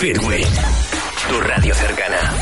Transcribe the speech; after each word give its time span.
Fitway, 0.00 0.42
tu 1.28 1.40
radio 1.42 1.74
cercana. 1.74 2.32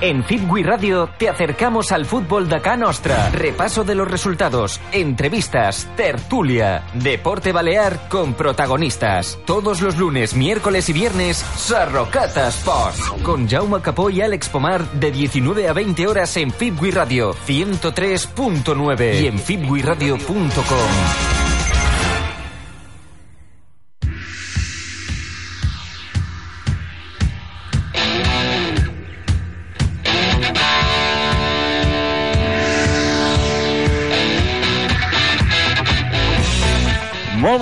En 0.00 0.24
Fitwi 0.24 0.64
Radio 0.64 1.08
te 1.16 1.28
acercamos 1.28 1.92
al 1.92 2.06
fútbol 2.06 2.48
de 2.48 2.56
acá 2.56 2.76
nostra. 2.76 3.30
Repaso 3.30 3.84
de 3.84 3.94
los 3.94 4.10
resultados, 4.10 4.80
entrevistas, 4.90 5.88
tertulia, 5.96 6.82
deporte 6.94 7.52
balear 7.52 8.08
con 8.08 8.34
protagonistas. 8.34 9.38
Todos 9.46 9.80
los 9.80 9.96
lunes, 9.96 10.34
miércoles 10.34 10.88
y 10.88 10.92
viernes, 10.92 11.36
Sarrocata 11.36 12.48
Sport. 12.48 13.22
Con 13.22 13.48
Jaume 13.48 13.80
Capó 13.80 14.10
y 14.10 14.20
Alex 14.20 14.48
Pomar 14.48 14.84
de 14.90 15.12
19 15.12 15.68
a 15.68 15.72
20 15.72 16.08
horas 16.08 16.36
en 16.36 16.50
Fitwi 16.50 16.90
Radio 16.90 17.36
103.9 17.46 19.20
y 19.20 19.28
en 19.28 19.38
fitwiradio.com. 19.38 21.31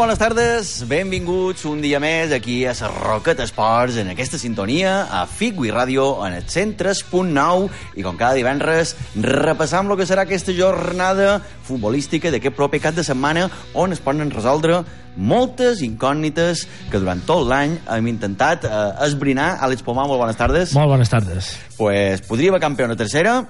bones 0.00 0.16
tardes, 0.16 0.68
benvinguts 0.88 1.66
un 1.68 1.82
dia 1.84 1.98
més 2.00 2.30
aquí 2.32 2.62
a 2.64 2.72
Sarroquet 2.72 3.42
Esports, 3.45 3.98
en 4.00 4.09
aquesta 4.09 4.38
sintonia, 4.40 4.95
a 5.12 5.26
Figui 5.28 5.68
Ràdio, 5.74 6.06
en 6.24 6.38
el 6.38 6.46
103.9, 6.48 7.66
i 8.00 8.06
com 8.06 8.16
cada 8.16 8.38
divendres, 8.38 8.95
repassam 9.20 9.90
el 9.90 9.98
que 10.00 10.06
serà 10.09 10.24
aquesta 10.24 10.54
jornada 10.56 11.34
futbolística 11.68 12.32
d'aquest 12.32 12.56
proper 12.56 12.80
cap 12.80 12.96
de 12.96 13.04
setmana, 13.04 13.50
on 13.76 13.92
es 13.92 14.00
poden 14.00 14.32
resoldre 14.32 14.78
moltes 15.20 15.82
incògnites 15.84 16.64
que 16.88 17.01
durant 17.02 17.20
tot 17.28 17.45
l'any 17.51 17.76
hem 17.92 18.09
intentat 18.09 18.64
eh, 18.64 18.78
esbrinar. 19.04 19.59
Àlex 19.60 19.84
Pomar, 19.84 20.09
molt 20.09 20.23
bones 20.23 20.40
tardes. 20.40 20.73
Molt 20.80 20.95
bones 20.95 21.12
tardes. 21.12 21.59
Pues, 21.76 22.24
podria 22.24 22.54
haver 22.54 22.65
campió 22.65 22.88
a 22.88 22.96
tercera, 22.96 23.43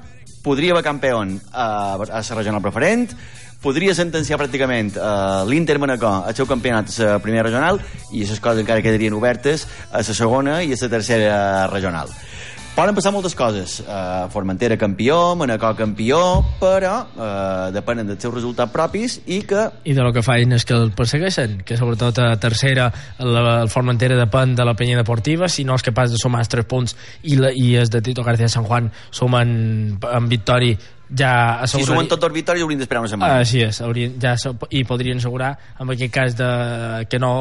podria 0.42 0.74
haver 0.74 0.82
campió 0.82 1.22
a, 1.22 1.94
a 1.94 2.24
la 2.26 2.40
regional 2.40 2.64
preferent, 2.64 3.14
podria 3.62 3.94
sentenciar 3.96 4.38
pràcticament 4.40 4.96
uh, 4.96 5.44
l'Inter 5.48 5.78
Manacó 5.80 6.12
al 6.24 6.36
seu 6.36 6.48
campionat 6.48 6.92
a 7.00 7.16
la 7.16 7.22
primera 7.22 7.46
regional 7.48 7.80
i 8.10 8.22
aquestes 8.22 8.40
coses 8.40 8.64
encara 8.64 8.84
quedarien 8.84 9.16
obertes 9.16 9.66
a 9.90 10.00
la 10.00 10.16
segona 10.16 10.60
i 10.64 10.72
a 10.72 10.80
la 10.80 10.92
tercera 10.96 11.40
regional. 11.72 12.08
Poden 12.70 12.94
passar 12.94 13.10
moltes 13.12 13.34
coses. 13.34 13.80
Uh, 13.82 14.30
Formentera 14.30 14.76
campió, 14.78 15.34
Manacó 15.36 15.72
campió, 15.76 16.20
però 16.60 16.92
uh, 17.02 17.66
depenen 17.74 18.06
dels 18.08 18.22
seus 18.22 18.32
resultats 18.36 18.72
propis 18.72 19.18
i 19.26 19.40
que... 19.44 19.66
I 19.84 19.96
de 19.96 20.06
lo 20.06 20.12
que 20.14 20.22
fan 20.24 20.54
és 20.56 20.64
que 20.64 20.78
el 20.78 20.94
persegueixen, 20.96 21.58
que 21.66 21.76
sobretot 21.76 22.22
a 22.22 22.30
tercera 22.40 22.86
la, 23.18 23.42
el 23.64 23.72
Formentera 23.74 24.16
depèn 24.16 24.54
de 24.56 24.64
la 24.64 24.76
penya 24.78 24.96
deportiva, 25.02 25.50
si 25.50 25.66
no 25.66 25.76
és 25.76 25.84
capaç 25.84 26.14
de 26.14 26.22
sumar 26.22 26.44
els 26.44 26.52
tres 26.54 26.68
punts 26.70 26.96
i, 27.20 27.36
la, 27.42 27.50
i 27.52 27.74
els 27.82 27.90
de 27.92 28.00
Tito 28.06 28.24
García 28.24 28.48
San 28.48 28.64
Juan 28.64 28.88
sumen 29.10 29.52
en 30.00 30.30
victòria 30.30 30.78
ja 31.16 31.60
asseguraria... 31.60 31.86
Si 31.86 31.92
sumen 31.92 32.08
tots 32.10 32.26
els 32.28 32.34
victòries 32.34 32.64
haurien 32.64 32.80
d'esperar 32.80 33.02
una 33.04 33.10
setmana. 33.10 33.38
Així 33.42 33.62
és, 33.64 33.80
haurien, 33.84 34.16
ja, 34.22 34.34
i 34.70 34.82
podrien 34.88 35.20
assegurar 35.20 35.50
en 35.80 35.92
aquest 35.94 36.14
cas 36.14 36.36
de, 36.38 36.50
que 37.10 37.20
no 37.22 37.32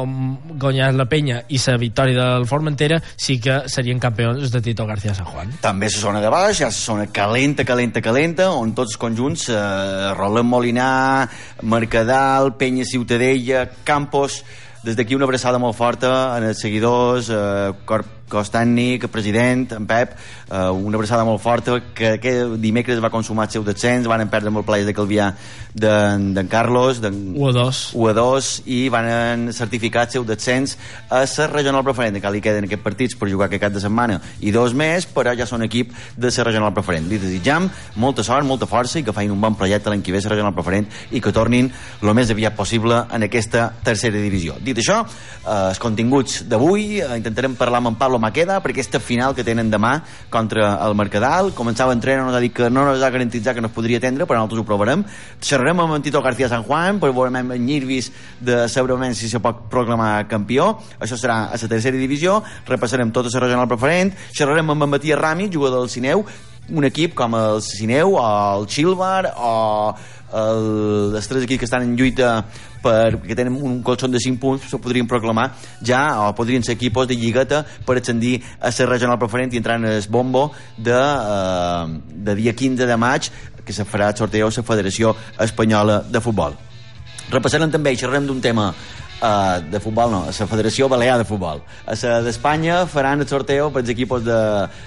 guanyés 0.60 0.96
la 0.98 1.06
penya 1.10 1.42
i 1.48 1.60
la 1.66 1.76
victòria 1.80 2.16
del 2.18 2.46
Formentera 2.50 3.00
sí 3.14 3.38
que 3.42 3.62
serien 3.70 4.00
campions 4.02 4.50
de 4.50 4.62
Tito 4.64 4.86
García 4.86 5.14
San 5.14 5.28
Juan. 5.30 5.52
També 5.62 5.90
la 5.90 6.02
zona 6.06 6.22
de 6.24 6.32
baix, 6.32 6.62
ja 6.62 6.70
la 6.70 6.76
zona 6.76 7.06
calenta, 7.12 7.64
calenta, 7.64 8.02
calenta, 8.02 8.50
on 8.50 8.74
tots 8.74 8.94
els 8.94 9.00
conjunts, 9.00 9.48
eh, 9.50 10.14
Roland 10.16 10.50
Molinar, 10.50 11.28
Mercadal, 11.62 12.56
Penya 12.58 12.84
Ciutadella, 12.84 13.68
Campos, 13.84 14.42
des 14.82 14.96
d'aquí 14.96 15.14
una 15.14 15.26
abraçada 15.28 15.60
molt 15.60 15.76
forta 15.76 16.36
en 16.38 16.48
els 16.50 16.60
seguidors, 16.60 17.28
eh, 17.30 17.72
Corp 17.84 18.19
cos 18.30 18.52
tècnic, 18.54 19.08
president, 19.12 19.66
en 19.76 19.86
Pep, 19.90 20.14
eh, 20.14 20.68
una 20.70 20.96
abraçada 20.96 21.26
molt 21.26 21.42
forta, 21.42 21.80
que 21.94 22.14
aquest 22.16 22.56
dimecres 22.62 23.02
va 23.02 23.10
consumar 23.12 23.48
el 23.48 23.56
seu 23.56 23.66
descens, 23.66 24.08
van 24.08 24.28
perdre 24.30 24.52
molt 24.54 24.66
plaers 24.68 24.86
de 24.88 24.94
Calvià 24.96 25.32
d'en 25.74 26.48
Carlos, 26.50 27.00
d'en 27.02 27.34
U2. 27.36 27.80
U2, 27.94 28.50
i 28.70 28.80
van 28.90 29.50
certificar 29.54 30.06
el 30.06 30.14
seu 30.14 30.24
descens 30.26 30.76
a 31.08 31.24
la 31.26 31.46
regional 31.50 31.84
preferent, 31.86 32.20
que 32.20 32.32
li 32.32 32.42
queden 32.44 32.66
aquests 32.66 32.84
partits 32.84 33.18
per 33.18 33.30
jugar 33.30 33.48
aquest 33.48 33.62
cap 33.66 33.74
de 33.74 33.82
setmana, 33.82 34.20
i 34.40 34.54
dos 34.54 34.74
més, 34.74 35.06
però 35.06 35.34
ja 35.36 35.46
són 35.46 35.66
equip 35.66 35.92
de 36.16 36.30
la 36.30 36.46
regional 36.46 36.74
preferent. 36.74 37.08
Li 37.10 37.18
desitjam 37.18 37.68
molta 37.96 38.24
sort, 38.26 38.46
molta 38.46 38.66
força, 38.70 38.98
i 38.98 39.04
que 39.04 39.14
facin 39.14 39.34
un 39.34 39.40
bon 39.40 39.58
projecte 39.58 39.90
l'any 39.90 40.02
que 40.02 40.12
ve 40.12 40.22
a 40.22 40.26
la 40.28 40.34
regional 40.34 40.54
preferent, 40.54 40.86
i 41.10 41.20
que 41.20 41.32
tornin 41.34 41.70
el 42.00 42.14
més 42.14 42.30
aviat 42.30 42.56
possible 42.56 43.04
en 43.10 43.26
aquesta 43.26 43.70
tercera 43.84 44.18
divisió. 44.20 44.56
Dit 44.62 44.78
això, 44.78 45.02
eh, 45.04 45.68
els 45.70 45.78
continguts 45.78 46.44
d'avui, 46.48 47.00
eh, 47.00 47.16
intentarem 47.16 47.56
parlar 47.56 47.78
amb 47.78 47.88
en 47.88 47.96
Pablo 47.96 48.19
Maqueda 48.20 48.60
per 48.60 48.70
aquesta 48.74 49.00
final 49.00 49.34
que 49.34 49.44
tenen 49.46 49.70
demà 49.72 49.96
contra 50.30 50.74
el 50.86 50.94
Mercadal. 50.98 51.50
Començava 51.56 51.94
l'entrenador, 51.94 52.28
nos 52.28 52.36
ha 52.38 52.42
dit 52.44 52.54
que 52.54 52.68
no 52.70 52.84
ens 52.92 53.02
ha 53.02 53.10
garantit 53.10 53.48
que 53.50 53.60
no 53.64 53.70
es 53.70 53.74
podria 53.74 53.98
atendre, 53.98 54.26
però 54.26 54.38
nosaltres 54.38 54.62
ho 54.62 54.66
provarem. 54.68 55.04
Xerrarem 55.40 55.80
amb 55.80 55.96
en 55.96 56.04
Tito 56.04 56.22
García 56.22 56.48
San 56.48 56.62
Juan 56.62 57.00
per 57.00 57.10
veure 57.10 57.32
en 57.40 57.50
Nyirvis 57.64 58.12
de 58.40 58.68
saber 58.68 59.14
si 59.14 59.28
se 59.28 59.40
pot 59.40 59.66
proclamar 59.70 60.28
campió. 60.28 60.78
Això 61.00 61.16
serà 61.16 61.50
a 61.50 61.58
la 61.58 61.68
tercera 61.68 61.96
divisió. 61.96 62.42
Repassarem 62.66 63.10
tota 63.10 63.32
la 63.32 63.40
regional 63.46 63.68
preferent. 63.68 64.14
Xerrarem 64.32 64.70
amb 64.70 64.84
en 64.84 64.90
Matías 64.90 65.18
Rami, 65.18 65.50
jugador 65.52 65.80
del 65.80 65.90
Cineu, 65.90 66.24
un 66.70 66.84
equip 66.84 67.14
com 67.18 67.34
el 67.34 67.62
Cineu 67.62 68.14
o 68.14 68.24
el 68.24 68.66
Chilbar 68.66 69.32
o 69.36 69.94
el, 70.32 71.14
els 71.16 71.28
tres 71.28 71.44
equips 71.44 71.62
que 71.62 71.68
estan 71.68 71.86
en 71.86 71.96
lluita 71.98 72.44
perquè 72.80 73.36
tenen 73.36 73.58
un 73.60 73.80
colxon 73.84 74.12
de 74.12 74.22
5 74.22 74.40
punts 74.40 74.70
se 74.70 74.80
podrien 74.80 75.08
proclamar 75.08 75.50
ja 75.84 76.02
o 76.24 76.30
podrien 76.36 76.64
ser 76.64 76.78
equipos 76.78 77.08
de 77.08 77.18
lligueta 77.18 77.64
per 77.86 77.98
ascendir 77.98 78.38
a 78.60 78.72
ser 78.72 78.88
regional 78.88 79.18
preferent 79.20 79.52
i 79.52 79.60
entrar 79.60 79.76
en 79.80 79.90
el 79.90 80.00
bombo 80.08 80.50
de, 80.76 80.96
eh, 80.96 82.00
de 82.28 82.34
dia 82.40 82.56
15 82.56 82.86
de 82.86 82.96
maig 82.96 83.30
que 83.64 83.76
se 83.76 83.84
farà 83.84 84.08
el 84.08 84.16
sorteo 84.16 84.48
la 84.50 84.66
Federació 84.72 85.14
Espanyola 85.38 86.00
de 86.08 86.20
Futbol 86.20 86.56
repassarem 87.30 87.70
també 87.70 87.94
i 87.94 88.00
xerrem 88.00 88.26
d'un 88.26 88.40
tema 88.42 88.70
uh, 89.20 89.60
de 89.62 89.80
futbol 89.80 90.10
no, 90.12 90.22
a 90.26 90.34
la 90.34 90.48
Federació 90.50 90.88
Balear 90.90 91.18
de 91.20 91.26
Futbol. 91.28 91.62
A 91.86 91.96
la 92.02 92.20
d'Espanya 92.24 92.84
faran 92.90 93.22
el 93.22 93.28
sorteo 93.28 93.70
per 93.70 93.84
als 93.84 93.92
equipos 93.92 94.24
de, 94.24 94.40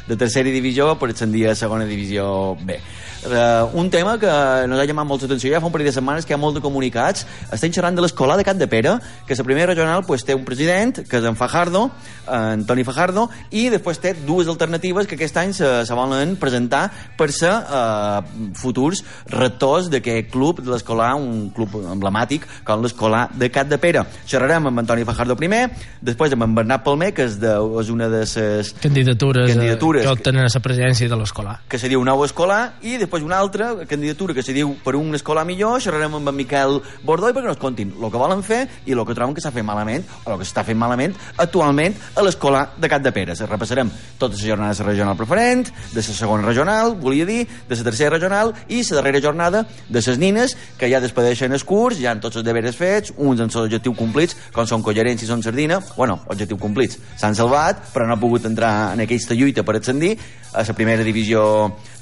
de 0.08 0.18
tercera 0.18 0.52
divisió 0.52 0.94
per 1.00 1.14
ascendir 1.14 1.48
a 1.50 1.56
segona 1.56 1.88
divisió 1.90 2.56
B. 2.62 2.80
Uh, 3.24 3.70
un 3.80 3.90
tema 3.90 4.18
que 4.20 4.28
nos 4.68 4.80
ha 4.80 4.86
llamat 4.86 5.08
molta 5.08 5.26
atenció 5.30 5.52
ja 5.54 5.62
fa 5.64 5.70
un 5.70 5.72
parell 5.72 5.88
de 5.88 5.94
setmanes 5.96 6.26
que 6.26 6.34
hi 6.34 6.36
ha 6.36 6.42
molt 6.42 6.58
de 6.58 6.62
comunicats. 6.64 7.24
Estem 7.56 7.72
xerrant 7.72 7.96
de 7.96 8.04
l'escola 8.04 8.36
de 8.36 8.44
Cap 8.44 8.58
de 8.60 8.68
Pere 8.68 8.98
que 9.28 9.36
la 9.36 9.46
primera 9.48 9.70
regional 9.72 10.04
pues, 10.04 10.26
té 10.28 10.36
un 10.36 10.44
president 10.44 11.04
que 11.08 11.22
és 11.22 11.28
en 11.28 11.38
Fajardo, 11.40 11.86
en 12.28 12.66
Toni 12.68 12.84
Fajardo 12.84 13.30
i 13.52 13.70
després 13.72 14.02
té 14.04 14.14
dues 14.14 14.50
alternatives 14.52 15.08
que 15.08 15.16
aquest 15.16 15.40
any 15.40 15.54
se, 15.56 15.70
se 15.88 15.96
volen 15.96 16.36
presentar 16.42 16.90
per 17.18 17.30
ser 17.32 17.54
uh, 17.54 18.20
futurs 18.60 19.04
rectors 19.32 19.88
d'aquest 19.94 20.32
club 20.34 20.60
de 20.64 20.74
l'escolar, 20.74 21.14
un 21.16 21.50
club 21.56 21.78
emblemàtic 21.80 22.48
com 22.68 22.84
l'escolar 22.84 23.30
de 23.32 23.52
Cap 23.54 23.72
de 23.72 23.80
Pere. 23.80 24.04
Xerrarem 24.28 24.68
amb 24.68 24.84
Antoni 24.84 25.08
Fajardo 25.08 25.38
primer 25.40 25.70
després 26.02 26.36
amb 26.36 26.48
en 26.48 26.60
Bernat 26.60 26.84
Palmer 26.84 27.14
que 27.16 27.28
és, 27.30 27.40
de, 27.40 27.56
és 27.80 27.94
una 27.94 28.10
de 28.12 28.24
les 28.26 28.74
candidatures, 28.84 29.48
candidatures 29.54 30.04
que 30.04 30.16
obtenen 30.18 30.44
a 30.44 30.52
la 30.52 30.64
presidència 30.64 31.08
de 31.08 31.20
l'escolar. 31.20 31.60
que 31.70 31.80
se 31.80 31.88
diu 31.92 32.04
nou 32.04 32.24
escolar 32.26 32.76
i 32.84 32.98
després 33.00 33.13
després 33.14 33.26
una 33.26 33.38
altra 33.38 33.86
candidatura 33.86 34.34
que 34.34 34.42
se 34.42 34.54
diu 34.54 34.72
per 34.84 34.96
un 34.98 35.14
escolar 35.14 35.44
millor, 35.46 35.80
xerrarem 35.84 36.16
amb 36.18 36.32
en 36.32 36.36
Miquel 36.36 36.80
Bordoi 37.06 37.34
perquè 37.36 37.52
nos 37.52 37.60
contin 37.62 37.92
el 37.94 38.10
que 38.10 38.18
volen 38.18 38.42
fer 38.42 38.64
i 38.88 38.96
el 38.96 39.04
que 39.06 39.14
troben 39.14 39.36
que 39.36 39.44
s'ha 39.44 39.52
fet 39.54 39.66
malament 39.66 40.02
o 40.26 40.34
el 40.34 40.40
que 40.40 40.48
s'està 40.48 40.64
fent 40.66 40.80
malament 40.80 41.14
actualment 41.38 41.94
a 42.16 42.24
l'escola 42.26 42.64
de 42.78 42.90
Cap 42.90 43.04
de 43.04 43.12
Pere. 43.14 43.36
Repassarem 43.36 43.92
totes 44.18 44.42
les 44.42 44.50
jornades 44.50 44.82
regional 44.82 45.18
preferent, 45.20 45.68
de 45.94 46.02
la 46.02 46.18
segona 46.18 46.48
regional, 46.48 46.96
volia 46.98 47.26
dir, 47.30 47.46
de 47.70 47.78
la 47.78 47.86
tercera 47.86 48.16
regional 48.16 48.54
i 48.68 48.82
la 48.82 48.98
darrera 48.98 49.22
jornada 49.22 49.66
de 49.90 50.02
les 50.02 50.18
nines 50.18 50.58
que 50.80 50.90
ja 50.90 51.02
despedeixen 51.04 51.54
els 51.54 51.64
curs, 51.64 52.00
ja 52.02 52.12
han 52.12 52.24
tots 52.24 52.42
els 52.42 52.46
deberes 52.46 52.76
fets, 52.76 53.14
uns 53.18 53.40
amb 53.40 53.52
els 53.52 53.62
objectius 53.68 53.98
complits, 53.98 54.38
com 54.54 54.66
són 54.66 54.82
Collarents 54.82 55.22
i 55.22 55.30
són 55.30 55.44
Sardina, 55.44 55.84
bueno, 55.96 56.24
objectius 56.28 56.60
complits, 56.60 56.98
s'han 57.20 57.38
salvat, 57.38 57.92
però 57.94 58.08
no 58.08 58.18
ha 58.18 58.22
pogut 58.22 58.50
entrar 58.50 58.94
en 58.94 59.06
aquesta 59.06 59.38
lluita 59.38 59.64
per 59.64 59.78
ascendir. 59.78 60.18
A 60.54 60.62
la 60.62 60.74
primera 60.78 61.02
divisió 61.02 61.42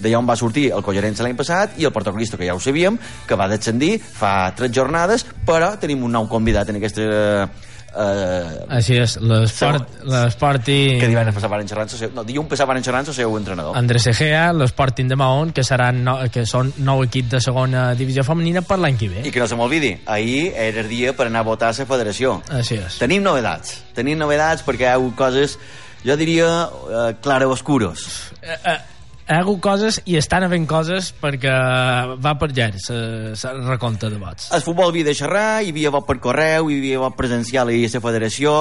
d'allà 0.01 0.17
on 0.19 0.27
va 0.27 0.35
sortir 0.35 0.73
el 0.75 0.83
Collarense 1.01 1.25
l'any 1.25 1.33
passat 1.33 1.79
i 1.81 1.87
el 1.87 1.91
Portocristo, 1.95 2.37
que 2.37 2.45
ja 2.45 2.53
ho 2.53 2.61
sabíem, 2.61 2.99
que 3.25 3.37
va 3.39 3.49
descendir 3.49 3.95
fa 3.97 4.53
tres 4.53 4.69
jornades, 4.75 5.25
però 5.47 5.73
tenim 5.81 6.03
un 6.05 6.13
nou 6.13 6.29
convidat 6.29 6.69
en 6.69 6.77
aquesta 6.77 7.49
Uh, 7.91 8.69
Així 8.71 8.95
és, 9.01 9.17
l'esport 9.19 10.69
i... 10.71 10.75
Que 10.95 11.09
divendres 11.11 11.35
passaven 11.35 11.67
xerrant 11.67 11.89
seu, 11.91 12.13
no, 12.15 12.23
dilluns 12.23 12.47
passaven 12.53 12.79
xerrant 12.85 13.09
el 13.11 13.15
seu 13.17 13.33
entrenador. 13.35 13.75
Andrés 13.75 14.05
Egea, 14.07 14.45
l'Sporting 14.55 15.09
de 15.11 15.17
Mahón, 15.19 15.51
que, 15.51 15.65
seran 15.67 15.99
no, 16.05 16.13
que 16.31 16.45
són 16.47 16.71
nou 16.87 17.03
equips 17.03 17.33
de 17.33 17.41
segona 17.43 17.89
divisió 17.99 18.23
femenina 18.23 18.63
per 18.63 18.77
l'any 18.79 18.95
que 18.95 19.09
ve. 19.11 19.25
I 19.27 19.35
que 19.35 19.43
no 19.43 19.49
se 19.51 19.59
m'olvidi, 19.59 19.91
ahir 20.07 20.53
era 20.55 20.85
el 20.85 20.87
dia 20.87 21.11
per 21.19 21.27
anar 21.27 21.43
a 21.43 21.49
votar 21.49 21.73
a 21.73 21.75
la 21.75 21.89
federació. 21.89 22.37
Així 22.61 22.79
és. 22.79 23.01
Tenim 23.03 23.27
novedats, 23.27 23.81
tenim 23.97 24.23
novedats 24.23 24.63
perquè 24.63 24.87
hi 24.87 24.93
ha 24.93 25.11
coses 25.19 25.57
jo 26.07 26.15
diria 26.15 26.47
uh, 26.71 27.11
claroscuros. 27.19 28.07
Uh, 28.39 28.55
uh, 28.55 28.79
hi 28.79 29.00
ha 29.27 29.39
hagut 29.39 29.61
coses 29.63 29.99
i 30.09 30.17
estan 30.19 30.45
havent 30.45 30.65
coses 30.69 31.11
perquè 31.21 31.51
va 32.21 32.33
per 32.39 32.51
llarg 32.51 32.79
la 32.91 33.53
recompte 33.67 34.09
de 34.09 34.17
vots. 34.21 34.49
El 34.55 34.63
futbol 34.65 34.91
havia 34.91 35.07
de 35.07 35.15
xerrar, 35.17 35.61
hi 35.63 35.71
havia 35.73 35.91
vot 35.93 36.07
per 36.07 36.17
correu, 36.23 36.69
hi 36.69 36.79
havia 36.79 37.01
vot 37.03 37.15
presencial 37.17 37.69
a 37.69 37.75
la 37.75 38.01
federació, 38.03 38.53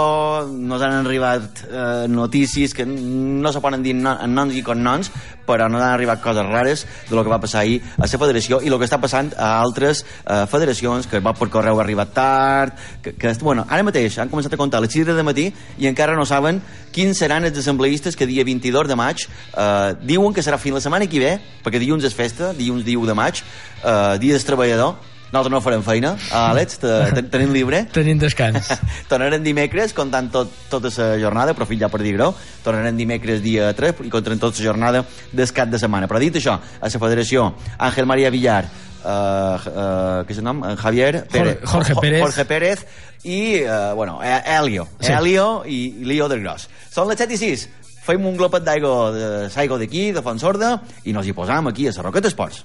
nos 0.51 0.83
han 0.83 1.01
arribat 1.01 1.65
eh, 1.67 2.07
notícies 2.09 2.75
que 2.75 2.87
no 2.87 3.53
se 3.53 3.61
poden 3.61 3.83
dir 3.83 3.95
no, 3.97 4.17
en 4.21 4.35
noms 4.35 4.57
i 4.57 4.63
cognoms, 4.67 5.11
però 5.47 5.69
no 5.69 5.81
han 5.81 5.95
arribat 5.95 6.23
coses 6.23 6.47
rares 6.47 6.87
de 7.09 7.17
lo 7.17 7.25
que 7.25 7.33
va 7.33 7.41
passar 7.43 7.65
ahir 7.65 7.81
a 7.97 8.07
la 8.07 8.21
federació 8.23 8.61
i 8.63 8.71
el 8.71 8.79
que 8.79 8.87
està 8.87 9.01
passant 9.03 9.33
a 9.37 9.57
altres 9.61 10.05
eh, 10.05 10.45
federacions, 10.51 11.09
que 11.11 11.19
el 11.19 11.25
vot 11.27 11.39
per 11.39 11.51
correu 11.51 11.81
ha 11.81 11.85
arribat 11.85 12.15
tard, 12.15 12.79
que, 13.03 13.15
que, 13.19 13.35
bueno, 13.43 13.67
ara 13.69 13.87
mateix 13.87 14.19
han 14.19 14.31
començat 14.31 14.55
a 14.55 14.61
comptar 14.61 14.83
les 14.85 14.93
6 14.93 15.15
de 15.17 15.27
matí 15.27 15.49
i 15.79 15.89
encara 15.91 16.17
no 16.19 16.27
saben 16.29 16.61
quins 16.93 17.19
seran 17.23 17.47
els 17.49 17.59
assembleistes 17.59 18.17
que 18.19 18.29
dia 18.29 18.45
22 18.47 18.89
de 18.91 18.97
maig 18.99 19.27
eh, 19.27 19.95
diuen 20.03 20.35
que 20.35 20.45
serà 20.45 20.59
fins 20.59 20.79
la 20.79 20.85
setmana 20.85 21.09
que 21.11 21.23
ve, 21.23 21.37
perquè 21.65 21.81
dilluns 21.83 22.07
és 22.07 22.17
festa, 22.17 22.53
dilluns 22.57 22.87
1 22.87 23.07
de 23.07 23.17
maig, 23.17 23.43
eh, 23.85 24.19
dia 24.23 24.37
del 24.37 24.47
treballador, 24.47 25.10
nosaltres 25.31 25.55
no 25.55 25.63
farem 25.65 25.83
feina, 25.87 26.13
Àlex, 26.35 26.81
te, 26.83 26.93
tenim 27.35 27.55
libre. 27.55 27.85
tenim 27.95 28.19
descans. 28.19 28.73
tornarem 29.11 29.43
dimecres, 29.47 29.95
comptant 29.97 30.31
tot, 30.35 30.53
tota 30.71 30.93
la 30.97 31.17
jornada, 31.23 31.55
profit 31.59 31.81
ja 31.85 31.91
per 31.93 32.03
dir-ho, 32.03 32.33
tornarem 32.65 32.99
dimecres 32.99 33.43
dia 33.43 33.73
3 33.77 34.05
i 34.07 34.13
comptarem 34.13 34.43
tota 34.43 34.59
la 34.59 34.69
jornada 34.71 35.05
del 35.33 35.57
cap 35.57 35.71
de 35.71 35.79
setmana. 35.79 36.11
Però 36.11 36.23
dit 36.23 36.39
això, 36.43 36.59
a 36.59 36.91
la 36.91 37.03
federació, 37.07 37.51
Àngel 37.79 38.11
Maria 38.11 38.31
Villar, 38.35 38.65
uh, 39.05 39.09
uh, 39.09 40.23
què 40.27 40.35
és 40.35 40.41
el 40.41 40.47
nom? 40.47 40.63
Javier 40.81 41.25
Pérez, 41.31 41.61
Jorge 41.65 41.97
Pérez 42.01 42.25
Jorge 42.25 42.47
Pérez 42.49 42.85
i, 43.25 43.63
uh, 43.65 43.93
bueno, 43.97 44.19
Helio 44.23 44.89
sí. 44.99 45.13
Helio 45.13 45.63
i 45.67 45.81
Leo 46.05 46.29
del 46.29 46.43
Gros 46.45 46.69
són 46.91 47.11
les 47.11 47.21
7 47.21 47.37
i 47.37 47.41
6 47.41 47.69
fem 48.05 48.25
un 48.27 48.37
glopet 48.37 48.65
d'aigua 48.65 49.49
d'aigua 49.53 49.79
d'aquí, 49.81 50.11
de 50.17 50.25
Fontsorda 50.25 50.77
i 51.05 51.17
nos 51.17 51.29
hi 51.29 51.37
posam 51.37 51.71
aquí 51.71 51.89
a 51.89 51.95
Sarroquet 51.97 52.31
Esports 52.33 52.65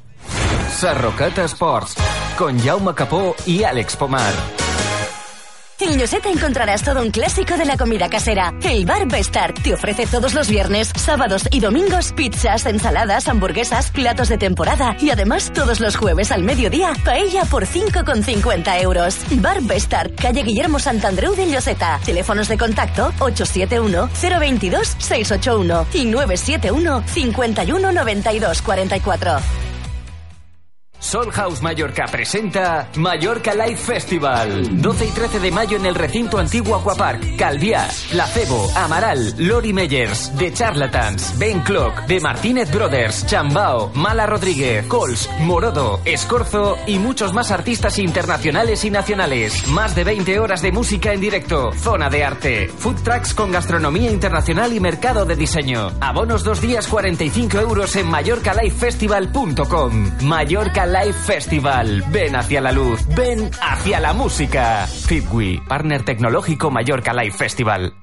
Sarroquet 0.69 1.37
Esports 1.37 1.95
con 2.37 2.59
Jaume 2.59 2.93
Capó 2.93 3.35
y 3.45 3.63
Alex 3.63 3.95
Pomar 3.95 4.33
En 5.79 5.97
Lloseta 5.97 6.29
encontrarás 6.29 6.83
todo 6.83 7.01
un 7.01 7.11
clásico 7.11 7.57
de 7.57 7.65
la 7.65 7.77
comida 7.77 8.09
casera. 8.09 8.53
El 8.63 8.85
Bar 8.85 9.07
Bestart 9.07 9.61
te 9.61 9.73
ofrece 9.73 10.07
todos 10.07 10.33
los 10.33 10.49
viernes, 10.49 10.91
sábados 10.95 11.47
y 11.51 11.59
domingos 11.59 12.11
pizzas, 12.13 12.65
ensaladas, 12.65 13.27
hamburguesas, 13.27 13.91
platos 13.91 14.29
de 14.29 14.37
temporada 14.37 14.95
y 14.99 15.09
además 15.09 15.51
todos 15.53 15.79
los 15.79 15.95
jueves 15.95 16.31
al 16.31 16.43
mediodía 16.43 16.93
paella 17.03 17.45
por 17.45 17.65
5,50 17.65 18.81
euros. 18.81 19.17
Bar 19.41 19.61
Bestart, 19.61 20.19
calle 20.19 20.43
Guillermo 20.43 20.79
Santandreu 20.79 21.35
de 21.35 21.51
Lloseta. 21.51 21.99
Teléfonos 22.05 22.47
de 22.47 22.57
contacto 22.57 23.13
871 23.19 24.09
022 24.39 24.95
681 24.97 25.87
y 25.93 26.05
971 26.05 27.03
51 27.05 27.91
92 27.91 28.61
44. 28.61 29.74
Sol 31.05 31.31
House 31.31 31.61
Mallorca 31.61 32.07
presenta 32.07 32.89
Mallorca 32.95 33.53
Live 33.53 33.77
Festival. 33.77 34.81
12 34.81 35.05
y 35.05 35.09
13 35.09 35.39
de 35.39 35.51
mayo 35.51 35.77
en 35.77 35.85
el 35.85 35.93
recinto 35.93 36.39
antiguo 36.39 36.75
Aquapark. 36.75 37.37
Calviá, 37.37 37.87
Placebo, 38.09 38.71
Amaral, 38.75 39.35
Lori 39.37 39.71
Meyers, 39.71 40.31
The 40.35 40.51
Charlatans, 40.51 41.37
Ben 41.37 41.61
Clock, 41.61 42.07
The 42.07 42.19
Martínez 42.21 42.71
Brothers, 42.71 43.27
Chambao, 43.27 43.91
Mala 43.93 44.25
Rodríguez, 44.25 44.87
Cols, 44.87 45.29
Morodo, 45.41 46.01
Escorzo 46.05 46.75
y 46.87 46.97
muchos 46.97 47.33
más 47.33 47.51
artistas 47.51 47.99
internacionales 47.99 48.83
y 48.83 48.89
nacionales. 48.89 49.67
Más 49.67 49.93
de 49.93 50.05
20 50.05 50.39
horas 50.39 50.63
de 50.63 50.71
música 50.71 51.13
en 51.13 51.21
directo. 51.21 51.71
Zona 51.73 52.09
de 52.09 52.23
arte. 52.23 52.67
Food 52.79 53.03
trucks 53.03 53.35
con 53.35 53.51
gastronomía 53.51 54.09
internacional 54.09 54.73
y 54.73 54.79
mercado 54.79 55.23
de 55.23 55.35
diseño. 55.35 55.91
Abonos 56.01 56.43
dos 56.43 56.61
días 56.61 56.87
45 56.87 57.59
euros 57.59 57.95
en 57.95 58.09
mallorcalifefestival.com. 58.09 60.11
Mallorca 60.23 60.94
Live 61.03 61.13
Festival. 61.13 62.03
Ven 62.09 62.37
hacia 62.37 62.61
la 62.61 62.71
luz, 62.71 63.05
ven 63.17 63.51
hacia 63.61 63.99
la 63.99 64.13
música. 64.13 64.87
Fitwi, 64.87 65.61
partner 65.67 66.05
tecnológico 66.05 66.71
Mallorca 66.71 67.13
Live 67.13 67.35
Festival. 67.35 67.93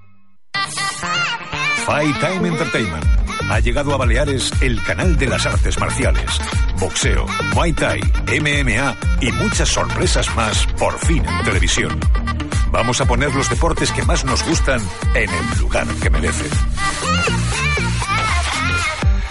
Fight 1.86 2.16
Time 2.20 2.48
Entertainment. 2.48 3.04
Ha 3.48 3.60
llegado 3.60 3.94
a 3.94 3.96
Baleares 3.96 4.52
el 4.60 4.82
canal 4.84 5.16
de 5.16 5.26
las 5.26 5.46
artes 5.46 5.78
marciales, 5.80 6.38
boxeo, 6.78 7.24
muay 7.54 7.72
thai, 7.72 8.00
MMA 8.26 8.96
y 9.22 9.32
muchas 9.32 9.70
sorpresas 9.70 10.34
más 10.36 10.66
por 10.78 10.98
fin 10.98 11.24
en 11.24 11.44
televisión. 11.44 11.98
Vamos 12.70 13.00
a 13.00 13.06
poner 13.06 13.34
los 13.34 13.48
deportes 13.48 13.90
que 13.92 14.02
más 14.02 14.22
nos 14.26 14.46
gustan 14.46 14.80
en 15.14 15.30
el 15.30 15.58
lugar 15.58 15.86
que 16.02 16.10
merecen. 16.10 16.50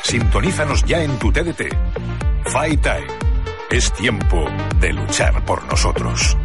Sintonízanos 0.01 0.83
ya 0.83 1.03
en 1.03 1.19
tu 1.19 1.31
TDT. 1.31 1.75
Fight 2.45 2.81
Time 2.81 3.30
es 3.71 3.91
tiempo 3.93 4.45
de 4.79 4.91
luchar 4.91 5.45
por 5.45 5.63
nosotros. 5.65 6.35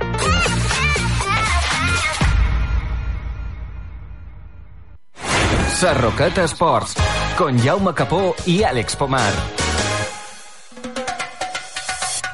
Sarroqueta 5.75 6.45
Sports, 6.45 6.95
con 7.37 7.59
Jaume 7.59 7.93
Capó 7.95 8.35
i 8.47 8.63
Àlex 8.63 8.97
Pomar. 8.97 9.33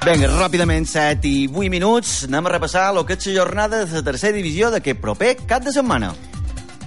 Vinga, 0.05 0.29
ràpidament, 0.29 0.85
7 0.87 1.27
i 1.29 1.49
8 1.49 1.71
minuts, 1.71 2.13
anem 2.29 2.47
a 2.47 2.53
repassar 2.59 2.91
el 2.93 3.01
que 3.07 3.17
és 3.17 3.27
la 3.31 3.39
jornada 3.41 3.85
de 3.87 3.97
la 3.97 4.05
tercera 4.05 4.37
divisió 4.37 4.71
d'aquest 4.71 5.01
proper 5.01 5.37
cap 5.47 5.65
de 5.65 5.73
setmana. 5.73 6.13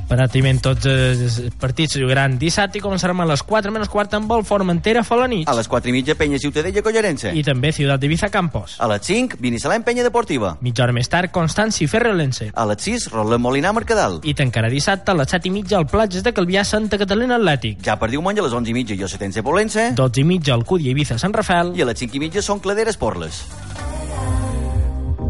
Pràcticament 0.05 0.59
tots 0.61 0.85
els 0.85 1.39
partits 1.57 1.95
se 1.95 2.01
jugaran 2.01 2.35
dissabte 2.37 2.77
i 2.77 2.81
començarem 2.83 3.23
a 3.23 3.25
les 3.25 3.41
4 3.41 3.71
menys 3.73 3.89
quart 3.89 4.13
amb 4.13 4.29
el 4.35 4.43
Formentera 4.45 5.01
Falanich. 5.03 5.49
A 5.49 5.55
les 5.57 5.67
4 5.71 5.89
i 5.89 5.95
mitja, 5.95 6.15
Penya 6.19 6.37
Ciutadella 6.41 6.83
Collarense. 6.85 7.31
I 7.33 7.41
també 7.43 7.71
Ciutat 7.73 8.03
d'Ibiza 8.03 8.29
Campos. 8.29 8.75
A 8.77 8.89
les 8.91 9.01
5, 9.07 9.39
Binissalem 9.41 9.83
Penya 9.83 10.05
Deportiva. 10.05 10.55
Mitja 10.61 10.85
hora 10.85 10.93
més 10.93 11.09
tard, 11.09 11.31
Constanci 11.33 11.87
Ferrelense. 11.89 12.51
A 12.53 12.67
les 12.69 12.85
6, 12.85 13.09
Roland 13.15 13.41
Molinar 13.41 13.73
Mercadal. 13.73 14.19
I 14.23 14.35
tancarà 14.37 14.69
dissabte 14.69 15.11
a 15.11 15.17
les 15.17 15.33
7 15.33 15.49
i 15.49 15.55
mitja 15.57 15.79
al 15.81 15.89
Platges 15.89 16.23
de 16.23 16.35
Calvià 16.37 16.63
Santa 16.63 17.01
Catalina 17.01 17.39
Atlètic. 17.41 17.81
Ja 17.85 17.97
per 17.97 18.11
diumenge 18.13 18.43
a 18.43 18.45
les 18.45 18.53
11 18.53 18.69
i 18.71 18.77
mitja, 18.77 18.99
Josetense 19.01 19.41
Polense. 19.41 19.89
12 19.97 20.21
i 20.21 20.27
mitja 20.35 20.53
al 20.53 20.65
Cúdia 20.69 20.93
Ibiza 20.93 21.17
Sant 21.17 21.33
Rafael. 21.33 21.73
I 21.73 21.81
a 21.81 21.89
les 21.89 22.05
5 22.05 22.21
i 22.21 22.25
mitja 22.27 22.45
són 22.45 22.61
Claderes 22.61 23.01
Porles. 23.01 23.41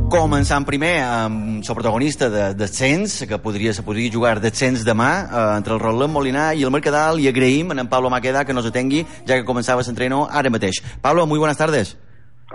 Començant 0.06 0.64
primer 0.68 1.00
amb 1.02 1.64
el 1.66 1.76
protagonista 1.78 2.28
de 2.30 2.54
descens, 2.54 3.24
que 3.28 3.40
podria, 3.42 3.74
se 3.74 3.82
podria 3.84 4.12
jugar 4.14 4.38
descens 4.40 4.84
demà, 4.86 5.10
eh, 5.26 5.58
entre 5.58 5.74
el 5.74 5.80
Roland 5.80 6.14
Molinar 6.14 6.54
i 6.56 6.64
el 6.64 6.72
Mercadal, 6.72 7.20
i 7.20 7.28
agraïm 7.28 7.72
a 7.72 7.80
en 7.82 7.90
Pablo 7.90 8.12
Maqueda 8.14 8.46
que 8.46 8.54
nos 8.54 8.68
atengui, 8.68 9.06
ja 9.26 9.36
que 9.36 9.46
comenzaba 9.46 9.82
ese 9.82 9.90
entreno 9.90 10.28
ara 10.32 10.50
mateix. 10.50 10.84
Pablo, 11.02 11.26
muy 11.26 11.40
buenas 11.40 11.58
tardes. 11.58 11.98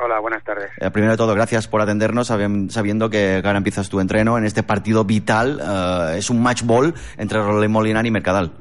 Hola, 0.01 0.21
buenas 0.21 0.45
tardes. 0.45 0.71
Eh, 0.79 0.91
primero 0.91 1.13
de 1.13 1.19
todo, 1.19 1.35
gracias 1.35 1.67
por 1.67 1.81
atendernos, 1.81 2.29
sabiendo 2.29 3.11
que 3.11 3.43
ahora 3.45 3.59
empiezas 3.59 3.89
tu 3.89 3.99
entreno 3.99 4.39
en 4.39 4.45
este 4.45 4.63
partido 4.63 5.05
vital. 5.05 5.61
Eh, 5.61 6.19
es 6.19 6.31
un 6.31 6.41
match 6.41 6.63
ball 6.63 6.95
entre 7.19 7.41
Roland 7.41 7.73
Molinar 7.73 8.07
y 8.07 8.13
Mercadal. 8.13 8.53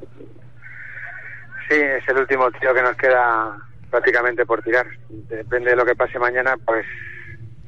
Sí, 1.69 1.75
es 1.75 2.08
el 2.08 2.17
último 2.17 2.50
tiro 2.51 2.74
que 2.74 2.81
nos 2.81 2.96
queda 2.96 3.55
prácticamente 3.91 4.46
por 4.46 4.63
tirar. 4.63 4.88
Depende 5.29 5.69
de 5.69 5.75
lo 5.75 5.86
que 5.86 5.96
pase 5.96 6.17
mañana, 6.17 6.55
pues 6.65 6.86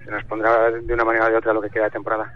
se 0.03 0.11
nos 0.11 0.23
pondrá 0.25 0.71
de 0.71 0.93
una 0.93 1.05
manera 1.05 1.27
o 1.27 1.29
de 1.29 1.37
otra 1.37 1.53
lo 1.53 1.61
que 1.61 1.69
queda 1.69 1.85
de 1.85 1.91
temporada. 1.91 2.33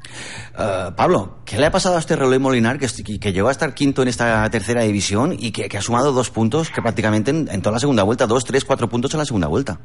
Uh, 0.58 0.96
Pablo, 0.96 1.40
¿qué 1.46 1.58
le 1.58 1.66
ha 1.66 1.72
pasado 1.72 1.96
a 1.96 2.00
este 2.00 2.16
Reloj 2.16 2.40
Molinar 2.40 2.78
que, 2.78 2.88
que, 3.20 3.34
llegó 3.34 3.48
a 3.48 3.52
estar 3.52 3.74
quinto 3.74 4.02
en 4.02 4.08
esta 4.08 4.50
tercera 4.50 4.82
división 4.84 5.34
y 5.34 5.52
que, 5.52 5.68
que 5.68 5.78
ha 5.78 5.82
sumado 5.82 6.12
dos 6.12 6.30
puntos 6.30 6.70
que 6.70 6.82
prácticamente 6.82 7.32
en, 7.32 7.48
en, 7.50 7.62
toda 7.62 7.74
la 7.74 7.80
segunda 7.80 8.04
vuelta, 8.04 8.28
dos, 8.28 8.46
tres, 8.46 8.66
cuatro 8.66 8.88
puntos 8.88 9.14
en 9.14 9.20
la 9.20 9.26
segunda 9.26 9.48
vuelta? 9.48 9.80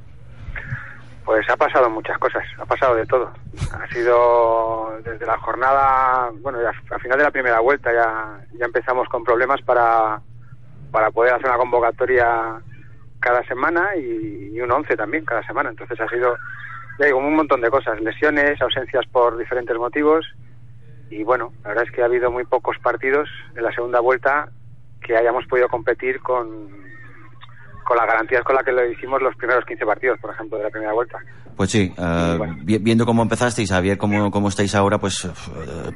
Pues 1.25 1.49
ha 1.49 1.57
pasado 1.57 1.89
muchas 1.89 2.19
cosas, 2.19 2.43
ha 2.59 2.67
pasado 2.67 2.97
de 2.97 3.07
todo. 3.07 3.33
Ha 3.73 3.87
sido 3.93 4.99
desde 5.05 5.25
la 5.25 5.39
jornada, 5.39 6.31
bueno, 6.41 6.59
ya 6.61 6.71
a 6.95 6.99
final 6.99 7.19
de 7.19 7.25
la 7.25 7.31
primera 7.31 7.61
vuelta 7.61 7.93
ya, 7.93 8.41
ya 8.59 8.65
empezamos 8.67 9.09
con 9.09 9.23
problemas 9.23 9.61
para, 9.63 10.21
para 10.91 11.11
poder 11.11 11.35
hacer 11.35 11.47
una 11.47 11.57
convocatoria 11.57 12.61
cada 13.21 13.45
semana 13.45 13.95
y, 13.97 14.51
y 14.57 14.61
un 14.61 14.73
once 14.73 14.97
también 14.97 15.25
cada 15.25 15.43
semana. 15.47 15.71
Entonces 15.71 16.01
ha 16.01 16.09
sido 16.09 16.37
ya 17.01 17.07
digo, 17.07 17.19
un 17.19 17.35
montón 17.35 17.63
de 17.63 17.71
cosas, 17.71 17.99
lesiones, 18.03 18.61
ausencias 18.61 19.07
por 19.07 19.39
diferentes 19.39 19.75
motivos. 19.79 20.27
Y 21.09 21.25
bueno, 21.25 21.55
la 21.63 21.71
verdad 21.71 21.85
es 21.85 21.91
que 21.93 22.03
ha 22.03 22.05
habido 22.05 22.31
muy 22.31 22.45
pocos 22.45 22.79
partidos 22.79 23.27
en 23.57 23.63
la 23.63 23.73
segunda 23.73 24.01
vuelta 24.01 24.51
que 25.01 25.17
hayamos 25.17 25.47
podido 25.47 25.69
competir 25.69 26.21
con, 26.21 26.69
con 27.91 27.97
las 27.97 28.07
garantías 28.07 28.45
con 28.45 28.55
las 28.55 28.65
que 28.65 28.71
lo 28.71 28.89
hicimos 28.89 29.21
los 29.21 29.35
primeros 29.35 29.65
15 29.65 29.85
partidos, 29.85 30.17
por 30.21 30.33
ejemplo, 30.33 30.57
de 30.59 30.63
la 30.63 30.71
primera 30.71 30.93
vuelta. 30.93 31.19
Pues 31.57 31.73
sí, 31.73 31.93
bueno. 31.97 32.57
viendo 32.63 33.05
cómo 33.05 33.23
empezasteis 33.23 33.73
a 33.73 33.81
ver 33.81 33.99
cómo, 33.99 34.31
cómo 34.31 34.49
estáis 34.49 34.77
ahora, 34.77 34.99
pues 34.99 35.25
uh, 35.25 35.33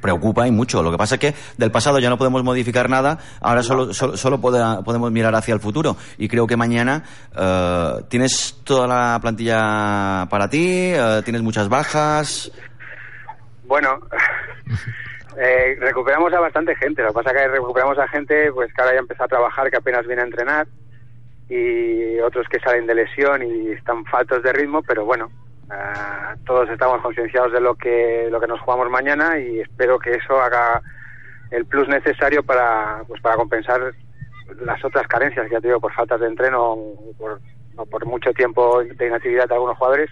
preocupa 0.03 0.45
y 0.49 0.51
mucho. 0.51 0.83
Lo 0.83 0.91
que 0.91 0.99
pasa 0.99 1.15
es 1.15 1.21
que 1.21 1.35
del 1.57 1.71
pasado 1.71 2.01
ya 2.01 2.11
no 2.11 2.19
podemos 2.19 2.43
modificar 2.43 2.91
nada, 2.91 3.21
ahora 3.41 3.61
no. 3.61 3.63
solo, 3.63 3.95
solo, 3.95 4.17
solo 4.17 4.41
podemos 4.41 5.13
mirar 5.13 5.37
hacia 5.37 5.55
el 5.55 5.61
futuro. 5.61 5.95
Y 6.19 6.27
creo 6.27 6.49
que 6.49 6.57
mañana 6.57 7.05
uh, 7.31 8.03
tienes 8.09 8.61
toda 8.65 8.89
la 8.89 9.21
plantilla 9.21 10.27
para 10.29 10.51
ti, 10.51 10.95
tienes 11.25 11.43
muchas 11.43 11.69
bajas. 11.69 12.51
Bueno. 13.67 14.01
Eh, 15.37 15.75
recuperamos 15.81 16.33
a 16.33 16.39
bastante 16.39 16.77
gente, 16.77 17.03
lo 17.03 17.09
que 17.09 17.15
pasa 17.15 17.31
es 17.31 17.43
que 17.43 17.49
recuperamos 17.49 17.99
a 17.99 18.07
gente 18.07 18.53
pues 18.53 18.73
que 18.73 18.81
ahora 18.81 18.95
ya 18.95 19.01
empezó 19.01 19.25
a 19.25 19.27
trabajar, 19.27 19.69
que 19.69 19.79
apenas 19.79 20.07
viene 20.07 20.23
a 20.23 20.27
entrenar, 20.27 20.69
y 21.49 22.19
otros 22.21 22.47
que 22.49 22.61
salen 22.61 22.87
de 22.87 22.95
lesión 22.95 23.43
y 23.43 23.71
están 23.73 24.05
faltos 24.07 24.43
de 24.43 24.53
ritmo, 24.53 24.83
pero 24.83 25.05
bueno, 25.05 25.31
eh, 25.71 26.37
todos 26.47 26.69
estamos 26.69 27.01
concienciados 27.01 27.53
de 27.53 27.61
lo 27.61 27.75
que 27.75 28.29
lo 28.31 28.41
que 28.41 28.47
nos 28.47 28.61
jugamos 28.61 28.91
mañana 28.91 29.39
y 29.39 29.61
espero 29.61 29.99
que 29.99 30.13
eso 30.13 30.41
haga 30.41 30.83
el 31.51 31.65
plus 31.67 31.89
necesario 31.89 32.43
para 32.43 33.03
pues 33.07 33.21
para 33.23 33.37
compensar 33.37 33.81
las 34.61 34.85
otras 34.85 35.07
carencias 35.07 35.47
que 35.47 35.53
ya 35.55 35.61
te 35.61 35.69
digo 35.69 35.81
por 35.81 35.95
faltas 35.95 36.21
de 36.21 36.27
entreno 36.27 36.73
o 36.73 37.15
por, 37.19 37.41
o 37.77 37.87
por 37.87 38.05
mucho 38.05 38.33
tiempo 38.33 38.83
de 38.83 39.07
inactividad 39.07 39.49
de 39.49 39.55
algunos 39.55 39.79
jugadores 39.79 40.11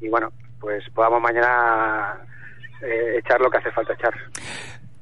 y 0.00 0.08
bueno 0.08 0.32
pues 0.60 0.84
podamos 0.90 1.20
mañana 1.20 2.16
eh, 2.82 3.18
echar 3.18 3.40
lo 3.40 3.50
que 3.50 3.58
hace 3.58 3.70
falta 3.70 3.92
echar. 3.92 4.14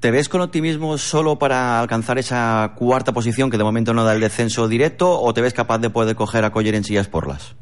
¿Te 0.00 0.10
ves 0.10 0.30
con 0.30 0.40
optimismo 0.40 0.96
solo 0.96 1.38
para 1.38 1.78
alcanzar 1.78 2.18
esa 2.18 2.72
cuarta 2.74 3.12
posición 3.12 3.50
que 3.50 3.58
de 3.58 3.64
momento 3.64 3.92
no 3.92 4.02
da 4.02 4.14
el 4.14 4.20
descenso 4.20 4.66
directo 4.66 5.20
o 5.20 5.34
te 5.34 5.42
ves 5.42 5.52
capaz 5.52 5.76
de 5.76 5.90
poder 5.90 6.16
coger 6.16 6.42
a 6.42 6.50
Coller 6.50 6.74
en 6.74 6.84
sillas 6.84 7.06
porlas? 7.06 7.54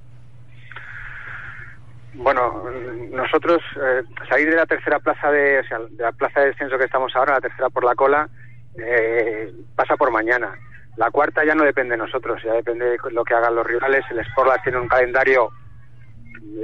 Bueno, 2.14 2.62
nosotros 3.11 3.61
eh, 3.75 4.02
salir 4.28 4.50
de 4.50 4.57
la 4.57 4.66
tercera 4.66 5.00
plaza 5.00 5.33
de, 5.33 5.59
o 5.59 5.64
sea, 5.64 5.78
de 5.80 6.02
la 6.02 6.12
plaza 6.12 6.40
de 6.40 6.47
descenso 6.47 6.78
que 6.78 6.85
estamos 6.85 7.11
ahora, 7.16 7.35
la 7.35 7.40
tercera 7.40 7.71
por 7.71 7.85
la 7.85 7.97
cola, 7.97 8.28
eh, 8.76 9.52
pasa 9.75 9.97
por 9.97 10.12
mañana. 10.12 10.54
La 10.97 11.11
cuarta 11.11 11.45
ya 11.45 11.57
no 11.57 11.64
depende 11.64 11.97
de 11.97 12.04
nosotros, 12.04 12.40
ya 12.45 12.52
depende 12.52 12.85
de 12.85 12.99
lo 13.11 13.25
que 13.25 13.35
hagan 13.35 13.57
los 13.57 13.66
rivales. 13.66 14.04
El 14.11 14.25
Sporlas 14.26 14.62
tiene 14.62 14.78
un 14.78 14.87
calendario 14.87 15.50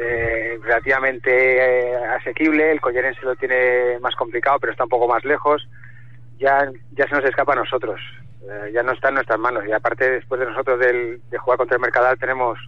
eh, 0.00 0.58
relativamente 0.62 1.30
eh, 1.90 1.96
asequible, 2.18 2.70
el 2.70 2.80
Collerense 2.80 3.20
lo 3.22 3.36
tiene 3.36 3.98
más 4.00 4.14
complicado, 4.16 4.58
pero 4.60 4.72
está 4.72 4.84
un 4.84 4.90
poco 4.90 5.08
más 5.08 5.24
lejos. 5.24 5.66
Ya, 6.38 6.70
ya 6.92 7.06
se 7.06 7.14
nos 7.14 7.24
escapa 7.24 7.52
a 7.52 7.56
nosotros, 7.56 8.00
eh, 8.42 8.70
ya 8.72 8.82
no 8.82 8.92
está 8.92 9.08
en 9.08 9.14
nuestras 9.16 9.38
manos. 9.38 9.64
Y 9.66 9.72
aparte, 9.72 10.10
después 10.10 10.40
de 10.40 10.46
nosotros 10.46 10.78
del, 10.80 11.20
de 11.30 11.38
jugar 11.38 11.58
contra 11.58 11.76
el 11.76 11.82
Mercadal, 11.82 12.18
tenemos 12.18 12.58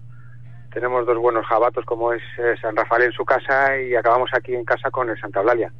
tenemos 0.77 1.07
dos 1.07 1.17
buenos 1.17 1.47
jabatos, 1.47 1.87
como 1.87 2.13
es 2.13 2.23
eh, 2.37 2.55
San 2.61 2.77
Rafael 2.77 3.05
en 3.05 3.13
su 3.13 3.25
casa 3.25 3.81
y 3.81 3.95
acabamos 3.95 4.29
aquí 4.35 4.55
en 4.55 4.63
casa 4.63 4.91
con 4.91 5.09
el 5.09 5.19
Santa 5.19 5.41
Eulalia, 5.41 5.73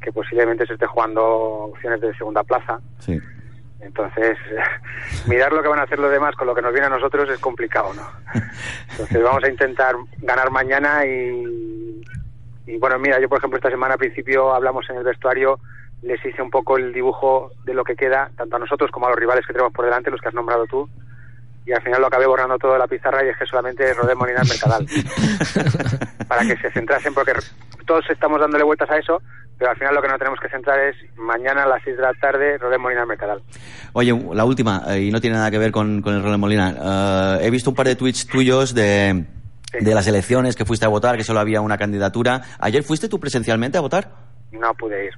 que 0.00 0.10
posiblemente 0.10 0.66
se 0.66 0.72
esté 0.72 0.86
jugando 0.86 1.22
opciones 1.22 2.00
de 2.00 2.14
segunda 2.14 2.42
plaza. 2.42 2.80
Sí. 2.98 3.20
Entonces, 3.80 4.36
mirar 5.26 5.52
lo 5.52 5.62
que 5.62 5.68
van 5.68 5.78
a 5.78 5.84
hacer 5.84 5.98
los 5.98 6.10
demás 6.10 6.34
con 6.34 6.46
lo 6.46 6.54
que 6.54 6.62
nos 6.62 6.72
viene 6.72 6.86
a 6.86 6.90
nosotros 6.90 7.28
es 7.30 7.38
complicado, 7.38 7.92
¿no? 7.94 8.02
Entonces 8.90 9.22
vamos 9.22 9.44
a 9.44 9.48
intentar 9.48 9.94
ganar 10.18 10.50
mañana 10.50 11.04
y, 11.06 12.02
y 12.66 12.76
bueno, 12.78 12.98
mira, 12.98 13.20
yo 13.20 13.28
por 13.28 13.38
ejemplo 13.38 13.58
esta 13.58 13.70
semana 13.70 13.94
al 13.94 13.98
principio 13.98 14.52
hablamos 14.52 14.88
en 14.90 14.96
el 14.96 15.04
vestuario, 15.04 15.60
les 16.02 16.24
hice 16.24 16.42
un 16.42 16.50
poco 16.50 16.76
el 16.76 16.92
dibujo 16.92 17.50
de 17.64 17.74
lo 17.74 17.84
que 17.84 17.96
queda, 17.96 18.30
tanto 18.36 18.56
a 18.56 18.58
nosotros 18.58 18.90
como 18.90 19.06
a 19.06 19.10
los 19.10 19.18
rivales 19.18 19.46
que 19.46 19.52
tenemos 19.52 19.72
por 19.72 19.84
delante, 19.84 20.10
los 20.10 20.20
que 20.20 20.28
has 20.28 20.34
nombrado 20.34 20.66
tú, 20.66 20.88
y 21.68 21.72
al 21.72 21.82
final 21.82 22.00
lo 22.00 22.06
acabé 22.06 22.26
borrando 22.26 22.56
todo 22.58 22.72
de 22.72 22.78
la 22.78 22.86
pizarra 22.86 23.22
y 23.24 23.28
es 23.28 23.36
que 23.36 23.44
solamente 23.44 23.92
rodé 23.92 24.14
Molina 24.14 24.40
al 24.40 24.48
Mercadal. 24.48 24.86
Para 26.28 26.42
que 26.42 26.56
se 26.56 26.70
centrasen, 26.72 27.12
porque 27.14 27.32
todos 27.86 28.04
estamos 28.10 28.40
dándole 28.40 28.64
vueltas 28.64 28.88
a 28.90 28.96
eso, 28.96 29.20
pero 29.58 29.70
al 29.70 29.76
final 29.76 29.94
lo 29.94 30.00
que 30.02 30.08
nos 30.08 30.18
tenemos 30.18 30.40
que 30.40 30.48
centrar 30.48 30.78
es 30.80 30.96
mañana 31.16 31.64
a 31.64 31.68
las 31.68 31.82
6 31.84 31.96
de 31.96 32.02
la 32.02 32.12
tarde 32.14 32.58
Rodé 32.58 32.78
Molina 32.78 33.02
al 33.02 33.06
Mercadal. 33.08 33.42
Oye, 33.92 34.12
la 34.34 34.44
última, 34.44 34.82
eh, 34.88 35.00
y 35.02 35.10
no 35.10 35.20
tiene 35.20 35.36
nada 35.36 35.50
que 35.50 35.58
ver 35.58 35.70
con, 35.72 36.00
con 36.02 36.14
el 36.14 36.22
Rodé 36.22 36.36
Molina. 36.38 37.38
Eh, 37.40 37.46
he 37.46 37.50
visto 37.50 37.70
un 37.70 37.76
par 37.76 37.86
de 37.86 37.96
tweets 37.96 38.26
tuyos 38.26 38.74
de, 38.74 39.24
Sí. 39.70 39.84
de 39.84 39.94
las 39.94 40.06
elecciones 40.06 40.56
que 40.56 40.64
fuiste 40.64 40.86
a 40.86 40.88
votar, 40.88 41.18
que 41.18 41.24
solo 41.24 41.40
había 41.40 41.60
una 41.60 41.76
candidatura. 41.76 42.40
¿Ayer 42.58 42.82
fuiste 42.82 43.08
tú 43.08 43.20
presencialmente 43.20 43.76
a 43.76 43.82
votar? 43.82 44.08
No 44.52 44.72
pude 44.74 45.04
ir. 45.04 45.12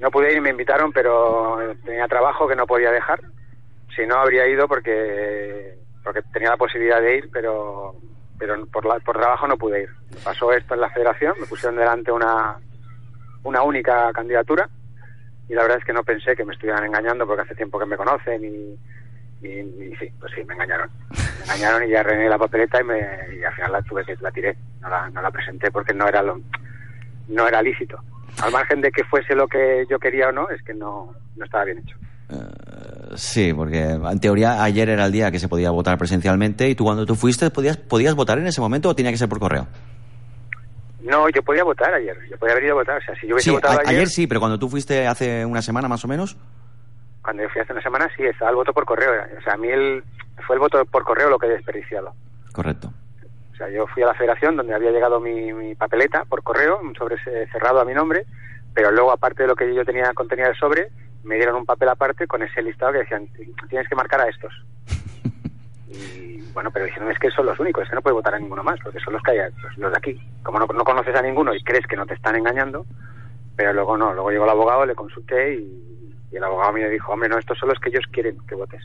No 0.00 0.10
pude 0.10 0.32
ir 0.32 0.38
y 0.38 0.40
me 0.40 0.50
invitaron, 0.50 0.90
pero 0.92 1.58
tenía 1.84 2.08
trabajo 2.08 2.48
que 2.48 2.56
no 2.56 2.66
podía 2.66 2.90
dejar. 2.90 3.20
Si 3.96 4.06
no, 4.06 4.16
habría 4.16 4.46
ido 4.48 4.66
porque 4.68 5.76
porque 6.02 6.22
tenía 6.32 6.50
la 6.50 6.56
posibilidad 6.56 7.00
de 7.00 7.16
ir, 7.18 7.30
pero 7.32 7.94
pero 8.38 8.64
por, 8.66 8.86
la- 8.86 8.98
por 9.00 9.18
trabajo 9.18 9.46
no 9.46 9.56
pude 9.58 9.82
ir. 9.82 9.90
Pasó 10.24 10.50
esto 10.52 10.74
en 10.74 10.80
la 10.80 10.88
federación, 10.90 11.34
me 11.38 11.46
pusieron 11.46 11.76
delante 11.76 12.10
una, 12.10 12.56
una 13.42 13.62
única 13.62 14.10
candidatura 14.14 14.68
y 15.48 15.54
la 15.54 15.62
verdad 15.62 15.78
es 15.78 15.84
que 15.84 15.92
no 15.92 16.04
pensé 16.04 16.34
que 16.34 16.44
me 16.44 16.54
estuvieran 16.54 16.84
engañando 16.84 17.26
porque 17.26 17.42
hace 17.42 17.54
tiempo 17.54 17.78
que 17.78 17.84
me 17.86 17.96
conocen 17.98 18.42
y, 18.44 18.78
y, 19.46 19.58
y 19.60 19.96
sí, 19.96 20.10
pues 20.18 20.32
sí, 20.34 20.42
me 20.44 20.54
engañaron. 20.54 20.88
Me 21.10 21.42
engañaron 21.54 21.84
y 21.84 21.90
ya 21.90 22.02
rené 22.02 22.28
la 22.30 22.38
papeleta 22.38 22.80
y, 22.80 22.84
me, 22.84 22.98
y 23.38 23.44
al 23.44 23.52
final 23.54 23.72
la 23.72 23.82
tuve 23.82 24.04
que 24.06 24.16
la 24.20 24.30
tiré, 24.30 24.56
no 24.80 24.88
la, 24.88 25.10
no 25.10 25.20
la 25.20 25.30
presenté 25.30 25.70
porque 25.70 25.92
no 25.92 26.08
era 26.08 26.22
lo, 26.22 26.40
no 27.28 27.46
era 27.46 27.60
lícito. 27.60 27.98
Al 28.42 28.52
margen 28.52 28.80
de 28.80 28.90
que 28.90 29.04
fuese 29.04 29.34
lo 29.34 29.48
que 29.48 29.84
yo 29.90 29.98
quería 29.98 30.28
o 30.28 30.32
no, 30.32 30.48
es 30.48 30.62
que 30.62 30.72
no, 30.72 31.14
no 31.36 31.44
estaba 31.44 31.64
bien 31.64 31.78
hecho. 31.78 31.96
Eh, 32.30 33.14
sí, 33.16 33.52
porque 33.52 33.80
en 33.82 34.20
teoría 34.20 34.62
ayer 34.62 34.88
era 34.88 35.06
el 35.06 35.12
día 35.12 35.30
que 35.30 35.38
se 35.38 35.48
podía 35.48 35.70
votar 35.70 35.98
presencialmente 35.98 36.68
y 36.68 36.74
tú 36.74 36.84
cuando 36.84 37.04
tú 37.06 37.14
fuiste 37.16 37.50
podías, 37.50 37.76
podías 37.76 38.14
votar 38.14 38.38
en 38.38 38.46
ese 38.46 38.60
momento 38.60 38.88
o 38.88 38.94
tenía 38.94 39.10
que 39.10 39.18
ser 39.18 39.28
por 39.28 39.40
correo. 39.40 39.66
No, 41.02 41.28
yo 41.30 41.42
podía 41.42 41.64
votar 41.64 41.92
ayer, 41.94 42.16
yo 42.30 42.36
podía 42.38 42.52
haber 42.52 42.64
ido 42.64 42.74
a 42.74 42.80
votar. 42.80 42.98
O 42.98 43.04
sea, 43.04 43.14
si 43.16 43.26
yo 43.26 43.34
hubiese 43.34 43.50
Sí, 43.50 43.54
votado 43.56 43.78
a- 43.78 43.80
ayer, 43.82 43.88
ayer 43.96 44.08
sí, 44.08 44.26
pero 44.26 44.38
cuando 44.40 44.58
tú 44.58 44.68
fuiste 44.68 45.06
hace 45.06 45.44
una 45.44 45.62
semana 45.62 45.88
más 45.88 46.04
o 46.04 46.08
menos. 46.08 46.36
cuando 47.22 47.42
yo 47.42 47.48
fui 47.50 47.60
hace 47.62 47.72
una 47.72 47.82
semana, 47.82 48.08
sí, 48.16 48.22
estaba 48.24 48.50
el 48.50 48.56
voto 48.56 48.72
por 48.72 48.84
correo. 48.84 49.10
O 49.38 49.42
sea, 49.42 49.54
a 49.54 49.56
mí 49.56 49.68
el, 49.68 50.02
fue 50.46 50.56
el 50.56 50.60
voto 50.60 50.84
por 50.86 51.04
correo 51.04 51.28
lo 51.30 51.38
que 51.38 51.46
he 51.46 51.50
desperdiciado. 51.50 52.14
Correcto. 52.52 52.92
O 53.52 53.56
sea, 53.56 53.68
yo 53.70 53.86
fui 53.88 54.02
a 54.02 54.06
la 54.06 54.14
federación 54.14 54.56
donde 54.56 54.74
había 54.74 54.90
llegado 54.90 55.20
mi, 55.20 55.52
mi 55.52 55.74
papeleta 55.74 56.24
por 56.26 56.42
correo, 56.42 56.80
sobre 56.96 57.16
cerrado 57.52 57.80
a 57.80 57.84
mi 57.84 57.92
nombre, 57.92 58.24
pero 58.74 58.90
luego, 58.90 59.12
aparte 59.12 59.42
de 59.42 59.48
lo 59.48 59.56
que 59.56 59.74
yo 59.74 59.84
tenía 59.84 60.12
contenía 60.14 60.46
el 60.46 60.56
sobre, 60.56 60.90
me 61.24 61.36
dieron 61.36 61.56
un 61.56 61.66
papel 61.66 61.88
aparte 61.88 62.26
con 62.26 62.42
ese 62.42 62.62
listado 62.62 62.92
que 62.92 62.98
decían, 62.98 63.28
tienes 63.68 63.88
que 63.88 63.94
marcar 63.94 64.20
a 64.20 64.28
estos. 64.28 64.52
Y 65.92 66.40
bueno, 66.52 66.70
pero 66.70 66.84
dijeron, 66.84 67.10
es 67.10 67.18
que 67.18 67.32
son 67.32 67.46
los 67.46 67.58
únicos, 67.58 67.82
es 67.82 67.88
que 67.88 67.96
no 67.96 68.00
puedes 68.00 68.14
votar 68.14 68.32
a 68.32 68.38
ninguno 68.38 68.62
más, 68.62 68.78
porque 68.80 69.00
son 69.00 69.12
los 69.12 69.22
que 69.24 69.32
hay, 69.32 69.38
los, 69.60 69.76
los 69.76 69.90
de 69.90 69.98
aquí. 69.98 70.20
Como 70.44 70.60
no, 70.60 70.66
no 70.66 70.84
conoces 70.84 71.16
a 71.16 71.20
ninguno 71.22 71.52
y 71.52 71.64
crees 71.64 71.84
que 71.84 71.96
no 71.96 72.06
te 72.06 72.14
están 72.14 72.36
engañando, 72.36 72.86
pero 73.56 73.72
luego 73.72 73.96
no, 73.96 74.14
luego 74.14 74.30
llegó 74.30 74.44
el 74.44 74.50
abogado, 74.50 74.86
le 74.86 74.94
consulté 74.94 75.54
y, 75.54 76.16
y 76.30 76.36
el 76.36 76.44
abogado 76.44 76.72
me 76.72 76.88
dijo, 76.88 77.12
hombre, 77.12 77.28
no, 77.28 77.38
estos 77.38 77.58
son 77.58 77.70
los 77.70 77.80
que 77.80 77.88
ellos 77.88 78.04
quieren 78.12 78.38
que 78.46 78.54
votes. 78.54 78.82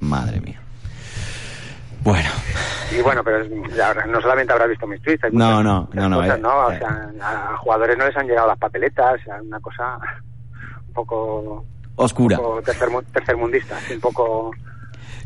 Madre 0.00 0.40
mía. 0.40 0.58
Bueno, 2.08 2.30
Y 2.90 3.02
bueno, 3.02 3.22
pero 3.22 3.42
es- 3.42 3.78
habrá- 3.78 4.06
no 4.06 4.18
solamente 4.22 4.50
habrás 4.50 4.70
visto 4.70 4.86
mis 4.86 5.02
tweets, 5.02 5.24
hay 5.24 5.30
No, 5.32 5.44
muchas- 5.60 5.64
no, 5.64 5.80
muchas 5.82 5.94
no, 5.94 6.08
no, 6.08 6.16
cosas, 6.16 6.38
eh, 6.38 6.40
¿no? 6.40 6.58
O 6.66 6.70
sea, 6.70 7.10
a, 7.52 7.56
jugadores 7.58 7.98
no 7.98 8.06
les 8.06 8.16
han 8.16 8.26
llegado 8.26 8.48
las 8.48 8.58
papeletas, 8.58 9.20
una 9.42 9.60
cosa 9.60 9.98
un 10.86 10.92
poco, 10.94 11.66
oscura. 11.96 12.38
un 12.38 12.44
poco 12.44 12.62
tercermu- 12.62 13.04
tercermundista, 13.12 13.76
un 13.92 14.00
poco... 14.00 14.52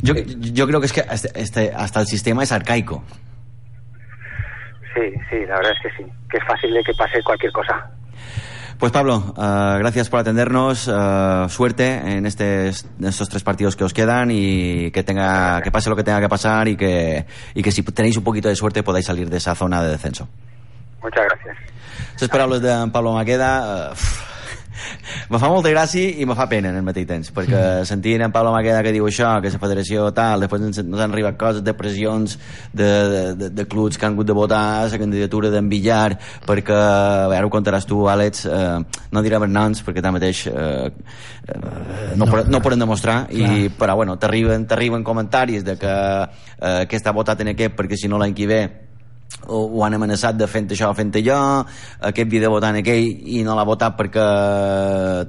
Yo, 0.01 0.15
yo 0.17 0.67
creo 0.67 0.81
que 0.81 0.87
es 0.87 0.93
que 0.93 1.03
hasta, 1.03 1.29
este- 1.39 1.73
hasta 1.73 2.01
el 2.01 2.07
sistema 2.09 2.43
es 2.43 2.51
arcaico. 2.51 3.05
Sí, 4.95 5.13
sí, 5.31 5.47
la 5.47 5.57
verdad 5.59 5.73
es 5.73 5.79
que 5.93 6.03
sí, 6.03 6.11
que 6.29 6.39
es 6.39 6.45
fácil 6.45 6.75
de 6.75 6.83
que 6.83 6.93
pase 6.95 7.23
cualquier 7.23 7.53
cosa. 7.53 7.91
Pues 8.83 8.91
Pablo, 8.91 9.33
eh, 9.39 9.77
gracias 9.79 10.09
por 10.09 10.19
atendernos. 10.19 10.91
eh, 10.93 11.47
suerte 11.49 11.87
en, 11.87 12.27
este, 12.27 12.71
en 12.71 13.05
estos 13.05 13.29
tres 13.29 13.45
partidos 13.45 13.77
que 13.77 13.85
os 13.85 13.95
quedan 13.95 14.33
y 14.33 14.91
que 14.91 15.05
tenga 15.05 15.63
que 15.63 15.71
pase 15.71 15.89
lo 15.89 15.95
que 15.95 16.03
tenga 16.03 16.21
que 16.21 16.29
pasar 16.29 16.67
y 16.67 16.77
que, 16.77 17.25
y 17.55 17.63
que 17.63 17.71
si 17.71 17.85
tenéis 17.85 18.17
un 18.17 18.25
poquito 18.25 18.49
de 18.49 18.57
suerte 18.57 18.83
podáis 18.83 19.07
salir 19.07 19.31
de 19.31 19.37
esa 19.37 19.55
zona 19.55 19.85
de 19.85 19.91
descenso. 19.91 20.27
Muchas 21.01 21.25
gracias. 21.27 21.57
Les 22.21 22.29
paraules 22.29 22.61
de 22.61 22.91
Pablo 22.93 23.13
Maqueda 23.13 23.93
eh, 23.93 23.95
me 25.31 25.39
fa 25.39 25.51
molta 25.51 25.71
gràcia 25.73 26.13
i 26.21 26.27
me 26.29 26.37
fa 26.39 26.47
pena 26.51 26.71
en 26.73 26.79
el 26.81 26.87
mateix 26.87 27.07
temps 27.09 27.33
perquè 27.35 27.63
sentint 27.89 28.25
en 28.27 28.35
Pablo 28.35 28.53
Maqueda 28.55 28.83
que 28.85 28.93
diu 28.95 29.07
això 29.09 29.35
que 29.43 29.53
la 29.53 29.61
federació 29.63 30.09
tal, 30.17 30.45
després 30.45 30.67
ens, 30.69 30.83
ens 30.83 31.01
han 31.01 31.15
arribat 31.15 31.39
coses 31.41 31.65
de 31.65 31.75
pressions 31.79 32.39
de, 32.73 32.91
de, 33.13 33.23
de, 33.39 33.51
de 33.53 33.67
clubs 33.69 33.99
que 33.99 34.07
han 34.07 34.17
hagut 34.17 34.29
de 34.29 34.37
votar 34.37 34.63
la 34.91 35.01
candidatura 35.01 35.51
d'en 35.53 35.69
Villar 35.73 36.17
perquè, 36.47 36.77
a 36.77 37.29
veure, 37.33 37.47
ho 37.47 37.53
contaràs 37.53 37.87
tu 37.89 38.05
Àlex, 38.11 38.47
eh, 38.47 39.03
no 39.13 39.25
diré 39.25 39.41
els 39.41 39.53
noms 39.53 39.83
perquè 39.87 40.05
tanmateix 40.05 40.47
eh, 40.53 40.89
eh, 40.89 41.59
no, 42.17 42.27
no, 42.27 42.45
no 42.49 42.63
poden 42.65 42.85
demostrar 42.85 43.27
i, 43.31 43.69
però 43.79 43.97
bueno, 43.99 44.19
t'arriben 44.21 44.67
t'arriben 44.71 45.05
comentaris 45.05 45.65
de 45.67 45.77
que 45.81 45.93
eh, 45.93 46.79
aquest 46.87 47.07
ha 47.07 47.17
votat 47.17 47.45
en 47.45 47.53
aquest 47.55 47.77
perquè 47.79 47.99
si 47.99 48.11
no 48.11 48.21
l'any 48.21 48.35
que 48.37 48.49
ve 48.49 48.63
o, 49.47 49.59
o 49.79 49.85
han 49.85 49.95
amenaçat 49.97 50.37
de 50.39 50.47
fent 50.51 50.69
això 50.73 50.91
fent 50.95 51.13
allò 51.19 51.39
aquest 52.09 52.29
votar 52.53 52.71
en 52.75 52.81
aquell 52.83 53.05
i 53.37 53.43
no 53.47 53.55
l'ha 53.57 53.65
votat 53.67 53.97
perquè 53.99 54.27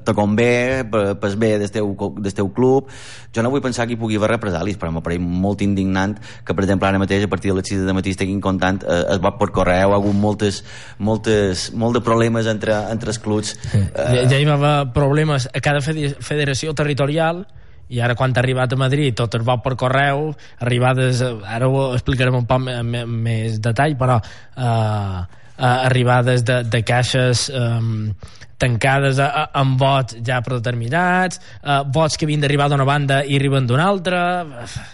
te 0.06 0.14
convé 0.14 0.84
per 0.90 1.32
bé 1.40 1.58
del 1.60 1.72
teu, 1.72 1.94
del 2.18 2.34
teu 2.34 2.52
club. 2.54 2.90
Jo 3.34 3.42
no 3.42 3.50
vull 3.50 3.64
pensar 3.64 3.88
que 3.88 3.96
hi 3.96 4.00
pugui 4.00 4.18
haver 4.20 4.30
represalis 4.36 4.78
però 4.78 4.92
m'apareix 4.94 5.22
molt 5.24 5.62
indignant 5.66 6.18
que 6.46 6.54
per 6.54 6.66
exemple 6.66 6.88
ara 6.88 7.02
mateix 7.02 7.26
a 7.26 7.32
partir 7.32 7.52
de 7.52 7.58
les 7.58 7.68
6 7.74 7.88
de 7.88 7.94
matí 7.98 8.14
estiguin 8.14 8.42
comptant 8.42 8.84
eh, 8.84 9.04
el 9.16 9.20
vot 9.24 9.40
per 9.40 9.50
correu 9.56 9.94
ha 9.94 9.98
hagut 9.98 10.14
moltes, 10.16 10.64
moltes, 11.00 11.72
molt 11.74 11.98
de 11.98 12.04
problemes 12.06 12.48
entre, 12.48 12.76
entre 12.92 13.10
els 13.14 13.20
clubs. 13.24 13.56
Ja, 13.74 14.28
ja 14.30 14.38
hi 14.40 14.46
va 14.46 14.60
haver 14.60 14.94
problemes 14.94 15.50
a 15.54 15.60
cada 15.64 15.82
fede- 15.82 16.16
federació 16.22 16.74
territorial 16.78 17.46
i 17.94 18.02
ara 18.02 18.18
quan 18.18 18.34
ha 18.34 18.42
arribat 18.42 18.74
a 18.74 18.80
Madrid 18.80 19.16
tot 19.18 19.38
es 19.38 19.46
va 19.46 19.60
per 19.62 19.76
correu 19.80 20.32
arribades, 20.66 21.22
ara 21.22 21.70
ho 21.70 21.92
explicarem 21.94 22.42
un 22.42 22.50
poc 22.50 22.66
més 23.06 23.60
detall 23.62 23.98
però 24.00 24.20
eh, 24.20 24.68
eh, 25.58 25.74
arribades 25.74 26.46
de, 26.48 26.62
de 26.66 26.82
caixes 26.88 27.50
eh, 27.54 27.82
tancades 28.58 29.20
a, 29.20 29.28
a, 29.28 29.44
amb 29.60 29.80
vots 29.80 30.16
ja 30.26 30.40
predeterminats, 30.42 31.40
uh, 31.64 31.82
vots 31.92 32.18
que 32.18 32.26
havien 32.26 32.42
d'arribar 32.44 32.70
d'una 32.72 32.86
banda 32.88 33.24
i 33.26 33.36
arriben 33.40 33.68
d'una 33.68 33.88
altra... 33.90 34.22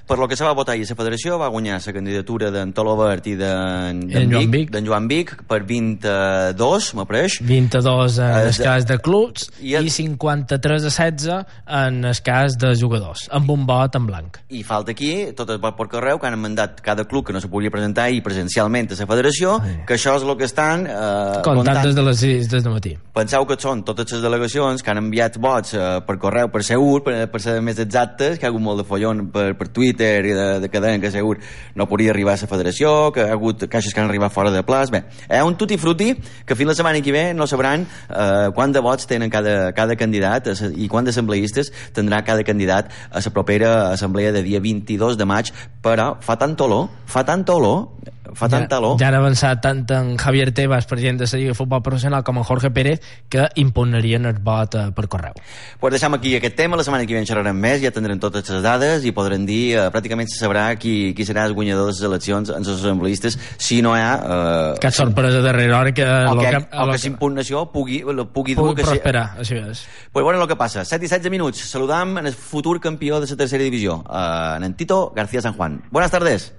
Per 0.07 0.17
lo 0.17 0.27
que 0.27 0.35
se 0.35 0.43
va 0.43 0.53
votar 0.57 0.73
ahir, 0.73 0.87
la 0.89 0.95
federació 0.97 1.37
va 1.37 1.47
guanyar 1.53 1.79
la 1.85 1.93
candidatura 1.93 2.49
d'en 2.51 2.73
Tolo 2.73 2.95
Bert 2.97 3.27
i 3.29 3.35
d'en 3.37 4.01
Joan 4.31 4.49
Vic. 4.51 4.71
d'en 4.73 4.85
Joan 4.87 5.07
Vic 5.07 5.35
per 5.47 5.61
22, 5.67 6.93
m'apareix. 6.97 7.39
22 7.45 8.17
en 8.19 8.29
Eh, 8.29 8.47
el 8.49 8.57
cas 8.63 8.85
de 8.85 8.97
clubs 8.99 9.49
i 9.61 9.69
i, 9.71 9.75
el- 9.75 9.85
i 9.87 9.89
53 9.89 10.83
a 10.85 10.89
16 10.89 11.45
en 11.67 12.05
el 12.05 12.21
cas 12.25 12.57
de 12.57 12.73
jugadors, 12.79 13.27
amb 13.31 13.49
un 13.51 13.65
vot 13.67 13.95
en 13.95 14.05
blanc. 14.07 14.37
I 14.49 14.63
falta 14.63 14.91
aquí, 14.91 15.31
tot 15.35 15.49
el 15.49 15.59
vot 15.61 15.75
per 15.77 15.87
correu, 15.91 16.19
que 16.19 16.27
han 16.27 16.39
mandat 16.39 16.79
cada 16.81 17.05
club 17.05 17.25
que 17.27 17.33
no 17.33 17.41
se 17.41 17.47
podia 17.49 17.69
presentar 17.71 18.09
i 18.11 18.21
presencialment 18.21 18.89
a 18.91 18.95
la 18.99 19.07
federació, 19.07 19.59
Sí. 19.59 19.75
que 19.87 19.93
això 19.95 20.15
és 20.17 20.23
el 20.23 20.37
que 20.37 20.45
estan 20.45 20.87
eh, 20.87 21.41
Comptant 21.43 21.83
des 21.83 21.95
de 21.95 22.01
les 22.03 22.17
6 22.19 22.49
des 22.49 22.63
de 22.63 22.69
matí. 22.69 22.97
Penseu 23.13 23.45
que 23.49 23.57
són 23.57 23.81
totes 23.87 24.11
les 24.13 24.21
delegacions 24.23 24.83
que 24.85 24.91
han 24.91 25.01
enviat 25.01 25.39
vots 25.41 25.73
eh, 25.73 25.85
per 26.05 26.15
correu, 26.21 26.51
per 26.53 26.61
segur, 26.65 27.01
per, 27.05 27.15
per 27.31 27.41
ser 27.41 27.57
més 27.65 27.79
exactes, 27.81 28.37
que 28.37 28.45
ha 28.45 28.51
hagut 28.51 28.63
molt 28.63 28.83
de 28.83 28.85
follon 28.87 29.25
per, 29.33 29.47
per 29.57 29.69
Twitter 29.73 30.11
i 30.29 30.35
de, 30.37 30.47
de 30.63 30.69
cadena 30.71 31.01
que 31.01 31.11
segur 31.13 31.37
no 31.75 31.87
podia 31.89 32.13
arribar 32.13 32.35
a 32.37 32.41
la 32.43 32.51
federació, 32.51 32.93
que 33.15 33.25
ha 33.25 33.33
hagut 33.33 33.65
caixes 33.71 33.95
que 33.95 34.03
han 34.03 34.09
arribat 34.09 34.35
fora 34.35 34.53
de 34.53 34.61
plaç. 34.65 34.93
Bé, 34.93 35.03
és 35.27 35.45
un 35.45 35.57
tutti 35.59 35.79
frutti 35.81 36.11
que 36.45 36.57
fins 36.57 36.71
la 36.71 36.77
setmana 36.77 37.01
que 37.05 37.15
ve 37.15 37.25
no 37.33 37.47
sabran 37.49 37.87
eh, 37.87 38.49
quant 38.55 38.75
de 38.75 38.83
vots 38.85 39.09
tenen 39.09 39.33
cada, 39.33 39.73
cada 39.77 39.97
candidat 39.99 40.51
i 40.69 40.87
quant 40.91 41.09
d'assembleistes 41.09 41.73
tindrà 41.97 42.21
cada 42.27 42.45
candidat 42.45 42.93
a 43.09 43.23
la 43.25 43.33
propera 43.33 43.73
assemblea 43.89 44.31
de 44.35 44.45
dia 44.45 44.61
22 44.61 45.17
de 45.17 45.25
maig, 45.25 45.51
però 45.81 46.13
fa 46.21 46.37
tanta 46.37 46.67
olor, 46.69 46.89
fa 47.09 47.25
tanta 47.25 47.57
olor, 47.57 47.87
fa 48.35 48.49
tanta 48.49 48.79
olor... 48.79 48.97
Ja 48.99 49.07
han 49.09 49.15
avançat 49.19 49.61
tant 49.63 49.83
en 49.95 50.15
Javier 50.17 50.51
Tebas, 50.53 50.85
president 50.89 51.19
de 51.19 51.27
la 51.31 51.37
Lliga 51.39 51.53
de 51.53 51.57
Futbol 51.57 51.81
Professional, 51.81 52.23
com 52.23 52.37
en 52.37 52.43
Jorge 52.43 52.69
Pérez, 52.71 53.01
que 53.29 53.47
impugnarien 53.55 54.25
el 54.25 54.39
vot 54.43 54.75
eh, 54.75 54.85
per 54.95 55.07
correu. 55.07 55.33
Pues 55.79 55.93
deixem 55.95 56.13
aquí 56.17 56.35
aquest 56.37 56.55
tema, 56.57 56.77
la 56.77 56.83
setmana 56.83 57.05
que 57.05 57.13
ve 57.15 57.21
en 57.23 57.27
xerrarem 57.29 57.57
més, 57.57 57.79
ja 57.83 57.91
tindrem 57.95 58.19
totes 58.19 58.49
les 58.49 58.63
dades 58.63 59.05
i 59.05 59.13
podrem 59.15 59.45
dir, 59.47 59.75
eh, 59.77 59.87
pràcticament 59.93 60.29
se 60.29 60.39
sabrà 60.41 60.67
qui, 60.79 61.13
qui 61.17 61.25
serà 61.27 61.45
el 61.49 61.53
guanyador 61.57 61.89
de 61.89 61.93
les 61.95 62.01
eleccions 62.09 62.49
en 62.53 62.61
els 62.63 62.71
assembleistes, 62.75 63.39
si 63.57 63.81
no 63.85 63.95
hi 63.97 64.01
ha... 64.03 64.13
Eh, 64.19 64.79
Cap 64.83 64.93
sorpresa 64.93 65.41
darrere 65.45 65.73
hora 65.73 65.93
que... 65.93 66.03
o 66.05 66.37
que, 66.39 66.49
que, 66.49 66.63
o 66.77 66.85
lo 66.85 66.91
que 66.93 67.01
s'impugnació 67.05 67.65
pugui, 67.73 68.01
lo 68.03 68.27
pugui 68.33 68.55
dur... 68.55 68.69
pugui 68.69 68.81
que 68.81 68.87
si- 68.87 68.95
prosperar, 68.95 69.25
així 69.39 69.57
és. 69.59 69.85
Pues 70.11 70.23
bueno, 70.23 70.41
el 70.41 70.47
que 70.47 70.57
passa, 70.59 70.85
7 70.85 71.05
i 71.05 71.07
16 71.09 71.31
minuts, 71.31 71.63
saludam 71.71 72.17
en 72.19 72.27
el 72.27 72.33
futur 72.33 72.79
campió 72.79 73.19
de 73.19 73.27
la 73.27 73.35
tercera 73.35 73.63
divisió, 73.63 74.03
eh, 74.09 74.57
en 74.65 74.73
Tito 74.75 75.11
García 75.15 75.41
San 75.41 75.53
Juan. 75.53 75.81
Buenas 75.91 76.11
tardes. 76.11 76.53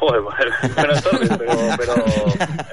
Joder, 0.00 0.20
buenas 0.74 1.04
tardes, 1.04 1.28
pero, 1.38 1.52
pero 1.76 1.94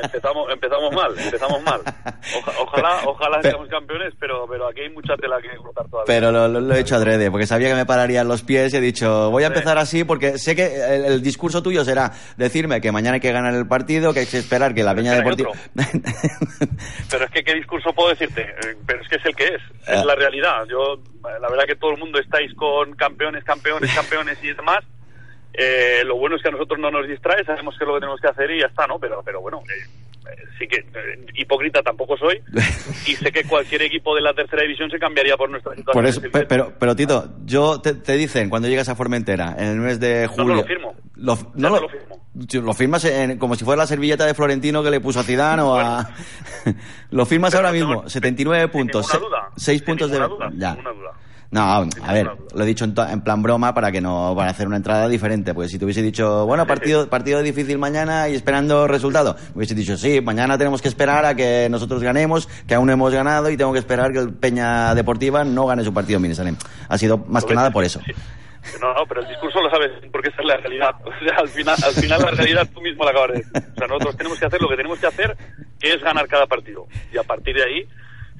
empezamos, 0.01 0.49
empezamos 0.51 0.93
mal, 0.95 1.11
empezamos 1.19 1.61
mal. 1.63 1.81
Oja- 1.81 2.51
ojalá, 2.61 3.01
ojalá 3.05 3.41
seamos 3.41 3.67
campeones, 3.67 4.13
pero, 4.17 4.47
pero 4.49 4.67
aquí 4.69 4.79
hay 4.81 4.89
mucha 4.91 5.15
tela 5.17 5.37
que 5.41 5.49
cortar 5.57 5.85
todavía. 5.89 6.05
Pero 6.07 6.31
lo, 6.31 6.47
lo- 6.47 6.61
lo 6.61 6.73
he 6.73 6.79
hecho 6.79 6.95
adrede, 6.95 7.29
porque 7.29 7.45
sabía 7.45 7.67
que 7.67 7.75
me 7.75 7.85
pararían 7.85 8.29
los 8.29 8.43
pies 8.43 8.73
y 8.73 8.77
he 8.77 8.81
dicho, 8.81 9.29
voy 9.29 9.43
a 9.43 9.47
empezar 9.47 9.77
así 9.77 10.05
porque 10.05 10.37
sé 10.37 10.55
que 10.55 10.65
el, 10.95 11.03
el 11.05 11.21
discurso 11.21 11.61
tuyo 11.61 11.83
será 11.83 12.13
decirme 12.37 12.79
que 12.79 12.93
mañana 12.93 13.15
hay 13.15 13.21
que 13.21 13.31
ganar 13.33 13.53
el 13.53 13.67
partido, 13.67 14.13
que 14.13 14.21
hay 14.21 14.25
que 14.25 14.37
esperar 14.37 14.73
que 14.73 14.83
la 14.83 14.95
Peña 14.95 15.13
Deportiva... 15.13 15.51
Pero 17.09 17.25
es 17.25 17.31
que 17.31 17.43
qué 17.43 17.53
discurso 17.55 17.91
puedo 17.93 18.09
decirte, 18.09 18.41
Eh, 18.41 18.75
pero 18.85 19.01
es 19.01 19.07
que 19.09 19.15
es 19.17 19.25
el 19.25 19.35
que 19.35 19.45
es, 19.45 19.61
Ah. 19.87 19.95
es 19.95 20.05
la 20.05 20.15
realidad. 20.15 20.63
Yo, 20.69 20.95
la 21.23 21.47
verdad 21.49 21.65
que 21.67 21.75
todo 21.75 21.91
el 21.91 21.97
mundo 21.97 22.19
estáis 22.19 22.53
con 22.55 22.93
campeones, 22.95 23.43
campeones, 23.43 23.91
campeones 23.95 24.37
y 24.43 24.53
demás. 24.53 24.79
Eh, 25.59 26.03
lo 26.05 26.17
bueno 26.17 26.35
es 26.35 26.43
que 26.43 26.49
a 26.49 26.51
nosotros 26.51 26.79
no 26.79 26.91
nos 26.91 27.07
distrae, 27.07 27.43
sabemos 27.43 27.75
qué 27.77 27.83
es 27.83 27.87
lo 27.87 27.95
que 27.95 27.99
tenemos 28.01 28.21
que 28.21 28.27
hacer 28.27 28.51
y 28.51 28.59
ya 28.61 28.67
está, 28.67 28.85
¿no? 28.85 28.99
Pero, 28.99 29.23
pero 29.25 29.41
bueno, 29.41 29.59
eh, 29.67 30.29
eh, 30.29 30.43
sí 30.59 30.67
que 30.67 30.77
eh, 30.77 31.25
hipócrita 31.33 31.81
tampoco 31.81 32.15
soy 32.15 32.39
y 33.07 33.15
sé 33.15 33.31
que 33.31 33.43
cualquier 33.43 33.81
equipo 33.81 34.13
de 34.15 34.21
la 34.21 34.33
tercera 34.35 34.61
división 34.61 34.91
se 34.91 34.99
cambiaría 34.99 35.35
por 35.35 35.49
nuestra 35.49 35.73
situación. 35.75 35.93
Por 35.93 36.05
eso, 36.05 36.21
pero, 36.47 36.73
pero 36.79 36.95
Tito, 36.95 37.29
yo 37.43 37.81
te, 37.81 37.95
te 37.95 38.13
dicen 38.13 38.49
cuando 38.51 38.67
llegas 38.67 38.87
a 38.89 38.95
Formentera 38.95 39.55
en 39.57 39.65
el 39.69 39.77
mes 39.77 39.99
de 39.99 40.27
no 40.27 40.33
julio. 40.33 40.55
lo 40.57 40.63
firmo. 40.63 40.95
Lo, 41.15 41.35
no 41.55 41.69
no 41.69 41.79
lo, 41.79 41.89
firmo. 41.89 42.21
Lo 42.67 42.73
firmas 42.75 43.03
en- 43.05 43.39
como 43.39 43.55
si 43.55 43.65
fuera 43.65 43.81
la 43.81 43.87
servilleta 43.87 44.27
de 44.27 44.35
Florentino 44.35 44.83
que 44.83 44.91
le 44.91 44.99
puso 45.01 45.21
a 45.21 45.23
Zidane 45.23 45.63
o 45.63 45.73
a. 45.75 46.07
lo 47.09 47.25
firmas 47.25 47.51
Pero 47.51 47.65
ahora 47.65 47.69
no 47.69 47.73
mismo, 47.85 47.95
tengo- 48.01 48.09
79 48.09 48.61
sin 48.63 48.71
puntos, 48.71 49.11
ninguna 49.11 49.27
duda, 49.27 49.49
6 49.57 49.79
sin 49.79 49.85
puntos 49.87 50.11
de. 50.11 50.19
duda, 50.19 50.51
ya. 50.55 50.75
duda. 50.75 51.13
No, 51.49 51.61
a 51.61 52.13
ver, 52.13 52.27
lo 52.53 52.63
he 52.63 52.65
dicho 52.65 52.83
en, 52.83 53.21
plan 53.21 53.41
broma 53.41 53.73
para 53.73 53.91
que 53.91 54.01
no 54.01 54.33
para 54.35 54.51
hacer 54.51 54.67
una 54.67 54.77
entrada 54.77 55.07
diferente. 55.07 55.53
Pues 55.53 55.71
si 55.71 55.79
te 55.79 55.85
hubiese 55.85 56.01
dicho, 56.01 56.45
bueno, 56.45 56.67
partido, 56.67 57.07
partido 57.09 57.41
difícil 57.41 57.77
mañana 57.77 58.27
y 58.27 58.35
esperando 58.35 58.87
resultado, 58.87 59.37
hubiese 59.55 59.73
dicho, 59.73 59.95
sí, 59.95 60.19
mañana 60.19 60.57
tenemos 60.57 60.81
que 60.81 60.89
esperar 60.89 61.25
a 61.25 61.35
que 61.35 61.67
nosotros 61.69 62.03
ganemos, 62.03 62.47
que 62.67 62.75
aún 62.75 62.87
no 62.87 62.93
hemos 62.93 63.13
ganado 63.13 63.49
y 63.49 63.55
tengo 63.55 63.71
que 63.71 63.79
esperar 63.79 64.11
que 64.11 64.19
el 64.19 64.33
Peña 64.33 64.93
Deportiva 64.93 65.45
no 65.45 65.65
gane 65.65 65.83
su 65.83 65.93
partido 65.93 66.19
en. 66.19 66.57
Ha 66.89 66.97
sido 66.97 67.17
más 67.17 67.45
que 67.45 67.55
nada 67.55 67.71
por 67.71 67.83
eso. 67.83 68.01
No, 68.81 68.93
no, 68.93 69.05
pero 69.07 69.21
el 69.21 69.27
discurso 69.27 69.61
lo 69.61 69.69
sabes 69.69 69.91
porque 70.11 70.29
esa 70.29 70.41
es 70.41 70.47
la 70.47 70.57
realidad. 70.57 70.95
O 71.05 71.19
sea, 71.23 71.37
al 71.39 71.47
final, 71.47 71.75
al 71.83 71.93
final 71.93 72.21
la 72.21 72.31
realidad 72.31 72.69
tú 72.73 72.81
mismo 72.81 73.03
la 73.03 73.11
acabas 73.11 73.29
de 73.29 73.37
decir. 73.37 73.51
O 73.55 73.75
sea, 73.77 73.87
nosotros 73.87 74.17
tenemos 74.17 74.39
que 74.39 74.45
hacer 74.45 74.61
lo 74.61 74.69
que 74.69 74.75
tenemos 74.75 74.99
que 74.99 75.07
hacer, 75.07 75.37
que 75.79 75.93
es 75.93 76.01
ganar 76.01 76.27
cada 76.27 76.45
partido. 76.45 76.87
Y 77.11 77.17
a 77.17 77.23
partir 77.23 77.55
de 77.55 77.63
ahí, 77.63 77.87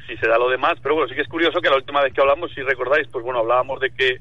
si 0.07 0.17
se 0.17 0.27
da 0.27 0.37
lo 0.37 0.49
demás, 0.49 0.75
pero 0.81 0.95
bueno, 0.95 1.07
sí 1.09 1.15
que 1.15 1.21
es 1.21 1.27
curioso 1.27 1.59
que 1.61 1.69
la 1.69 1.75
última 1.75 2.01
vez 2.01 2.13
que 2.13 2.21
hablamos, 2.21 2.51
si 2.53 2.61
recordáis, 2.61 3.07
pues 3.09 3.23
bueno, 3.23 3.39
hablábamos 3.39 3.79
de 3.79 3.91
que 3.91 4.17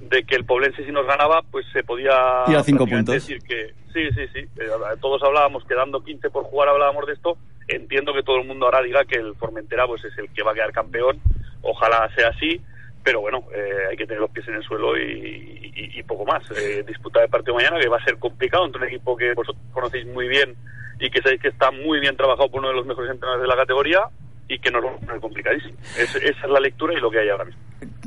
de 0.00 0.22
que 0.24 0.34
el 0.36 0.44
Poblense 0.44 0.84
si 0.84 0.92
nos 0.92 1.06
ganaba, 1.06 1.42
pues 1.50 1.64
se 1.72 1.82
podía 1.82 2.44
Ir 2.46 2.56
a 2.56 2.62
cinco 2.62 2.86
puntos. 2.86 3.14
decir 3.14 3.38
que 3.42 3.72
sí, 3.92 4.08
sí, 4.14 4.26
sí. 4.34 4.40
Eh, 4.40 4.68
todos 5.00 5.22
hablábamos 5.22 5.64
quedando 5.64 6.02
15 6.04 6.28
por 6.30 6.44
jugar, 6.44 6.68
hablábamos 6.68 7.06
de 7.06 7.14
esto. 7.14 7.38
Entiendo 7.68 8.12
que 8.12 8.22
todo 8.22 8.36
el 8.36 8.46
mundo 8.46 8.66
ahora 8.66 8.82
diga 8.82 9.04
que 9.06 9.16
el 9.16 9.34
Formentera 9.36 9.86
pues 9.86 10.04
es 10.04 10.16
el 10.18 10.28
que 10.30 10.42
va 10.42 10.50
a 10.50 10.54
quedar 10.54 10.72
campeón. 10.72 11.20
Ojalá 11.62 12.10
sea 12.14 12.28
así 12.28 12.60
pero 13.02 13.20
bueno, 13.20 13.44
eh, 13.54 13.88
hay 13.90 13.96
que 13.98 14.06
tener 14.06 14.18
los 14.22 14.30
pies 14.30 14.48
en 14.48 14.54
el 14.54 14.62
suelo 14.62 14.96
y, 14.96 15.02
y- 15.76 15.98
y 15.98 16.02
poco 16.04 16.24
más. 16.24 16.42
Eh, 16.52 16.82
disputar 16.86 17.22
el 17.24 17.28
partido 17.28 17.54
mañana, 17.54 17.78
que 17.78 17.86
va 17.88 17.98
a 17.98 18.04
ser 18.04 18.18
complicado, 18.18 18.64
entre 18.64 18.80
un 18.80 18.88
equipo 18.88 19.14
que 19.14 19.34
vosotros 19.34 19.62
conocéis 19.74 20.06
muy 20.06 20.26
bien 20.26 20.54
y 20.98 21.10
que 21.10 21.20
sabéis 21.20 21.42
que 21.42 21.48
está 21.48 21.70
muy 21.70 22.00
bien 22.00 22.16
trabajado 22.16 22.48
por 22.50 22.60
uno 22.60 22.68
de 22.70 22.76
los 22.76 22.86
mejores 22.86 23.10
entrenadores 23.10 23.42
de 23.42 23.48
la 23.48 23.56
categoría 23.56 24.00
y 24.48 24.58
que 24.58 24.70
nos 24.70 24.82
poner 25.00 25.20
complicadísimo. 25.20 25.74
Es- 25.98 26.14
esa 26.16 26.44
es 26.46 26.50
la 26.50 26.60
lectura 26.60 26.92
y 26.94 27.00
lo 27.00 27.10
que 27.10 27.18
hay 27.20 27.28
ahora 27.28 27.44
mismo. 27.44 27.60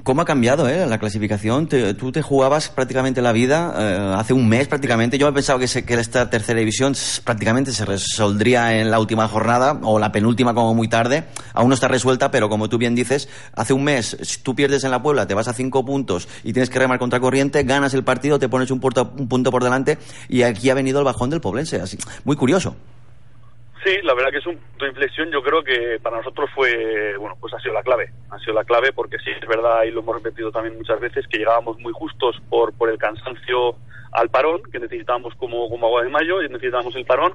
¿Cómo 0.04 0.22
ha 0.22 0.26
cambiado 0.26 0.70
eh, 0.70 0.86
la 0.88 1.00
clasificación? 1.00 1.68
Tú 1.68 2.12
te 2.14 2.22
jugabas 2.22 2.70
prácticamente 2.70 3.22
la 3.22 3.34
vida 3.34 3.74
eh, 3.78 4.14
hace 4.18 4.32
un 4.32 4.48
mes 4.48 4.68
prácticamente. 4.70 5.18
Yo 5.18 5.28
he 5.28 5.34
pensado 5.34 5.60
que, 5.60 5.68
se- 5.68 5.84
que 5.84 5.96
esta 5.96 6.30
tercera 6.30 6.60
división 6.60 6.94
prácticamente 7.26 7.74
se 7.74 7.84
resoldría 7.84 8.80
en 8.80 8.90
la 8.90 9.00
última 9.02 9.28
jornada 9.28 9.78
o 9.84 10.00
la 10.00 10.14
penúltima 10.14 10.54
como 10.54 10.74
muy 10.74 10.88
tarde. 10.88 11.26
Aún 11.54 11.68
no 11.68 11.76
está 11.76 11.90
resuelta, 11.90 12.32
pero 12.32 12.48
como 12.48 12.70
tú 12.70 12.78
bien 12.78 12.96
dices, 12.96 13.28
hace 13.54 13.74
un 13.74 13.84
mes 13.84 14.16
si 14.22 14.42
tú 14.42 14.56
pierdes 14.56 14.86
en 14.86 14.92
la 14.92 15.02
Puebla, 15.04 15.28
te 15.28 15.34
vas 15.34 15.50
a 15.50 15.54
cinco 15.54 15.84
puntos 15.84 16.30
y 16.46 16.54
tienes 16.54 16.70
que 16.70 16.80
remar 16.80 17.00
contra 17.00 17.20
corriente, 17.20 17.64
ganas 17.64 17.94
el 17.94 18.06
partido, 18.06 18.40
te 18.40 18.48
pones 18.48 18.72
un, 18.72 18.80
un 19.18 19.28
punto 19.28 19.52
por 19.52 19.64
delante 19.64 19.98
y 20.30 20.44
aquí 20.44 20.70
ha 20.70 20.74
venido 20.74 21.00
el 21.00 21.06
bajón 21.06 21.30
del 21.30 21.42
Poblense. 21.42 21.82
Así, 21.82 21.98
muy 22.24 22.38
curioso. 22.38 22.78
Sí, 23.84 24.00
la 24.04 24.14
verdad 24.14 24.32
que 24.32 24.38
es 24.40 24.46
un 24.48 24.58
punto 24.58 24.86
de 24.86 24.92
inflexión. 24.92 25.30
Yo 25.32 25.42
creo 25.42 25.64
que 25.64 26.00
para 26.02 26.18
nosotros 26.18 26.50
fue, 26.54 27.16
bueno, 27.18 27.38
pues 27.40 27.54
ha 27.54 27.60
sido 27.60 27.74
la 27.74 27.84
clave. 27.84 28.12
Ha 28.32 28.40
sido 28.40 28.54
la 28.54 28.64
clave 28.66 28.92
porque 28.92 29.18
sí, 29.20 29.30
es 29.40 29.48
verdad, 29.48 29.84
y 29.84 29.92
lo 29.92 30.02
hemos 30.02 30.16
repetido 30.16 30.52
también 30.52 30.78
muchas 30.78 31.00
veces, 31.00 31.28
que 31.28 31.38
llegábamos 31.38 31.80
muy 31.80 31.94
justos 31.94 32.36
por, 32.50 32.74
por 32.74 32.90
el 32.90 32.98
cansancio 32.98 33.76
al 34.12 34.30
parón, 34.30 34.62
que 34.72 34.80
necesitábamos 34.80 35.36
como, 35.36 35.70
como 35.70 35.88
agua 35.88 36.04
de 36.04 36.10
mayo, 36.10 36.42
y 36.42 36.50
necesitábamos 36.50 36.96
el 36.96 37.06
parón. 37.06 37.34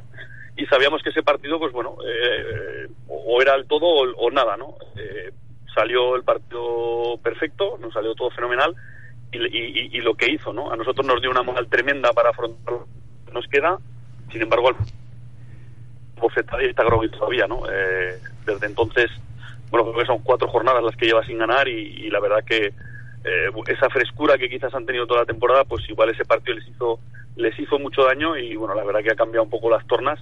Y 0.56 0.66
sabíamos 0.66 1.02
que 1.02 1.10
ese 1.10 1.22
partido, 1.22 1.58
pues 1.58 1.72
bueno, 1.72 1.96
eh, 2.04 2.88
o 3.08 3.40
era 3.40 3.54
el 3.54 3.66
todo 3.66 3.86
o, 3.86 4.02
o 4.16 4.30
nada, 4.30 4.56
¿no? 4.56 4.74
Eh, 4.96 5.30
salió 5.74 6.16
el 6.16 6.24
partido 6.24 7.18
perfecto, 7.22 7.78
nos 7.80 7.94
salió 7.94 8.14
todo 8.14 8.30
fenomenal. 8.30 8.74
Y, 9.30 9.38
y- 9.38 9.88
y- 9.96 10.00
lo 10.02 10.14
que 10.14 10.30
hizo, 10.30 10.52
¿no? 10.52 10.70
A 10.70 10.76
nosotros 10.76 11.06
nos 11.06 11.22
dio 11.22 11.30
una 11.30 11.42
moral 11.42 11.66
tremenda 11.68 12.12
para 12.12 12.28
afrontar 12.30 12.74
lo 12.74 12.86
que 13.24 13.32
nos 13.32 13.46
queda. 13.48 13.78
Sin 14.30 14.42
embargo, 14.42 14.68
al 14.68 14.76
bofetada 16.22 16.62
y 16.62 16.66
está 16.66 16.84
groggy 16.84 17.10
todavía, 17.10 17.46
¿no? 17.46 17.62
Eh, 17.70 18.18
desde 18.46 18.66
entonces, 18.66 19.10
bueno, 19.70 19.84
creo 19.86 20.00
que 20.00 20.06
son 20.06 20.22
cuatro 20.22 20.48
jornadas 20.48 20.82
las 20.82 20.96
que 20.96 21.06
lleva 21.06 21.24
sin 21.26 21.38
ganar 21.38 21.68
y, 21.68 22.06
y 22.06 22.10
la 22.10 22.20
verdad 22.20 22.42
que 22.44 22.72
eh, 23.24 23.50
esa 23.68 23.88
frescura 23.90 24.38
que 24.38 24.48
quizás 24.48 24.74
han 24.74 24.86
tenido 24.86 25.06
toda 25.06 25.20
la 25.20 25.26
temporada, 25.26 25.64
pues 25.64 25.88
igual 25.88 26.10
ese 26.10 26.24
partido 26.24 26.56
les 26.56 26.68
hizo 26.68 26.98
les 27.36 27.58
hizo 27.58 27.78
mucho 27.78 28.04
daño 28.04 28.36
y 28.36 28.56
bueno, 28.56 28.74
la 28.74 28.84
verdad 28.84 29.00
que 29.02 29.12
ha 29.12 29.16
cambiado 29.16 29.44
un 29.44 29.50
poco 29.50 29.70
las 29.70 29.86
tornas 29.86 30.18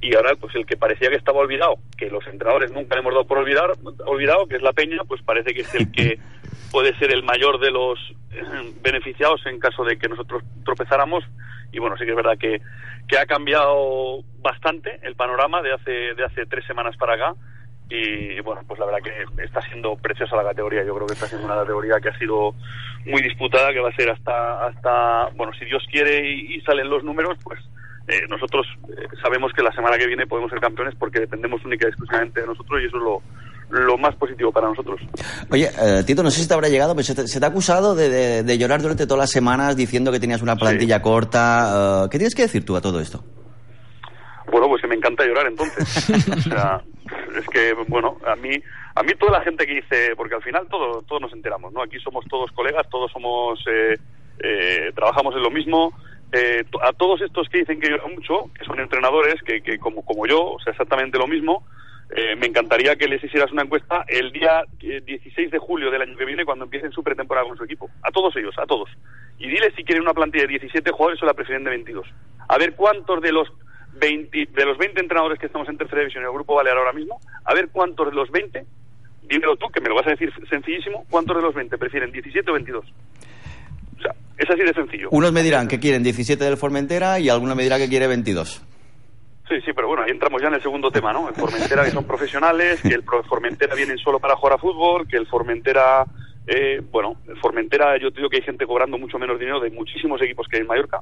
y 0.00 0.14
ahora 0.14 0.34
pues 0.36 0.54
el 0.54 0.66
que 0.66 0.76
parecía 0.76 1.10
que 1.10 1.16
estaba 1.16 1.40
olvidado, 1.40 1.76
que 1.96 2.10
los 2.10 2.26
entrenadores 2.26 2.72
nunca 2.72 2.94
le 2.94 3.00
hemos 3.00 3.12
dado 3.12 3.26
por 3.26 3.38
olvidar, 3.38 3.72
olvidado, 4.06 4.46
que 4.46 4.56
es 4.56 4.62
la 4.62 4.72
Peña, 4.72 5.02
pues 5.06 5.22
parece 5.22 5.54
que 5.54 5.60
es 5.62 5.74
el 5.74 5.90
que 5.92 6.18
puede 6.70 6.96
ser 6.98 7.12
el 7.12 7.22
mayor 7.22 7.58
de 7.60 7.70
los 7.70 7.98
eh, 8.32 8.72
beneficiados 8.82 9.44
en 9.46 9.58
caso 9.58 9.84
de 9.84 9.98
que 9.98 10.08
nosotros 10.08 10.42
tropezáramos 10.64 11.24
y 11.72 11.78
bueno, 11.78 11.96
sí 11.96 12.04
que 12.04 12.10
es 12.10 12.16
verdad 12.16 12.38
que, 12.38 12.60
que 13.06 13.18
ha 13.18 13.26
cambiado 13.26 14.22
bastante 14.40 14.98
el 15.02 15.14
panorama 15.16 15.62
de 15.62 15.72
hace, 15.72 15.90
de 15.90 16.24
hace 16.24 16.46
tres 16.46 16.64
semanas 16.66 16.96
para 16.96 17.14
acá 17.14 17.34
y 17.90 18.40
bueno, 18.40 18.62
pues 18.66 18.78
la 18.78 18.86
verdad 18.86 19.00
que 19.02 19.42
está 19.42 19.62
siendo 19.62 19.96
preciosa 19.96 20.36
la 20.36 20.44
categoría. 20.44 20.84
Yo 20.84 20.94
creo 20.94 21.06
que 21.06 21.14
está 21.14 21.26
siendo 21.26 21.46
una 21.46 21.56
categoría 21.56 22.00
que 22.00 22.10
ha 22.10 22.18
sido 22.18 22.54
muy 23.06 23.22
disputada, 23.22 23.72
que 23.72 23.80
va 23.80 23.88
a 23.88 23.96
ser 23.96 24.10
hasta, 24.10 24.66
hasta 24.66 25.30
bueno, 25.36 25.52
si 25.58 25.64
Dios 25.64 25.82
quiere 25.90 26.28
y, 26.28 26.60
salen 26.60 26.90
los 26.90 27.02
números, 27.02 27.38
pues 27.42 27.58
eh, 28.08 28.26
nosotros 28.28 28.66
eh, 28.90 29.06
sabemos 29.22 29.52
que 29.54 29.62
la 29.62 29.72
semana 29.72 29.96
que 29.96 30.06
viene 30.06 30.26
podemos 30.26 30.50
ser 30.50 30.60
campeones 30.60 30.94
porque 30.96 31.20
dependemos 31.20 31.64
única 31.64 31.86
y 31.86 31.88
exclusivamente 31.88 32.42
de 32.42 32.46
nosotros 32.46 32.82
y 32.82 32.86
eso 32.86 32.96
es 32.98 33.02
lo, 33.02 33.22
lo 33.70 33.98
más 33.98 34.14
positivo 34.16 34.50
para 34.52 34.68
nosotros. 34.68 35.00
Oye, 35.50 35.68
eh, 35.80 36.02
Tito, 36.06 36.22
no 36.22 36.30
sé 36.30 36.40
si 36.42 36.48
te 36.48 36.54
habrá 36.54 36.68
llegado, 36.68 36.94
pero 36.94 37.04
se 37.04 37.14
te, 37.14 37.26
se 37.28 37.38
te 37.38 37.44
ha 37.44 37.48
acusado 37.48 37.94
de, 37.94 38.08
de- 38.08 38.42
de 38.42 38.58
llorar 38.58 38.80
durante 38.80 39.06
todas 39.06 39.20
las 39.20 39.30
semanas 39.30 39.76
diciendo 39.76 40.10
que 40.12 40.20
tenías 40.20 40.40
una 40.42 40.56
plantilla 40.56 41.02
corta. 41.02 42.04
eh, 42.04 42.08
¿Qué 42.10 42.18
tienes 42.18 42.34
que 42.34 42.42
decir 42.42 42.64
tú 42.64 42.76
a 42.76 42.80
todo 42.80 43.00
esto? 43.00 43.22
Bueno, 44.50 44.68
pues 44.68 44.80
que 44.80 44.88
me 44.88 44.94
encanta 44.94 45.24
llorar 45.26 45.46
entonces. 45.46 46.08
o 46.36 46.40
sea, 46.50 46.80
es 47.38 47.46
que, 47.48 47.74
bueno, 47.88 48.16
a 48.26 48.34
mí, 48.36 48.50
a 48.94 49.02
mí 49.02 49.12
toda 49.18 49.38
la 49.38 49.44
gente 49.44 49.66
que 49.66 49.74
dice, 49.74 50.12
porque 50.16 50.34
al 50.36 50.42
final 50.42 50.66
todo, 50.70 51.02
todos 51.02 51.20
nos 51.20 51.32
enteramos, 51.32 51.72
¿no? 51.72 51.82
Aquí 51.82 51.98
somos 52.00 52.24
todos 52.30 52.50
colegas, 52.52 52.88
todos 52.90 53.10
somos, 53.12 53.62
eh, 53.70 53.98
eh, 54.42 54.92
trabajamos 54.94 55.34
en 55.36 55.42
lo 55.42 55.50
mismo. 55.50 55.92
Eh, 56.32 56.62
a 56.82 56.92
todos 56.92 57.20
estos 57.22 57.48
que 57.48 57.58
dicen 57.58 57.80
que 57.80 57.88
lloran 57.90 58.14
mucho, 58.14 58.50
que 58.58 58.64
son 58.64 58.78
entrenadores, 58.80 59.36
que, 59.46 59.62
que 59.62 59.78
como, 59.78 60.02
como 60.04 60.26
yo, 60.26 60.42
o 60.52 60.60
sea, 60.60 60.72
exactamente 60.72 61.18
lo 61.18 61.26
mismo, 61.26 61.64
eh, 62.10 62.36
me 62.36 62.46
encantaría 62.46 62.96
que 62.96 63.06
les 63.06 63.22
hicieras 63.22 63.52
una 63.52 63.62
encuesta 63.62 64.04
el 64.08 64.32
día 64.32 64.62
eh, 64.80 65.02
16 65.04 65.50
de 65.50 65.58
julio 65.58 65.90
del 65.90 66.02
año 66.02 66.16
que 66.16 66.24
viene 66.24 66.44
cuando 66.44 66.64
empiecen 66.64 66.90
su 66.90 67.02
pretemporada 67.02 67.46
con 67.46 67.58
su 67.58 67.64
equipo. 67.64 67.90
A 68.02 68.10
todos 68.10 68.34
ellos, 68.36 68.54
a 68.58 68.66
todos. 68.66 68.88
Y 69.38 69.48
diles 69.48 69.74
si 69.76 69.84
quieren 69.84 70.02
una 70.02 70.14
plantilla 70.14 70.44
de 70.44 70.58
17 70.58 70.90
jugadores 70.90 71.22
o 71.22 71.26
la 71.26 71.34
prefieren 71.34 71.64
de 71.64 71.70
22. 71.70 72.06
A 72.48 72.56
ver 72.56 72.74
cuántos 72.74 73.20
de 73.20 73.32
los 73.32 73.48
20, 74.00 74.48
de 74.52 74.64
los 74.64 74.78
20 74.78 75.00
entrenadores 75.00 75.38
que 75.38 75.46
estamos 75.46 75.68
en 75.68 75.76
tercera 75.76 76.00
división 76.00 76.22
y 76.24 76.26
el 76.26 76.32
grupo 76.32 76.54
Balear 76.54 76.78
ahora 76.78 76.92
mismo, 76.92 77.20
a 77.44 77.54
ver 77.54 77.68
cuántos 77.70 78.08
de 78.08 78.14
los 78.14 78.30
20, 78.30 78.64
dímelo 79.28 79.56
tú, 79.56 79.68
que 79.68 79.80
me 79.80 79.88
lo 79.88 79.94
vas 79.94 80.06
a 80.06 80.10
decir 80.10 80.32
sencillísimo, 80.48 81.04
cuántos 81.10 81.36
de 81.36 81.42
los 81.42 81.54
20 81.54 81.76
prefieren 81.76 82.10
17 82.10 82.50
o 82.50 82.54
22. 82.54 82.84
O 83.98 84.00
sea, 84.00 84.14
es 84.38 84.48
así 84.48 84.62
de 84.62 84.72
sencillo. 84.72 85.08
Unos 85.10 85.32
me 85.32 85.42
dirán 85.42 85.68
que 85.68 85.78
quieren 85.78 86.02
17 86.02 86.42
del 86.42 86.56
Formentera 86.56 87.18
y 87.18 87.28
alguno 87.28 87.54
me 87.54 87.64
dirá 87.64 87.76
que 87.76 87.88
quiere 87.88 88.06
22. 88.06 88.62
Sí, 89.48 89.60
sí, 89.64 89.72
pero 89.72 89.88
bueno, 89.88 90.02
ahí 90.02 90.10
entramos 90.10 90.42
ya 90.42 90.48
en 90.48 90.54
el 90.54 90.62
segundo 90.62 90.90
tema, 90.90 91.10
¿no? 91.10 91.28
El 91.28 91.34
Formentera 91.34 91.82
que 91.82 91.90
son 91.90 92.04
profesionales, 92.04 92.82
que 92.82 92.92
el 92.94 93.02
Formentera 93.02 93.74
vienen 93.74 93.96
solo 93.96 94.20
para 94.20 94.36
jugar 94.36 94.54
a 94.54 94.58
fútbol, 94.58 95.08
que 95.08 95.16
el 95.16 95.26
Formentera, 95.26 96.04
eh, 96.46 96.82
bueno, 96.90 97.16
el 97.26 97.38
Formentera, 97.38 97.96
yo 97.96 98.10
te 98.10 98.18
digo 98.18 98.28
que 98.28 98.36
hay 98.36 98.42
gente 98.42 98.66
cobrando 98.66 98.98
mucho 98.98 99.18
menos 99.18 99.38
dinero 99.38 99.58
de 99.58 99.70
muchísimos 99.70 100.20
equipos 100.20 100.46
que 100.48 100.56
hay 100.56 100.62
en 100.62 100.68
Mallorca, 100.68 101.00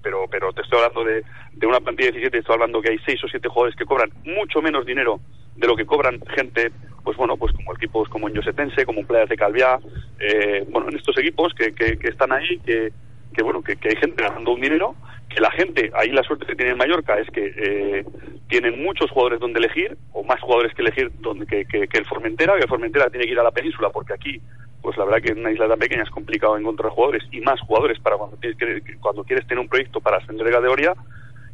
pero, 0.00 0.26
pero 0.30 0.52
te 0.52 0.62
estoy 0.62 0.78
hablando 0.78 1.02
de, 1.02 1.24
de 1.54 1.66
una 1.66 1.80
plantilla 1.80 2.10
de 2.10 2.18
17, 2.18 2.38
estoy 2.38 2.54
hablando 2.54 2.80
que 2.80 2.90
hay 2.90 2.98
6 3.04 3.24
o 3.24 3.28
7 3.28 3.48
jugadores 3.48 3.76
que 3.76 3.84
cobran 3.84 4.12
mucho 4.24 4.62
menos 4.62 4.86
dinero 4.86 5.18
de 5.56 5.66
lo 5.66 5.74
que 5.74 5.84
cobran 5.84 6.20
gente, 6.36 6.70
pues 7.02 7.16
bueno, 7.16 7.36
pues 7.36 7.52
como 7.52 7.74
equipos 7.74 8.08
como 8.10 8.28
en 8.28 8.34
Yosetense, 8.34 8.86
como 8.86 9.00
en 9.00 9.06
Playas 9.08 9.28
de 9.28 9.36
Calviá, 9.36 9.80
eh, 10.20 10.64
bueno, 10.70 10.88
en 10.88 10.96
estos 10.96 11.18
equipos 11.18 11.52
que, 11.52 11.74
que, 11.74 11.98
que 11.98 12.08
están 12.08 12.30
ahí, 12.30 12.60
que, 12.64 12.92
que 13.38 13.44
bueno, 13.44 13.62
que, 13.62 13.78
hay 13.88 13.94
gente 13.94 14.20
ganando 14.20 14.50
un 14.50 14.60
dinero, 14.60 14.96
que 15.28 15.40
la 15.40 15.52
gente, 15.52 15.92
ahí 15.94 16.10
la 16.10 16.24
suerte 16.24 16.44
que 16.44 16.56
tiene 16.56 16.72
en 16.72 16.76
Mallorca 16.76 17.20
es 17.20 17.30
que 17.30 17.52
eh, 17.56 18.04
tienen 18.48 18.82
muchos 18.82 19.08
jugadores 19.12 19.38
donde 19.38 19.60
elegir, 19.60 19.96
o 20.12 20.24
más 20.24 20.40
jugadores 20.40 20.74
que 20.74 20.82
elegir 20.82 21.12
donde 21.20 21.46
que, 21.46 21.64
que, 21.64 21.86
el 21.92 22.04
Formentera, 22.04 22.54
que 22.54 22.62
el 22.62 22.68
Formentera 22.68 23.08
tiene 23.10 23.26
que 23.26 23.32
ir 23.32 23.38
a 23.38 23.44
la 23.44 23.52
península, 23.52 23.90
porque 23.90 24.12
aquí, 24.12 24.42
pues 24.82 24.96
la 24.96 25.04
verdad 25.04 25.22
que 25.22 25.30
en 25.30 25.38
una 25.38 25.52
isla 25.52 25.68
tan 25.68 25.78
pequeña 25.78 26.02
es 26.02 26.10
complicado 26.10 26.58
encontrar 26.58 26.90
jugadores, 26.90 27.22
y 27.30 27.40
más 27.42 27.60
jugadores 27.60 28.00
para 28.00 28.16
cuando, 28.16 28.36
tienes 28.38 28.58
que, 28.58 28.96
cuando 28.98 29.22
quieres 29.22 29.46
tener 29.46 29.60
un 29.60 29.68
proyecto 29.68 30.00
para 30.00 30.16
ascender 30.16 30.44
de 30.44 30.52
categoría, 30.52 30.94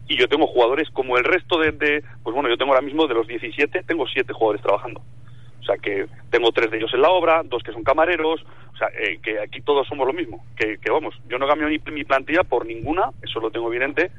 y 0.08 0.16
yo 0.16 0.26
tengo 0.26 0.46
jugadores 0.46 0.88
como 0.88 1.18
el 1.18 1.24
resto 1.24 1.58
de, 1.58 1.72
de- 1.72 2.02
pues 2.22 2.32
bueno, 2.32 2.48
yo 2.48 2.56
tengo 2.56 2.72
ahora 2.72 2.84
mismo 2.84 3.06
de 3.06 3.14
los 3.14 3.26
17, 3.26 3.82
tengo 3.82 4.06
7 4.06 4.32
jugadores 4.32 4.62
trabajando. 4.62 5.02
O 5.64 5.66
sea, 5.66 5.78
que 5.78 6.06
tengo 6.28 6.52
tres 6.52 6.70
de 6.70 6.76
ellos 6.76 6.92
en 6.92 7.00
la 7.00 7.08
obra, 7.08 7.42
dos 7.42 7.62
que 7.62 7.72
son 7.72 7.82
camareros, 7.82 8.44
o 8.74 8.76
sea, 8.76 8.88
eh, 8.88 9.18
que 9.22 9.40
aquí 9.40 9.62
todos 9.62 9.86
somos 9.88 10.06
lo 10.06 10.12
mismo. 10.12 10.44
Que, 10.54 10.76
que 10.76 10.90
vamos, 10.90 11.18
yo 11.26 11.38
no 11.38 11.48
cambio 11.48 11.68
mi, 11.68 11.80
mi 11.90 12.04
plantilla 12.04 12.42
por 12.42 12.66
ninguna, 12.66 13.04
eso 13.22 13.40
lo 13.40 13.50
tengo 13.50 13.72
evidente, 13.72 14.10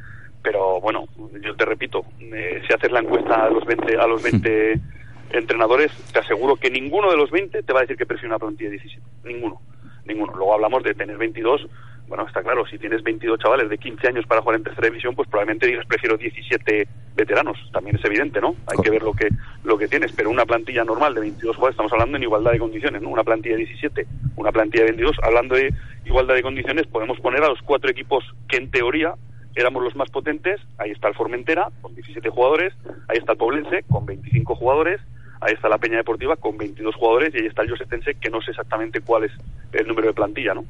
pero 0.42 0.82
bueno, 0.82 1.06
yo 1.40 1.56
te 1.56 1.66
repito, 1.66 2.04
eh, 2.20 2.64
si 2.66 2.74
haces 2.74 2.92
la 2.92 3.02
encuesta 3.02 3.46
a 3.46 3.50
los 3.52 3.64
20, 3.64 3.96
a 3.96 4.08
los 4.08 4.24
20 4.24 4.80
entrenadores, 5.34 5.92
te 6.12 6.18
aseguro 6.18 6.56
que 6.56 6.72
ninguno 6.72 7.12
de 7.12 7.18
los 7.18 7.30
20 7.30 7.62
te 7.62 7.74
va 7.74 7.80
a 7.80 7.82
decir 7.84 7.96
que 7.96 8.08
prefiere 8.08 8.30
una 8.30 8.40
plantilla 8.40 8.72
de 8.72 8.78
17. 8.78 9.08
Ninguno, 9.26 9.62
ninguno. 10.06 10.34
Luego 10.36 10.54
hablamos 10.54 10.84
de 10.84 10.94
tener 10.94 11.18
22. 11.18 11.68
Bueno, 12.08 12.26
está 12.28 12.44
claro, 12.44 12.68
si 12.68 12.78
tienes 12.78 13.02
22 13.02 13.40
chavales 13.40 13.68
de 13.68 13.80
15 13.80 14.08
años 14.08 14.28
para 14.28 14.42
jugar 14.42 14.58
en 14.58 14.64
tercera 14.64 14.88
división, 14.88 15.16
pues 15.16 15.28
probablemente 15.28 15.66
digas 15.66 15.88
prefiero 15.88 16.18
17 16.18 16.88
veteranos. 17.16 17.58
También 17.74 17.96
es 17.96 18.06
evidente, 18.06 18.40
¿no? 18.40 18.56
Hay 18.68 18.78
que 18.84 18.92
ver 18.92 19.02
lo 19.02 19.14
que 19.14 19.30
lo 19.64 19.78
que 19.78 19.88
tienes, 19.88 20.12
pero 20.12 20.30
una 20.30 20.46
plantilla 20.46 20.84
normal 20.84 21.16
de 21.16 21.22
22 21.22 21.56
jugadores, 21.56 21.74
estamos 21.74 21.92
hablando 21.94 22.18
en 22.18 22.24
igualdad 22.24 22.52
de 22.52 22.60
condiciones, 22.60 23.02
¿no? 23.02 23.10
Una 23.10 23.24
plantilla 23.24 23.56
de 23.56 23.66
17, 23.66 24.06
una 24.36 24.52
plantilla 24.52 24.84
de 24.84 24.92
22, 24.92 25.18
hablando 25.24 25.56
de 25.56 25.74
igualdad 26.06 26.36
de 26.36 26.44
condiciones, 26.44 26.86
podemos 26.86 27.20
poner 27.20 27.44
a 27.44 27.50
los 27.50 27.62
cuatro 27.64 27.90
equipos 27.90 28.24
que 28.48 28.58
en 28.58 28.70
teoría 28.70 29.16
éramos 29.56 29.84
los 29.84 29.96
más 29.96 30.10
potentes. 30.12 30.62
Ahí 30.78 30.92
está 30.92 31.08
el 31.08 31.16
Formentera 31.16 31.70
con 31.82 31.96
17 31.96 32.30
jugadores, 32.30 32.74
ahí 33.08 33.18
está 33.18 33.32
el 33.32 33.38
Poblense 33.38 33.84
con 33.90 34.06
25 34.06 34.56
jugadores, 34.56 35.02
ahí 35.42 35.54
está 35.54 35.70
la 35.70 35.78
Peña 35.78 35.98
Deportiva 35.98 36.36
con 36.36 36.58
22 36.58 36.96
jugadores 36.96 37.34
y 37.34 37.40
ahí 37.40 37.48
está 37.48 37.64
el 37.64 37.70
Yosetense 37.70 38.16
que 38.16 38.30
no 38.30 38.42
sé 38.42 38.52
exactamente 38.52 39.02
cuál 39.02 39.26
es 39.26 39.32
el 39.74 39.88
número 39.88 40.08
de 40.08 40.14
plantilla, 40.14 40.54
¿no? 40.54 40.66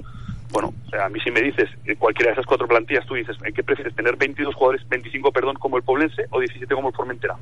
Bueno, 0.52 0.74
o 0.88 0.90
sea, 0.90 1.06
a 1.06 1.10
mí 1.10 1.20
si 1.22 1.32
me 1.32 1.42
dices 1.42 1.70
eh, 1.86 1.96
cualquiera 1.98 2.30
de 2.30 2.34
esas 2.34 2.46
cuatro 2.46 2.68
plantillas, 2.68 3.06
tú 3.06 3.16
dices, 3.16 3.36
¿en 3.44 3.54
qué 3.54 3.64
prefieres 3.64 3.96
tener 3.96 4.16
22 4.16 4.56
jugadores, 4.56 4.88
25, 4.88 5.32
perdón, 5.32 5.56
como 5.56 5.78
el 5.78 5.84
Poblense 5.84 6.26
o 6.30 6.40
17 6.40 6.74
como 6.74 6.90
el 6.90 6.96
Formentera? 6.96 7.36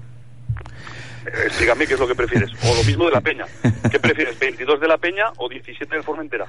Eh, 1.25 1.29
explícame 1.45 1.86
qué 1.86 1.93
es 1.93 1.99
lo 1.99 2.07
que 2.07 2.15
prefieres. 2.15 2.49
O 2.63 2.75
lo 2.75 2.83
mismo 2.83 3.05
de 3.05 3.12
la 3.12 3.21
Peña. 3.21 3.45
¿Qué 3.91 3.99
prefieres, 3.99 4.38
22 4.39 4.79
de 4.79 4.88
la 4.88 4.97
Peña 4.97 5.25
o 5.38 5.47
17 5.47 5.93
del 5.93 6.03
Formentera? 6.03 6.47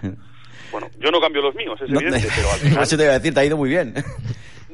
Bueno, 0.72 0.88
yo 0.98 1.10
no 1.10 1.20
cambio 1.20 1.42
los 1.42 1.54
míos, 1.54 1.78
es 1.82 1.90
No, 1.90 2.00
evidente, 2.00 2.28
pero 2.34 2.50
al 2.50 2.58
final... 2.58 2.82
Eso 2.82 2.96
te 2.96 3.02
iba 3.04 3.12
a 3.12 3.18
decir, 3.18 3.34
te 3.34 3.40
ha 3.40 3.44
ido 3.44 3.56
muy 3.56 3.68
bien. 3.68 3.94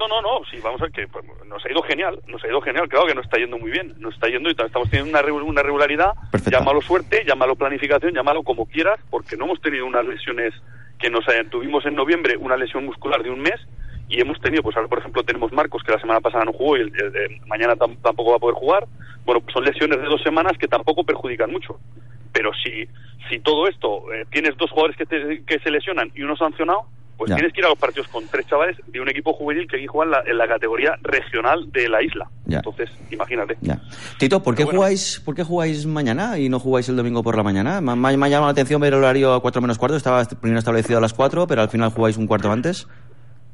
No, 0.00 0.08
no, 0.08 0.22
no, 0.22 0.40
sí, 0.50 0.56
vamos 0.64 0.80
a 0.80 0.84
ver 0.84 0.92
que 0.92 1.06
pues, 1.08 1.22
nos 1.46 1.62
ha 1.62 1.70
ido 1.70 1.82
genial, 1.82 2.18
nos 2.26 2.42
ha 2.42 2.48
ido 2.48 2.62
genial, 2.62 2.88
claro 2.88 3.06
que 3.06 3.14
nos 3.14 3.26
está 3.26 3.36
yendo 3.36 3.58
muy 3.58 3.70
bien, 3.70 3.92
nos 3.98 4.14
está 4.14 4.28
yendo 4.28 4.48
y 4.48 4.52
estamos 4.52 4.88
teniendo 4.88 5.10
una, 5.20 5.32
una 5.44 5.62
regularidad, 5.62 6.14
Perfecto. 6.32 6.58
llámalo 6.58 6.80
suerte, 6.80 7.22
llámalo 7.26 7.54
planificación, 7.54 8.14
llámalo 8.14 8.42
como 8.42 8.64
quieras, 8.64 8.98
porque 9.10 9.36
no 9.36 9.44
hemos 9.44 9.60
tenido 9.60 9.84
unas 9.84 10.06
lesiones 10.06 10.54
que 10.98 11.10
nos 11.10 11.28
hayan, 11.28 11.50
tuvimos 11.50 11.84
en 11.84 11.96
noviembre 11.96 12.38
una 12.38 12.56
lesión 12.56 12.86
muscular 12.86 13.22
de 13.22 13.28
un 13.30 13.40
mes 13.40 13.60
y 14.08 14.18
hemos 14.22 14.40
tenido, 14.40 14.62
pues 14.62 14.74
ahora 14.74 14.88
por 14.88 15.00
ejemplo 15.00 15.22
tenemos 15.22 15.52
Marcos 15.52 15.82
que 15.82 15.92
la 15.92 16.00
semana 16.00 16.20
pasada 16.20 16.46
no 16.46 16.54
jugó 16.54 16.78
y 16.78 16.80
el, 16.80 16.92
el- 16.98 17.16
el- 17.16 17.40
mañana 17.46 17.74
tam- 17.76 17.98
tampoco 18.00 18.30
va 18.30 18.36
a 18.36 18.40
poder 18.40 18.56
jugar, 18.56 18.86
bueno, 19.26 19.42
pues 19.42 19.52
son 19.52 19.64
lesiones 19.64 19.98
de 20.00 20.06
dos 20.06 20.22
semanas 20.22 20.52
que 20.58 20.66
tampoco 20.66 21.04
perjudican 21.04 21.50
mucho. 21.52 21.78
Pero 22.32 22.52
si, 22.64 22.88
si 23.28 23.38
todo 23.40 23.68
esto, 23.68 24.10
eh, 24.14 24.24
tienes 24.30 24.56
dos 24.56 24.70
jugadores 24.70 24.96
que, 24.96 25.04
te- 25.04 25.42
que 25.44 25.58
se 25.58 25.70
lesionan 25.70 26.10
y 26.14 26.22
uno 26.22 26.36
sancionado, 26.36 26.84
pues 27.20 27.28
Ya. 27.28 27.36
tienes 27.36 27.52
que 27.52 27.60
ir 27.60 27.66
a 27.66 27.68
los 27.68 27.78
partidos 27.78 28.08
con 28.08 28.26
tres 28.28 28.46
chavales 28.46 28.78
de 28.86 28.98
un 28.98 29.06
equipo 29.10 29.34
juvenil 29.34 29.68
que 29.68 29.76
aquí 29.76 29.86
juegan 29.86 30.10
la- 30.10 30.22
en 30.26 30.38
la 30.38 30.48
categoría 30.48 30.96
regional 31.02 31.70
de 31.70 31.86
la 31.86 32.02
isla. 32.02 32.30
Ya. 32.46 32.56
Entonces, 32.58 32.88
imagínate. 33.10 33.58
Ya. 33.60 33.78
Tito, 34.18 34.42
¿por 34.42 34.54
qué, 34.54 34.64
bueno. 34.64 34.78
jugáis, 34.78 35.20
¿por 35.22 35.34
qué 35.34 35.42
jugáis 35.44 35.84
mañana 35.84 36.38
y 36.38 36.48
no 36.48 36.58
jugáis 36.58 36.88
el 36.88 36.96
domingo 36.96 37.22
por 37.22 37.36
la 37.36 37.42
mañana? 37.42 37.82
Me, 37.82 37.94
me- 37.94 38.16
me 38.16 38.26
ha 38.26 38.28
llamado 38.30 38.46
la 38.46 38.52
atención 38.52 38.80
ver 38.80 38.94
el 38.94 39.00
horario 39.00 39.34
a 39.34 39.42
4 39.42 39.60
menos 39.60 39.76
cuarto. 39.76 39.96
Estaba 39.98 40.24
primero 40.24 40.58
establecido 40.60 40.96
a 40.96 41.02
las 41.02 41.12
4, 41.12 41.46
pero 41.46 41.60
al 41.60 41.68
final 41.68 41.90
jugáis 41.90 42.16
un 42.16 42.26
cuarto 42.26 42.50
antes. 42.50 42.88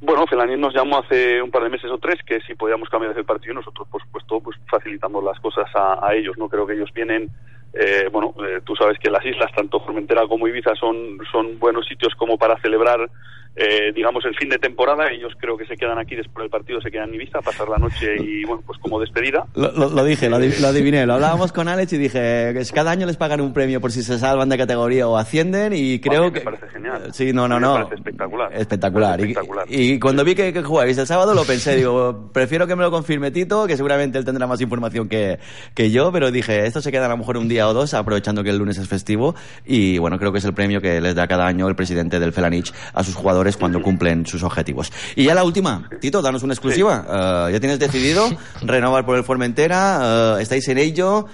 Bueno, 0.01 0.27
Felanín 0.29 0.61
nos 0.61 0.73
llamó 0.73 0.99
hace 0.99 1.43
un 1.43 1.51
par 1.51 1.65
de 1.65 1.71
meses 1.71 1.91
o 1.91 1.99
tres 1.99 2.21
que 2.25 2.41
si 2.43 2.55
podíamos 2.55 2.89
cambiar 2.89 3.19
el 3.19 3.25
partido 3.25 3.55
nosotros, 3.55 3.89
por 3.91 4.01
supuesto, 4.03 4.41
pues 4.41 4.57
facilitando 4.71 5.21
las 5.23 5.41
cosas 5.41 5.67
a, 5.75 6.07
a 6.07 6.15
ellos. 6.15 6.37
No 6.39 6.49
creo 6.49 6.67
que 6.67 6.75
ellos 6.75 6.91
vienen, 6.95 7.31
eh, 7.73 8.09
bueno, 8.13 8.33
eh, 8.47 8.61
tú 8.65 8.77
sabes 8.77 8.99
que 8.99 9.11
las 9.11 9.25
islas, 9.25 9.51
tanto 9.57 9.81
Formentera 9.81 10.29
como 10.29 10.47
Ibiza, 10.47 10.75
son, 10.79 11.19
son 11.33 11.59
buenos 11.59 11.87
sitios 11.89 12.15
como 12.15 12.37
para 12.37 12.61
celebrar, 12.61 13.11
eh, 13.57 13.93
digamos, 13.95 14.25
el 14.25 14.35
fin 14.37 14.49
de 14.49 14.59
temporada. 14.59 15.11
Ellos 15.11 15.33
creo 15.41 15.57
que 15.57 15.67
se 15.67 15.77
quedan 15.77 15.99
aquí 15.99 16.15
después 16.15 16.45
del 16.45 16.51
partido, 16.51 16.81
se 16.81 16.91
quedan 16.91 17.09
en 17.09 17.15
Ibiza 17.17 17.39
a 17.39 17.43
pasar 17.43 17.69
la 17.69 17.79
noche 17.79 18.15
y, 18.21 18.45
bueno, 18.45 18.63
pues 18.67 18.79
como 18.79 19.01
despedida. 19.01 19.47
Lo, 19.55 19.73
lo- 19.73 19.91
lo 19.91 20.05
dije, 20.05 20.29
lo, 20.29 20.39
lo 20.39 20.67
adiviné. 20.69 21.07
Lo 21.07 21.15
hablábamos 21.15 21.53
con 21.53 21.69
Alex 21.69 21.93
y 21.95 21.99
dije 21.99 22.53
que 22.55 22.63
cada 22.75 22.91
año 22.91 23.07
les 23.07 23.17
pagan 23.17 23.41
un 23.41 23.53
premio 23.53 23.81
por 23.81 23.93
si 23.93 24.03
se 24.03 24.19
salvan 24.19 24.49
de 24.49 24.59
categoría 24.59 25.07
o 25.09 25.17
ascienden 25.17 25.73
y 25.75 25.99
creo 26.01 26.23
a 26.23 26.25
mí 26.27 26.31
me 26.33 26.39
que... 26.39 26.45
parece 26.45 26.69
genial. 26.69 27.13
Sí, 27.13 27.33
no, 27.33 27.47
no, 27.49 27.57
me 27.57 27.61
no. 27.61 27.75
parece 27.75 27.95
espectacular. 27.95 28.53
Espectacular. 28.55 29.21
Me 29.21 29.27
Y- 29.27 29.31
espectacular. 29.31 29.67
Y, 29.69 29.99
cuando 30.01 30.25
vi 30.25 30.35
que, 30.35 30.53
que 30.53 30.63
jugáis 30.63 30.99
el 30.99 31.07
sábado 31.07 31.35
lo 31.35 31.45
pensé, 31.45 31.77
digo, 31.77 32.31
prefiero 32.33 32.67
que 32.67 32.75
me 32.77 32.83
lo 32.83 32.91
confirme 32.91 33.31
Tito, 33.31 33.67
que 33.67 33.77
seguramente 33.77 34.19
él 34.19 34.25
tendrá 34.25 34.47
más 34.47 34.61
información 34.61 35.09
que, 35.09 35.39
que 35.75 35.91
yo, 35.91 36.11
pero 36.13 36.31
dije, 36.31 36.67
esto 36.67 36.81
se 36.81 36.91
queda 36.91 37.07
a 37.07 37.11
lo 37.11 37.17
mejor 37.19 37.37
un 37.37 37.49
día 37.49 37.69
o 37.69 37.75
dos, 37.75 37.95
aprovechando 37.95 38.43
que 38.43 38.51
el 38.51 38.59
lunes 38.59 38.79
es 38.79 38.89
festivo, 38.89 39.35
y 39.65 39.99
bueno, 39.99 40.19
creo 40.19 40.33
que 40.33 40.39
es 40.39 40.45
el 40.45 40.55
premio 40.55 40.81
que 40.81 41.01
les 41.01 41.15
da 41.15 41.27
cada 41.29 41.47
año 41.47 41.69
el 41.69 41.77
presidente 41.77 42.19
del 42.19 42.33
Felanich 42.33 42.73
a 42.95 43.05
sus 43.05 43.15
jugadores 43.15 43.46
cuando 43.57 43.83
cumplen 43.83 44.25
sus 44.27 44.43
objetivos. 44.43 44.91
Y 45.15 45.25
ya 45.25 45.35
la 45.35 45.45
última, 45.45 45.89
Tito, 46.01 46.23
danos 46.23 46.43
una 46.43 46.55
exclusiva. 46.55 47.05
Eh, 47.49 47.53
¿Ya 47.53 47.61
tienes 47.61 47.79
decidido 47.79 48.25
renovar 48.63 49.05
por 49.05 49.17
el 49.19 49.25
Formentera? 49.25 50.37
Eh, 50.39 50.43
¿Estáis 50.43 50.67
en 50.69 50.79
ello? 50.79 51.27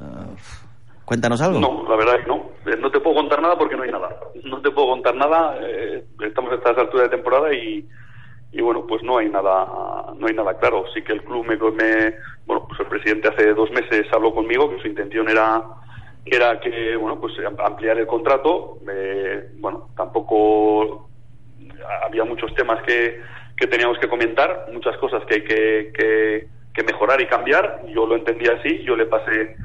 Eh, 0.00 0.04
cuéntanos 1.04 1.40
algo. 1.42 1.60
No, 1.60 1.84
la 1.88 1.96
verdad 1.96 2.14
es 2.18 2.22
que 2.24 2.28
no. 2.30 2.50
No 2.80 2.90
te 2.90 3.00
puedo 3.00 3.16
contar 3.16 3.42
nada 3.42 3.56
porque 3.58 3.76
no 3.76 3.82
hay 3.82 3.90
nada. 3.90 4.08
No 4.44 4.60
te 4.62 4.70
puedo 4.70 4.88
contar 4.88 5.14
nada. 5.16 5.56
eh, 5.60 6.04
estamos 6.26 6.52
a 6.52 6.54
estas 6.56 6.78
alturas 6.78 7.10
de 7.10 7.16
temporada 7.16 7.52
y, 7.52 7.86
y 8.52 8.60
bueno, 8.62 8.84
pues 8.86 9.02
no 9.02 9.18
hay 9.18 9.28
nada, 9.28 9.66
no 10.16 10.26
hay 10.26 10.34
nada 10.34 10.56
claro. 10.58 10.84
Sí 10.94 11.02
que 11.02 11.12
el 11.12 11.22
club 11.22 11.44
me, 11.46 11.56
me- 11.56 12.14
bueno, 12.46 12.66
pues 12.68 12.80
el 12.80 12.86
presidente 12.86 13.28
hace 13.28 13.54
dos 13.54 13.70
meses 13.70 14.06
habló 14.12 14.34
conmigo 14.34 14.68
que 14.70 14.80
su 14.82 14.88
intención 14.88 15.28
era 15.28 15.62
era 16.26 16.60
que 16.60 16.96
bueno 16.96 17.18
pues 17.20 17.32
ampliar 17.64 17.98
el 17.98 18.06
contrato. 18.06 18.78
Eh, 18.92 19.50
bueno, 19.58 19.88
tampoco 19.96 21.09
había 22.04 22.24
muchos 22.24 22.54
temas 22.54 22.82
que, 22.82 23.20
que 23.56 23.66
teníamos 23.66 23.98
que 23.98 24.08
comentar, 24.08 24.66
muchas 24.72 24.96
cosas 24.98 25.24
que 25.26 25.34
hay 25.34 25.44
que, 25.44 25.92
que, 25.94 26.46
que 26.74 26.82
mejorar 26.84 27.20
y 27.20 27.26
cambiar. 27.26 27.82
Yo 27.88 28.06
lo 28.06 28.16
entendí 28.16 28.48
así, 28.48 28.82
yo 28.84 28.96
le 28.96 29.06
pasé 29.06 29.56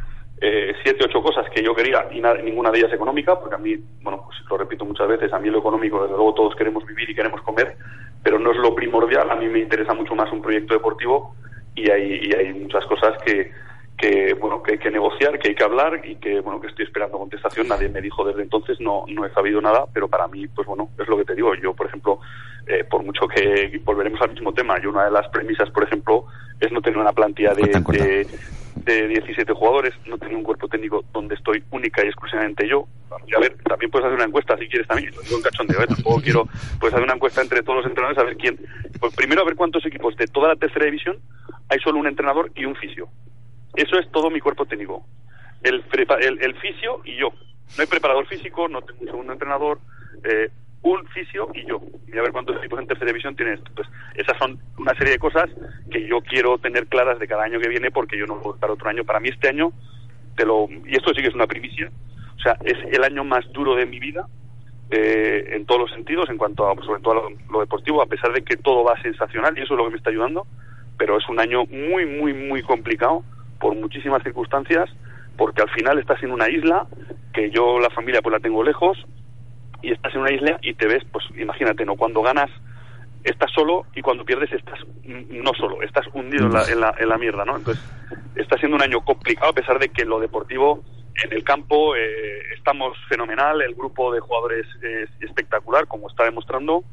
eh, 0.41 0.73
siete, 0.83 1.05
ocho 1.05 1.21
cosas 1.21 1.45
que 1.53 1.63
yo 1.63 1.73
quería 1.73 2.07
y 2.11 2.19
nada- 2.19 2.41
ninguna 2.41 2.71
de 2.71 2.79
ellas 2.79 2.93
económica, 2.93 3.39
porque 3.39 3.55
a 3.55 3.59
mí, 3.59 3.77
bueno, 4.01 4.23
pues 4.25 4.37
lo 4.49 4.57
repito 4.57 4.85
muchas 4.85 5.07
veces, 5.07 5.31
a 5.31 5.39
mí 5.39 5.49
lo 5.49 5.59
económico, 5.59 6.01
desde 6.03 6.15
luego 6.15 6.33
todos 6.33 6.55
queremos 6.55 6.85
vivir 6.85 7.09
y 7.09 7.15
queremos 7.15 7.41
comer, 7.41 7.77
pero 8.21 8.37
no 8.37 8.51
es 8.51 8.57
lo 8.57 8.75
primordial, 8.75 9.31
a 9.31 9.35
mí 9.35 9.47
me 9.47 9.59
interesa 9.59 9.93
mucho 9.93 10.13
más 10.15 10.31
un 10.31 10.41
proyecto 10.41 10.73
deportivo 10.73 11.35
y 11.73 11.89
hay, 11.89 12.19
y 12.23 12.33
hay 12.33 12.53
muchas 12.53 12.85
cosas 12.85 13.17
que, 13.25 13.51
que 13.97 14.33
bueno 14.33 14.61
que 14.61 14.73
hay 14.73 14.77
que 14.77 14.91
negociar, 14.91 15.39
que 15.39 15.49
hay 15.49 15.55
que 15.55 15.63
hablar 15.63 16.01
y 16.03 16.15
que 16.15 16.41
bueno 16.41 16.59
que 16.59 16.67
estoy 16.67 16.85
esperando 16.85 17.17
contestación. 17.17 17.67
Nadie 17.67 17.89
me 17.89 18.01
dijo 18.01 18.25
desde 18.25 18.41
entonces, 18.41 18.79
no 18.79 19.05
no 19.07 19.25
he 19.25 19.33
sabido 19.33 19.61
nada, 19.61 19.85
pero 19.93 20.07
para 20.07 20.27
mí 20.27 20.47
pues 20.47 20.67
bueno 20.67 20.89
es 20.99 21.07
lo 21.07 21.17
que 21.17 21.25
te 21.25 21.35
digo. 21.35 21.53
Yo 21.55 21.73
por 21.73 21.87
ejemplo 21.87 22.19
eh, 22.67 22.83
por 22.83 23.03
mucho 23.03 23.27
que 23.27 23.79
volveremos 23.83 24.21
al 24.21 24.31
mismo 24.31 24.53
tema, 24.53 24.81
yo 24.81 24.89
una 24.89 25.05
de 25.05 25.11
las 25.11 25.27
premisas 25.29 25.69
por 25.69 25.83
ejemplo 25.83 26.25
es 26.59 26.71
no 26.71 26.81
tener 26.81 26.99
una 26.99 27.13
plantilla 27.13 27.53
de, 27.53 27.61
Corta, 27.61 27.83
corta. 27.83 28.03
de 28.03 28.27
de 28.75 29.07
17 29.07 29.51
jugadores, 29.53 29.93
no 30.05 30.17
tener 30.17 30.35
un 30.35 30.43
cuerpo 30.43 30.67
técnico 30.67 31.03
donde 31.11 31.35
estoy 31.35 31.63
única 31.71 32.03
y 32.03 32.07
exclusivamente 32.07 32.67
yo. 32.67 32.87
Y 33.25 33.35
a 33.35 33.39
ver, 33.39 33.57
también 33.63 33.89
puedes 33.89 34.05
hacer 34.05 34.15
una 34.15 34.25
encuesta 34.25 34.57
si 34.57 34.67
quieres 34.67 34.87
también, 34.87 35.13
lo 35.15 35.21
digo 35.21 35.37
en 35.37 35.43
cachondeo, 35.43 35.81
¿eh? 35.81 35.87
tampoco 35.87 36.21
quiero, 36.21 36.47
puedes 36.79 36.93
hacer 36.93 37.03
una 37.03 37.15
encuesta 37.15 37.41
entre 37.41 37.63
todos 37.63 37.77
los 37.77 37.85
entrenadores 37.87 38.21
a 38.21 38.25
ver 38.25 38.37
quién. 38.37 38.59
Pues 38.99 39.15
primero 39.15 39.41
a 39.41 39.45
ver 39.45 39.55
cuántos 39.55 39.85
equipos 39.85 40.15
de 40.17 40.27
toda 40.27 40.49
la 40.49 40.55
tercera 40.55 40.85
división 40.85 41.17
hay 41.69 41.79
solo 41.79 41.99
un 41.99 42.07
entrenador 42.07 42.51
y 42.55 42.65
un 42.65 42.75
fisio. 42.75 43.07
Eso 43.75 43.99
es 43.99 44.09
todo 44.11 44.29
mi 44.29 44.39
cuerpo 44.39 44.65
técnico. 44.65 45.05
El, 45.63 45.83
el, 46.21 46.41
el 46.41 46.55
fisio 46.55 47.01
y 47.05 47.15
yo. 47.17 47.29
No 47.77 47.81
hay 47.81 47.87
preparador 47.87 48.27
físico, 48.27 48.67
no 48.67 48.81
tengo 48.81 49.01
un 49.01 49.07
segundo 49.07 49.33
entrenador, 49.33 49.79
eh, 50.23 50.49
un 50.81 51.05
fisio 51.07 51.49
y 51.53 51.65
yo. 51.65 51.81
Y 52.07 52.17
a 52.17 52.21
ver 52.21 52.31
cuántos 52.31 52.57
equipos 52.57 52.79
en 52.79 52.87
tercera 52.87 53.07
división 53.07 53.35
tienen 53.35 53.55
esto. 53.55 53.71
Pues 53.75 53.87
esas 54.13 54.37
son 54.37 54.59
una 54.77 54.93
serie 54.95 55.13
de 55.13 55.19
cosas 55.19 55.49
que 55.91 56.07
yo 56.07 56.21
quiero 56.21 56.57
tener 56.59 56.87
claras 56.87 57.19
de 57.19 57.27
cada 57.27 57.43
año 57.43 57.59
que 57.59 57.69
viene 57.69 57.91
porque 57.91 58.17
yo 58.17 58.25
no 58.25 58.39
puedo 58.39 58.55
estar 58.55 58.69
otro 58.69 58.89
año. 58.89 59.03
Para 59.03 59.19
mí 59.19 59.29
este 59.29 59.49
año, 59.49 59.73
te 60.35 60.45
lo, 60.45 60.67
y 60.69 60.95
esto 60.95 61.11
sí 61.13 61.21
que 61.21 61.27
es 61.27 61.35
una 61.35 61.47
primicia, 61.47 61.91
o 62.37 62.39
sea, 62.39 62.57
es 62.63 62.77
el 62.91 63.03
año 63.03 63.23
más 63.23 63.51
duro 63.51 63.75
de 63.75 63.85
mi 63.85 63.99
vida 63.99 64.27
eh, 64.91 65.49
en 65.53 65.65
todos 65.65 65.81
los 65.81 65.91
sentidos, 65.91 66.29
en 66.29 66.37
cuanto 66.37 66.69
a, 66.69 66.75
sobre 66.85 67.01
todo 67.01 67.27
a 67.27 67.51
lo 67.51 67.59
deportivo, 67.59 68.01
a 68.01 68.05
pesar 68.05 68.31
de 68.31 68.43
que 68.43 68.55
todo 68.55 68.83
va 68.83 69.01
sensacional 69.01 69.57
y 69.57 69.63
eso 69.63 69.73
es 69.73 69.77
lo 69.77 69.85
que 69.85 69.91
me 69.91 69.97
está 69.97 70.11
ayudando, 70.11 70.45
pero 70.97 71.17
es 71.17 71.27
un 71.27 71.39
año 71.39 71.65
muy, 71.65 72.05
muy, 72.05 72.33
muy 72.33 72.61
complicado 72.61 73.23
por 73.59 73.75
muchísimas 73.75 74.23
circunstancias, 74.23 74.89
porque 75.37 75.61
al 75.61 75.69
final 75.69 75.99
estás 75.99 76.21
en 76.23 76.31
una 76.31 76.49
isla 76.49 76.87
que 77.33 77.51
yo, 77.51 77.79
la 77.79 77.89
familia, 77.89 78.21
pues 78.21 78.33
la 78.33 78.39
tengo 78.39 78.63
lejos, 78.63 78.97
y 79.81 79.91
estás 79.91 80.13
en 80.15 80.21
una 80.21 80.33
isla 80.33 80.57
y 80.61 80.73
te 80.73 80.87
ves, 80.87 81.03
pues 81.11 81.25
imagínate, 81.37 81.85
¿no? 81.85 81.95
Cuando 81.95 82.21
ganas 82.21 82.49
estás 83.23 83.51
solo 83.51 83.85
y 83.95 84.01
cuando 84.01 84.23
pierdes 84.23 84.51
estás 84.51 84.79
no 85.03 85.51
solo, 85.53 85.81
estás 85.81 86.05
hundido 86.13 86.45
en 86.45 86.53
la, 86.53 86.63
en 86.69 86.79
la, 86.79 86.95
en 86.97 87.09
la 87.09 87.17
mierda, 87.17 87.43
¿no? 87.45 87.57
Entonces, 87.57 87.83
está 88.35 88.57
siendo 88.57 88.77
un 88.77 88.83
año 88.83 89.01
complicado 89.01 89.51
a 89.51 89.53
pesar 89.53 89.79
de 89.79 89.89
que 89.89 90.05
lo 90.05 90.19
deportivo 90.19 90.83
en 91.23 91.33
el 91.33 91.43
campo 91.43 91.95
eh, 91.95 92.39
estamos 92.55 92.97
fenomenal, 93.09 93.61
el 93.61 93.73
grupo 93.73 94.13
de 94.13 94.19
jugadores 94.19 94.67
es 94.81 95.09
espectacular, 95.21 95.87
como 95.87 96.09
está 96.09 96.23
demostrando, 96.23 96.83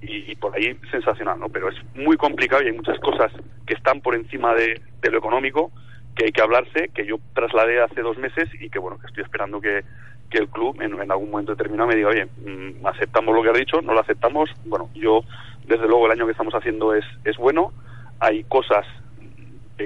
y, 0.00 0.34
por 0.34 0.54
ahí 0.56 0.76
sensacional, 0.90 1.38
¿no? 1.38 1.48
Pero 1.48 1.68
es 1.68 1.76
muy 1.94 2.16
complicado 2.16 2.62
y 2.62 2.66
hay 2.66 2.72
muchas 2.72 2.98
cosas 2.98 3.30
que 3.66 3.74
están 3.74 4.00
por 4.00 4.16
encima 4.16 4.52
de 4.52 4.80
lo 5.10 5.18
económico 5.18 5.70
que 6.14 6.26
hay 6.26 6.32
que 6.32 6.42
hablarse, 6.42 6.90
que 6.94 7.06
yo 7.06 7.16
trasladé 7.34 7.80
hace 7.80 8.02
dos 8.02 8.18
meses 8.18 8.48
y 8.60 8.68
que, 8.68 8.78
bueno, 8.78 8.98
que 8.98 9.06
estoy 9.06 9.22
esperando 9.22 9.60
que, 9.60 9.84
que 10.30 10.38
el 10.38 10.48
club 10.48 10.80
en, 10.80 11.10
algún 11.10 11.30
momento 11.30 11.52
determinado 11.52 11.88
me 11.88 11.96
diga, 11.96 12.08
oye, 12.08 12.26
mm, 12.26 12.86
aceptamos 12.86 13.34
lo 13.34 13.42
que 13.42 13.50
has 13.50 13.58
dicho, 13.58 13.80
no 13.82 13.94
lo 13.94 14.00
aceptamos. 14.00 14.50
Bueno, 14.64 14.90
yo, 14.94 15.22
desde 15.66 15.86
luego, 15.86 16.06
el 16.06 16.12
año 16.12 16.26
que 16.26 16.32
estamos 16.32 16.54
haciendo 16.54 16.94
es, 16.94 17.04
es 17.24 17.36
bueno. 17.36 17.72
Hay 18.20 18.44
cosas 18.44 18.86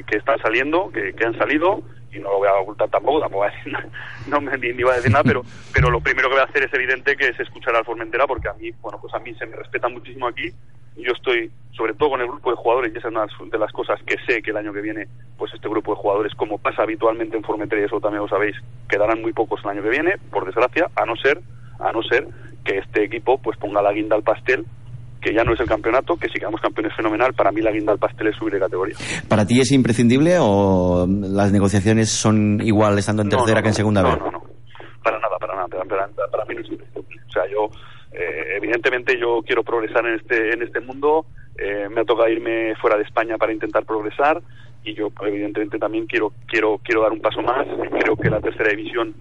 que, 0.04 0.16
están 0.16 0.38
saliendo, 0.40 0.90
que, 0.90 1.24
han 1.24 1.36
salido, 1.38 1.82
y 2.12 2.18
no 2.18 2.30
lo 2.30 2.38
voy 2.38 2.48
a 2.48 2.54
ocultar 2.54 2.88
tampoco, 2.88 3.20
tampoco 3.20 3.44
voy 3.44 3.52
a 3.52 3.56
decir 3.56 3.72
nada, 3.72 3.88
no 4.26 4.40
me, 4.40 4.56
ni, 4.58 4.82
a 4.82 4.94
decir 4.94 5.10
nada, 5.10 5.24
pero, 5.24 5.42
pero 5.72 5.90
lo 5.90 6.00
primero 6.00 6.28
que 6.28 6.34
voy 6.34 6.42
a 6.42 6.48
hacer 6.48 6.64
es 6.64 6.74
evidente 6.74 7.16
que 7.16 7.28
es 7.28 7.40
escuchar 7.40 7.74
al 7.76 7.84
Formentera, 7.84 8.26
porque 8.26 8.48
a 8.48 8.54
mí, 8.54 8.70
bueno, 8.80 8.98
pues 9.00 9.14
a 9.14 9.18
mí 9.18 9.34
se 9.34 9.46
me 9.46 9.56
respeta 9.56 9.88
muchísimo 9.88 10.26
aquí. 10.26 10.50
Yo 10.96 11.12
estoy, 11.12 11.50
sobre 11.72 11.92
todo 11.92 12.10
con 12.10 12.22
el 12.22 12.26
grupo 12.26 12.50
de 12.50 12.56
jugadores, 12.56 12.92
y 12.94 12.98
esa 12.98 13.08
es 13.08 13.14
una 13.14 13.26
de 13.50 13.58
las 13.58 13.70
cosas 13.72 14.00
que 14.06 14.16
sé 14.26 14.40
que 14.40 14.50
el 14.50 14.56
año 14.56 14.72
que 14.72 14.80
viene, 14.80 15.08
pues 15.36 15.52
este 15.52 15.68
grupo 15.68 15.92
de 15.92 16.00
jugadores, 16.00 16.34
como 16.34 16.56
pasa 16.56 16.82
habitualmente 16.82 17.36
en 17.36 17.44
Formentera, 17.44 17.82
y 17.82 17.84
eso 17.84 18.00
también 18.00 18.22
lo 18.22 18.28
sabéis, 18.28 18.56
quedarán 18.88 19.20
muy 19.20 19.34
pocos 19.34 19.60
el 19.62 19.70
año 19.70 19.82
que 19.82 19.90
viene, 19.90 20.14
por 20.30 20.46
desgracia, 20.46 20.90
a 20.96 21.04
no 21.04 21.16
ser, 21.16 21.40
a 21.78 21.92
no 21.92 22.02
ser 22.02 22.26
que 22.64 22.78
este 22.78 23.04
equipo 23.04 23.38
pues 23.38 23.58
ponga 23.58 23.82
la 23.82 23.92
guinda 23.92 24.16
al 24.16 24.22
pastel 24.22 24.64
que 25.26 25.34
ya 25.34 25.42
no 25.42 25.54
es 25.54 25.60
el 25.60 25.66
campeonato, 25.66 26.14
que 26.14 26.28
si 26.28 26.38
quedamos 26.38 26.60
campeones 26.60 26.94
fenomenal, 26.94 27.34
para 27.34 27.50
mí 27.50 27.60
la 27.60 27.72
guinda 27.72 27.92
al 27.92 27.98
pastel 27.98 28.28
es 28.28 28.36
subir 28.36 28.54
de 28.54 28.60
categoría. 28.60 28.94
¿Para 29.28 29.44
ti 29.44 29.60
es 29.60 29.72
imprescindible 29.72 30.36
o 30.38 31.04
las 31.08 31.50
negociaciones 31.50 32.10
son 32.10 32.60
igual 32.62 32.96
estando 32.96 33.22
en 33.22 33.28
No, 33.28 33.38
tercera 33.38 33.58
no, 33.58 33.62
que 33.64 33.68
en 33.70 33.74
segunda 33.74 34.02
no, 34.02 34.10
vez? 34.10 34.18
No, 34.20 34.30
no, 34.30 34.42
para 35.02 35.18
nada, 35.18 35.36
para 35.36 35.54
nada, 35.56 36.28
para 36.30 36.44
mí 36.44 36.54
no 36.54 36.60
es 36.60 36.70
imprescindible. 36.70 37.22
O 37.26 37.32
sea, 37.32 37.42
yo, 37.50 37.68
eh, 38.12 38.56
evidentemente 38.56 39.18
yo 39.18 39.40
quiero 39.44 39.64
progresar 39.64 40.06
en 40.06 40.14
este, 40.14 40.54
en 40.54 40.62
este 40.62 40.78
mundo, 40.78 41.26
eh, 41.58 41.88
me 41.90 42.02
ha 42.02 42.04
tocado 42.04 42.28
irme 42.28 42.76
fuera 42.76 42.96
de 42.96 43.02
España 43.02 43.36
para 43.36 43.52
intentar 43.52 43.84
progresar 43.84 44.40
y 44.84 44.94
yo 44.94 45.08
evidentemente 45.22 45.76
también 45.76 46.06
quiero, 46.06 46.30
quiero, 46.46 46.78
quiero 46.84 47.02
dar 47.02 47.10
un 47.10 47.20
paso 47.20 47.42
más, 47.42 47.66
creo 47.98 48.14
que 48.14 48.30
la 48.30 48.40
tercera 48.40 48.70
división, 48.70 49.12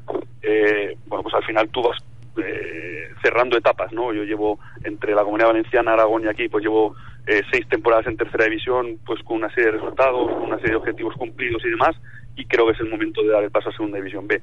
eh, 0.43 0.95
bueno, 1.07 1.23
pues 1.23 1.33
al 1.33 1.45
final 1.45 1.67
tú 1.69 1.81
vas 1.81 1.97
eh, 2.37 3.09
cerrando 3.21 3.57
etapas, 3.57 3.91
¿no? 3.91 4.13
Yo 4.13 4.23
llevo 4.23 4.59
entre 4.83 5.13
la 5.13 5.23
Comunidad 5.23 5.49
Valenciana, 5.49 5.93
Aragón 5.93 6.23
y 6.23 6.27
aquí, 6.27 6.49
pues 6.49 6.63
llevo 6.63 6.95
eh, 7.27 7.41
seis 7.51 7.67
temporadas 7.69 8.07
en 8.07 8.17
tercera 8.17 8.45
división, 8.45 8.99
pues 9.05 9.21
con 9.23 9.37
una 9.37 9.49
serie 9.49 9.71
de 9.71 9.77
resultados, 9.77 10.31
con 10.31 10.43
una 10.43 10.57
serie 10.57 10.71
de 10.71 10.77
objetivos 10.77 11.15
cumplidos 11.15 11.63
y 11.65 11.69
demás, 11.69 11.95
y 12.35 12.45
creo 12.45 12.65
que 12.67 12.73
es 12.73 12.79
el 12.79 12.89
momento 12.89 13.21
de 13.23 13.29
dar 13.29 13.43
el 13.43 13.51
paso 13.51 13.69
a 13.69 13.73
segunda 13.73 13.97
división 13.97 14.27
B. 14.27 14.41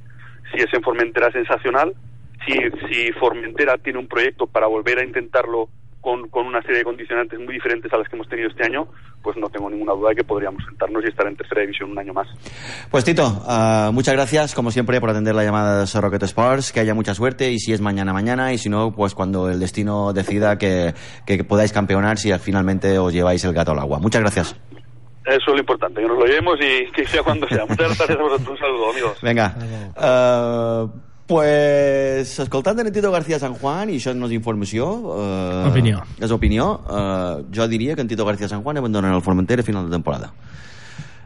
Si 0.52 0.58
es 0.58 0.72
en 0.72 0.82
Formentera 0.82 1.30
sensacional, 1.30 1.94
si, 2.46 2.54
si 2.88 3.12
Formentera 3.12 3.78
tiene 3.78 3.98
un 3.98 4.08
proyecto 4.08 4.46
para 4.46 4.66
volver 4.66 4.98
a 4.98 5.04
intentarlo 5.04 5.68
con, 6.02 6.28
con 6.28 6.46
una 6.46 6.60
serie 6.62 6.78
de 6.78 6.84
condicionantes 6.84 7.38
muy 7.38 7.54
diferentes 7.54 7.90
a 7.92 7.96
las 7.96 8.08
que 8.08 8.16
hemos 8.16 8.28
tenido 8.28 8.48
este 8.48 8.64
año, 8.64 8.88
pues 9.22 9.36
no 9.36 9.48
tengo 9.48 9.70
ninguna 9.70 9.92
duda 9.92 10.10
de 10.10 10.16
que 10.16 10.24
podríamos 10.24 10.62
sentarnos 10.64 11.02
y 11.04 11.08
estar 11.08 11.26
en 11.28 11.36
tercera 11.36 11.60
división 11.60 11.92
un 11.92 11.98
año 11.98 12.12
más. 12.12 12.26
Pues 12.90 13.04
Tito, 13.04 13.22
ah, 13.46 13.90
muchas 13.94 14.14
gracias 14.14 14.54
como 14.54 14.72
siempre 14.72 15.00
por 15.00 15.10
atender 15.10 15.34
la 15.34 15.44
llamada 15.44 15.84
de 15.84 16.00
Rocket 16.00 16.24
Sports, 16.24 16.72
que 16.72 16.80
haya 16.80 16.92
mucha 16.92 17.14
suerte 17.14 17.52
y 17.52 17.60
si 17.60 17.72
es 17.72 17.80
mañana, 17.80 18.12
mañana 18.12 18.52
y 18.52 18.58
si 18.58 18.68
no, 18.68 18.92
pues 18.92 19.14
cuando 19.14 19.48
el 19.48 19.60
destino 19.60 20.12
decida 20.12 20.58
que, 20.58 20.92
que 21.24 21.44
podáis 21.44 21.72
campeonar 21.72 22.18
si 22.18 22.32
finalmente 22.40 22.98
os 22.98 23.12
lleváis 23.12 23.44
el 23.44 23.52
gato 23.52 23.70
al 23.70 23.78
agua. 23.78 24.00
Muchas 24.00 24.22
gracias. 24.22 24.60
Eso 25.24 25.36
es 25.36 25.54
lo 25.54 25.58
importante, 25.60 26.02
que 26.02 26.08
nos 26.08 26.18
lo 26.18 26.26
llevemos 26.26 26.58
y 26.60 26.90
que 26.96 27.06
sea 27.06 27.22
cuando 27.22 27.46
sea. 27.46 27.64
Muchas 27.64 27.96
gracias 27.96 28.10
a 28.10 28.22
vosotros. 28.22 28.48
Un 28.48 28.58
saludo, 28.58 28.90
amigos. 28.90 29.18
Venga. 29.22 29.54
Uh, 29.96 31.11
pues, 31.26 32.38
escoltant 32.38 32.78
en 32.80 32.92
Tito 32.92 33.10
García 33.12 33.38
San 33.38 33.54
Juan, 33.54 33.90
i 33.90 33.98
això 34.00 34.14
no 34.16 34.28
és 34.28 34.34
informació... 34.36 34.88
Uh, 35.14 35.68
Opinió. 35.70 36.02
És 36.20 36.32
opinió. 36.34 36.72
Uh, 36.86 37.44
jo 37.54 37.68
diria 37.68 37.94
que 37.94 38.02
en 38.04 38.10
Tito 38.10 38.26
García 38.26 38.48
San 38.48 38.62
Juan 38.62 38.80
abandona 38.80 39.14
el 39.14 39.22
Formentera 39.22 39.62
a 39.62 39.66
final 39.66 39.86
de 39.86 39.96
temporada. 39.96 40.32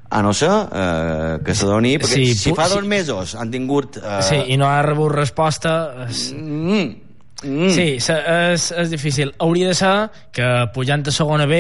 A 0.09 0.23
no 0.23 0.33
ser 0.33 0.51
uh, 0.51 1.43
que 1.43 1.55
se 1.55 1.67
doni... 1.67 1.97
Perquè 1.99 2.21
Sí, 2.21 2.35
si 2.39 2.55
fa 2.55 2.69
dos 2.69 2.85
sí. 2.85 2.89
mesos 2.89 3.35
han 3.35 3.51
tingut... 3.51 3.99
Uh, 3.99 4.21
Sí, 4.23 4.39
i 4.55 4.61
no 4.61 4.69
ha 4.71 4.79
rebut 4.87 5.11
resposta... 5.17 6.07
És... 6.07 6.29
Mm, 6.37 7.06
mm. 7.43 7.71
Sí, 7.75 7.87
és, 8.01 8.71
és 8.73 8.91
difícil. 8.91 9.33
Hauria 9.39 9.69
de 9.69 9.75
ser 9.75 9.95
que 10.33 10.47
pujant 10.75 11.05
a 11.07 11.13
segona 11.15 11.47
B 11.47 11.55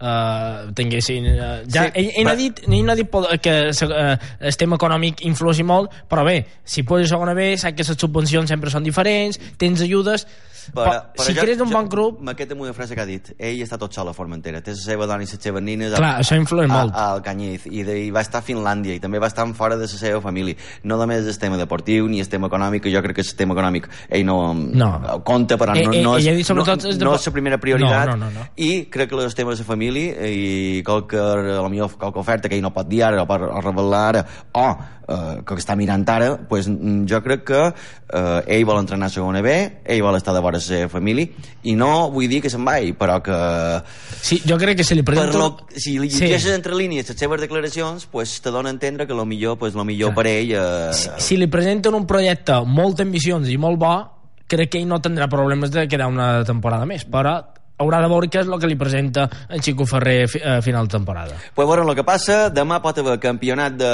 eh, 0.00 0.70
tinguessin... 0.74 1.26
Eh, 1.26 1.62
ja, 1.68 1.84
Sí, 1.88 1.90
ell, 1.94 2.10
ell, 2.16 2.26
va- 2.26 2.32
ha 2.32 2.38
dit, 2.38 2.62
ell 2.68 2.84
no 2.86 2.92
ha 2.92 2.96
dit 2.98 3.10
que 3.42 3.56
eh, 3.70 4.16
el 4.40 4.56
tema 4.56 4.76
econòmic 4.80 5.24
influeixi 5.28 5.62
molt, 5.66 5.92
però 6.08 6.24
bé, 6.24 6.38
si 6.64 6.82
puges 6.88 7.10
a 7.10 7.14
segona 7.16 7.34
B, 7.36 7.52
saps 7.60 7.76
que 7.76 7.84
les 7.86 8.00
subvencions 8.00 8.48
sempre 8.48 8.70
són 8.72 8.86
diferents, 8.86 9.40
tens 9.60 9.82
ajudes... 9.86 10.26
Però, 10.74 10.92
si 11.18 11.34
jo- 11.34 11.42
crees 11.42 11.60
un 11.60 11.68
jo 11.70 11.76
bon 11.78 11.88
grup... 11.88 12.20
Me 12.20 12.34
quedo 12.36 12.54
amb 12.54 12.62
una 12.66 12.72
frase 12.76 12.94
que 12.94 13.00
ha 13.02 13.06
dit. 13.08 13.32
Ell 13.38 13.60
està 13.64 13.78
tot 13.80 13.92
sol 13.94 14.08
a 14.08 14.14
Formentera. 14.14 14.60
Té 14.62 14.72
la 14.74 14.80
seva 14.80 15.06
dona 15.06 15.22
i 15.24 15.26
les 15.26 15.38
seves 15.40 15.62
nines 15.62 15.94
Clar, 15.96 16.12
això 16.20 16.36
influeix 16.38 16.70
a, 16.70 16.74
molt. 16.74 16.94
al 16.94 17.22
Canyez. 17.22 17.66
I, 17.70 17.82
de, 17.86 17.96
I 18.06 18.10
va 18.14 18.20
estar 18.24 18.42
a 18.42 18.46
Finlàndia 18.46 18.94
i 18.96 19.00
també 19.00 19.18
va 19.22 19.28
estar 19.30 19.46
fora 19.54 19.76
de 19.76 19.86
la 19.88 19.92
seva 19.92 20.20
família. 20.20 20.54
No 20.84 20.96
només 21.00 21.26
el 21.26 21.38
tema 21.38 21.56
deportiu 21.60 22.06
ni 22.08 22.20
el 22.20 22.28
tema 22.28 22.48
econòmic, 22.50 22.82
que 22.84 22.92
jo 22.94 23.02
crec 23.02 23.16
que 23.20 23.26
el 23.26 23.34
tema 23.36 23.54
econòmic 23.54 23.88
ell 24.08 24.24
no, 24.26 24.38
No. 24.54 24.92
compta, 25.24 25.56
però 25.58 25.74
no, 25.74 25.80
Eh, 25.80 25.98
eh, 26.00 26.02
no, 26.04 26.16
és, 26.18 26.24
dit 26.24 26.50
no, 26.54 26.62
és 26.64 26.98
de- 26.98 27.04
no 27.04 27.14
és 27.14 27.26
la 27.26 27.32
primera 27.32 27.58
prioritat. 27.58 28.06
No, 28.10 28.16
no, 28.16 28.30
no, 28.30 28.40
no. 28.40 28.46
I 28.56 28.86
crec 28.90 29.08
que 29.10 29.16
els 29.24 29.34
temes 29.34 29.58
de 29.58 29.64
família 29.64 30.26
i 30.28 30.82
qualque, 30.84 31.16
a 31.18 31.60
lo 31.62 31.68
millor 31.68 31.90
qualque 31.98 32.18
oferta 32.20 32.48
que 32.48 32.56
ell 32.56 32.62
no 32.62 32.72
pot 32.72 32.88
dir 32.88 33.02
ara 33.04 33.22
o 33.22 33.26
pot 33.26 33.40
revelar 33.64 34.02
ara 34.10 34.24
o 34.52 34.66
eh, 35.08 35.42
que 35.46 35.54
està 35.54 35.76
mirant 35.76 36.04
ara 36.08 36.36
pues, 36.48 36.68
mm, 36.68 37.04
jo 37.10 37.20
crec 37.22 37.44
que 37.44 37.60
eh, 37.72 38.42
ell 38.46 38.64
vol 38.64 38.78
entrenar 38.80 39.06
a 39.06 39.14
segona 39.14 39.40
B 39.42 39.54
ell 39.84 40.02
vol 40.02 40.16
estar 40.16 40.34
de 40.34 40.40
vora 40.50 40.58
la 40.58 40.64
seva 40.64 40.90
família 40.90 41.30
i 41.62 41.74
no 41.78 42.10
vull 42.12 42.28
dir 42.30 42.42
que 42.42 42.50
se'n 42.52 42.64
vagi 42.66 42.92
però 42.98 43.20
que 43.22 43.38
Sí, 44.20 44.40
jo 44.44 44.58
crec 44.60 44.80
que 44.80 44.84
se 44.84 44.94
li 44.98 45.04
presenta... 45.06 45.38
lo, 45.38 45.66
si 45.72 45.96
li 45.98 46.10
llegeixes 46.10 46.52
entre 46.52 46.76
línies 46.76 47.08
les 47.08 47.18
seves 47.18 47.40
declaracions 47.40 48.06
pues, 48.10 48.40
te 48.42 48.50
dona 48.50 48.70
a 48.70 48.74
entendre 48.74 49.06
que 49.06 49.14
lo 49.14 49.24
millor, 49.24 49.58
pues, 49.58 49.74
lo 49.74 49.84
millor 49.84 50.14
per 50.14 50.26
ell 50.28 50.52
eh, 50.52 50.92
si, 50.92 51.08
si 51.16 51.38
li 51.40 51.48
presenten 51.50 51.94
un 51.96 52.06
projecte 52.10 52.60
molt 52.66 53.00
ambiciós 53.00 53.48
i 53.48 53.56
molt 53.60 53.80
bo, 53.80 53.94
crec 54.50 54.74
que 54.74 54.82
ell 54.82 54.90
no 54.90 55.00
tindrà 55.02 55.30
problemes 55.30 55.70
de 55.72 55.86
quedar 55.88 56.10
una 56.10 56.42
temporada 56.44 56.86
més, 56.88 57.06
però 57.06 57.38
haurà 57.80 58.00
de 58.04 58.10
veure 58.12 58.28
què 58.30 58.42
és 58.44 58.50
el 58.50 58.60
que 58.60 58.68
li 58.68 58.76
presenta 58.78 59.26
en 59.48 59.62
Xico 59.64 59.86
Ferrer 59.88 60.26
a 60.44 60.60
final 60.64 60.88
de 60.88 60.96
temporada. 60.96 61.36
Pues 61.54 61.68
veure 61.68 61.84
el 61.86 61.94
que 61.96 62.04
passa, 62.06 62.38
demà 62.52 62.80
pot 62.84 62.98
haver 63.00 63.16
campionat 63.22 63.76
de, 63.80 63.92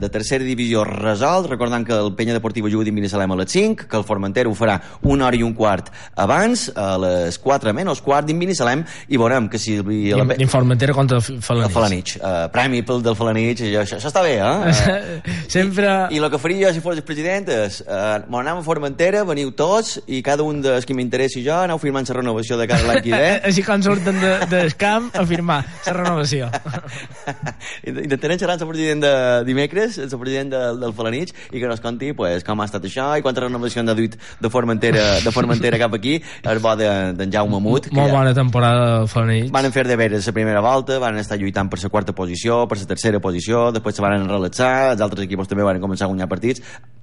de 0.00 0.10
tercera 0.12 0.44
divisió 0.44 0.84
resolt, 0.88 1.50
recordant 1.52 1.84
que 1.86 1.96
el 1.98 2.12
Penya 2.16 2.36
Deportiva 2.38 2.70
juga 2.72 2.88
dins 2.88 2.96
Binissalem 2.96 3.34
a 3.34 3.38
les 3.42 3.52
5, 3.52 3.88
que 3.90 4.00
el 4.00 4.06
Formentera 4.08 4.50
ho 4.50 4.56
farà 4.56 4.78
una 5.02 5.28
hora 5.28 5.38
i 5.38 5.44
un 5.44 5.54
quart 5.58 5.92
abans, 6.16 6.68
a 6.76 6.96
les 7.02 7.38
4 7.42 7.74
menys 7.76 8.00
quart 8.02 8.28
dins 8.28 8.40
Binissalem, 8.40 8.84
i 9.08 9.20
veurem 9.20 9.48
que 9.52 9.60
si... 9.60 9.76
La... 9.82 10.26
I 10.32 10.48
Formentera 10.48 10.96
contra 10.96 11.20
el 11.20 11.42
Falanich. 11.44 11.68
El 11.68 11.76
Falanich. 11.76 12.14
Uh, 12.18 12.46
premi 12.52 12.82
pel 12.86 13.04
del 13.04 13.16
Falanich, 13.18 13.62
això, 13.68 13.98
això 13.98 14.12
està 14.12 14.24
bé, 14.24 14.38
eh? 14.40 15.20
Sempre... 15.52 15.88
I, 16.08 16.16
I 16.16 16.22
el 16.22 16.30
que 16.32 16.40
faria 16.40 16.68
jo 16.68 16.74
si 16.76 16.82
fos 16.84 16.96
el 16.96 17.04
president 17.06 17.48
és, 17.52 17.82
uh, 17.84 18.22
m'anam 18.32 18.62
a 18.62 18.66
Formentera, 18.66 19.24
veniu 19.28 19.52
tots, 19.58 19.98
i 20.06 20.22
cada 20.24 20.46
un 20.46 20.62
dels 20.64 20.86
que 20.88 20.96
m'interessi 20.96 21.44
jo 21.44 21.60
aneu 21.60 21.80
firmant 21.82 22.08
la 22.08 22.20
renovació 22.20 22.58
de 22.60 22.68
cada 22.70 22.86
l'any 22.88 23.01
que 23.04 23.12
ve. 23.12 23.30
Així 23.48 23.64
com 23.66 23.82
surten 23.84 24.18
de, 24.22 24.32
del 24.50 24.74
camp 24.80 25.10
a 25.18 25.24
firmar 25.28 25.60
la 25.86 25.94
renovació. 25.96 26.48
Intentarem 27.88 28.40
xerrar 28.40 28.56
amb 28.58 28.66
el 28.66 28.70
president 28.72 29.04
de 29.04 29.12
dimecres, 29.48 29.98
el 30.02 30.12
president 30.20 30.52
de, 30.54 30.62
del 30.82 30.94
Falanich, 30.96 31.34
i 31.50 31.58
que 31.60 31.70
nos 31.70 31.82
conti 31.84 32.12
pues, 32.16 32.46
com 32.46 32.62
ha 32.62 32.68
estat 32.68 32.86
això 32.88 33.10
i 33.18 33.24
quanta 33.24 33.44
renovació 33.44 33.82
han 33.82 33.90
deduït 33.92 34.16
de 34.16 34.52
Formentera, 34.52 35.04
de 35.24 35.34
Formentera 35.34 35.80
cap 35.82 35.98
aquí. 35.98 36.18
És 36.22 36.62
bo 36.62 36.74
d'en 36.78 37.18
de, 37.18 37.28
Jaume 37.32 37.60
Mut. 37.62 37.90
Molt 37.92 38.12
ja 38.12 38.16
bona 38.16 38.34
temporada 38.36 38.88
del 38.96 39.10
Falanich. 39.12 39.52
Van 39.54 39.70
fer 39.74 39.86
de 39.88 39.98
veres 39.98 40.26
la 40.28 40.36
primera 40.36 40.64
volta, 40.64 40.98
van 41.02 41.18
estar 41.20 41.38
lluitant 41.40 41.70
per 41.72 41.82
la 41.82 41.92
quarta 41.92 42.16
posició, 42.16 42.64
per 42.70 42.80
la 42.80 42.88
tercera 42.94 43.20
posició, 43.20 43.70
després 43.74 43.98
se 43.98 44.04
van 44.04 44.28
relaxar, 44.28 44.72
els 44.94 45.04
altres 45.04 45.26
equips 45.26 45.50
també 45.50 45.66
van 45.66 45.80
començar 45.82 46.08
a 46.08 46.12
guanyar 46.12 46.30
partits 46.30 46.62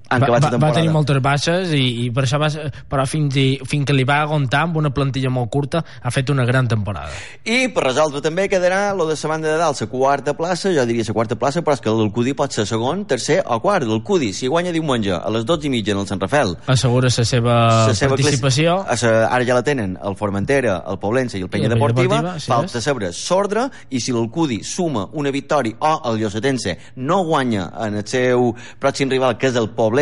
va, 0.10 0.40
va, 0.40 0.52
va 0.58 0.72
tenir 0.74 0.90
moltes 0.94 1.22
baixes 1.22 1.74
i, 1.78 1.86
i 2.06 2.10
per 2.14 2.26
això 2.26 2.40
va, 2.42 2.50
però 2.90 3.06
fins, 3.10 3.36
i, 3.38 3.48
fins 3.70 3.86
que 3.88 3.96
li 3.96 4.06
va 4.08 4.22
aguantar 4.26 4.66
amb 4.68 4.80
una 4.82 4.92
plantilla 4.96 5.30
molt 5.34 5.52
curta 5.54 5.84
ha 6.02 6.12
fet 6.14 6.30
una 6.34 6.46
gran 6.46 6.68
temporada. 6.68 7.14
I 7.46 7.70
per 7.74 7.86
resoldre 7.86 8.22
també 8.26 8.48
quedarà 8.50 8.94
lo 8.98 9.08
de 9.10 9.18
la 9.20 9.30
banda 9.30 9.52
de 9.52 9.58
dalt 9.62 9.80
la 9.80 9.88
quarta 9.88 10.34
plaça, 10.38 10.74
jo 10.74 10.86
diria 10.86 11.06
la 11.08 11.14
quarta 11.14 11.38
plaça 11.40 11.62
però 11.62 11.78
és 11.78 11.84
que 11.84 11.94
l'Alcudi 11.94 12.34
pot 12.34 12.54
ser 12.54 12.66
segon, 12.70 13.06
tercer 13.06 13.42
o 13.46 13.60
quart. 13.62 13.86
l'Alcudi, 13.90 14.34
si 14.34 14.48
guanya 14.48 14.72
diumenge 14.72 15.14
a 15.14 15.30
les 15.30 15.46
12 15.46 15.68
i 15.68 15.70
mitja 15.70 15.94
en 15.94 16.02
el 16.04 16.08
Sant 16.08 16.22
Rafel 16.22 16.56
assegura 16.68 17.10
la 17.10 17.26
seva, 17.26 17.56
la 17.90 17.94
seva 17.96 18.16
participació. 18.16 18.80
A 18.88 18.98
sa, 18.98 19.12
ara 19.30 19.46
ja 19.46 19.58
la 19.58 19.64
tenen 19.64 19.98
el 20.06 20.16
Formentera, 20.20 20.80
el 20.90 21.00
Poblense 21.00 21.38
i 21.38 21.44
el 21.44 21.50
Penya, 21.50 21.68
I 21.68 21.72
el 21.72 21.74
Penya 21.74 21.76
Deportiva, 21.76 22.22
Deportiva 22.22 22.40
sí 22.40 22.52
falta 22.52 22.82
saber 22.82 23.12
s'ordre 23.16 23.68
i 23.90 24.02
si 24.04 24.14
l'Alcudi 24.16 24.62
suma 24.64 25.08
una 25.14 25.32
victòria 25.32 25.78
o 25.80 25.94
el 26.12 26.20
Llosetense 26.22 26.78
no 26.98 27.22
guanya 27.28 27.70
en 27.86 28.00
el 28.02 28.08
seu 28.08 28.54
pròxim 28.82 29.12
rival 29.12 29.38
que 29.38 29.52
és 29.52 29.60
el 29.60 29.70
Poblense 29.76 29.99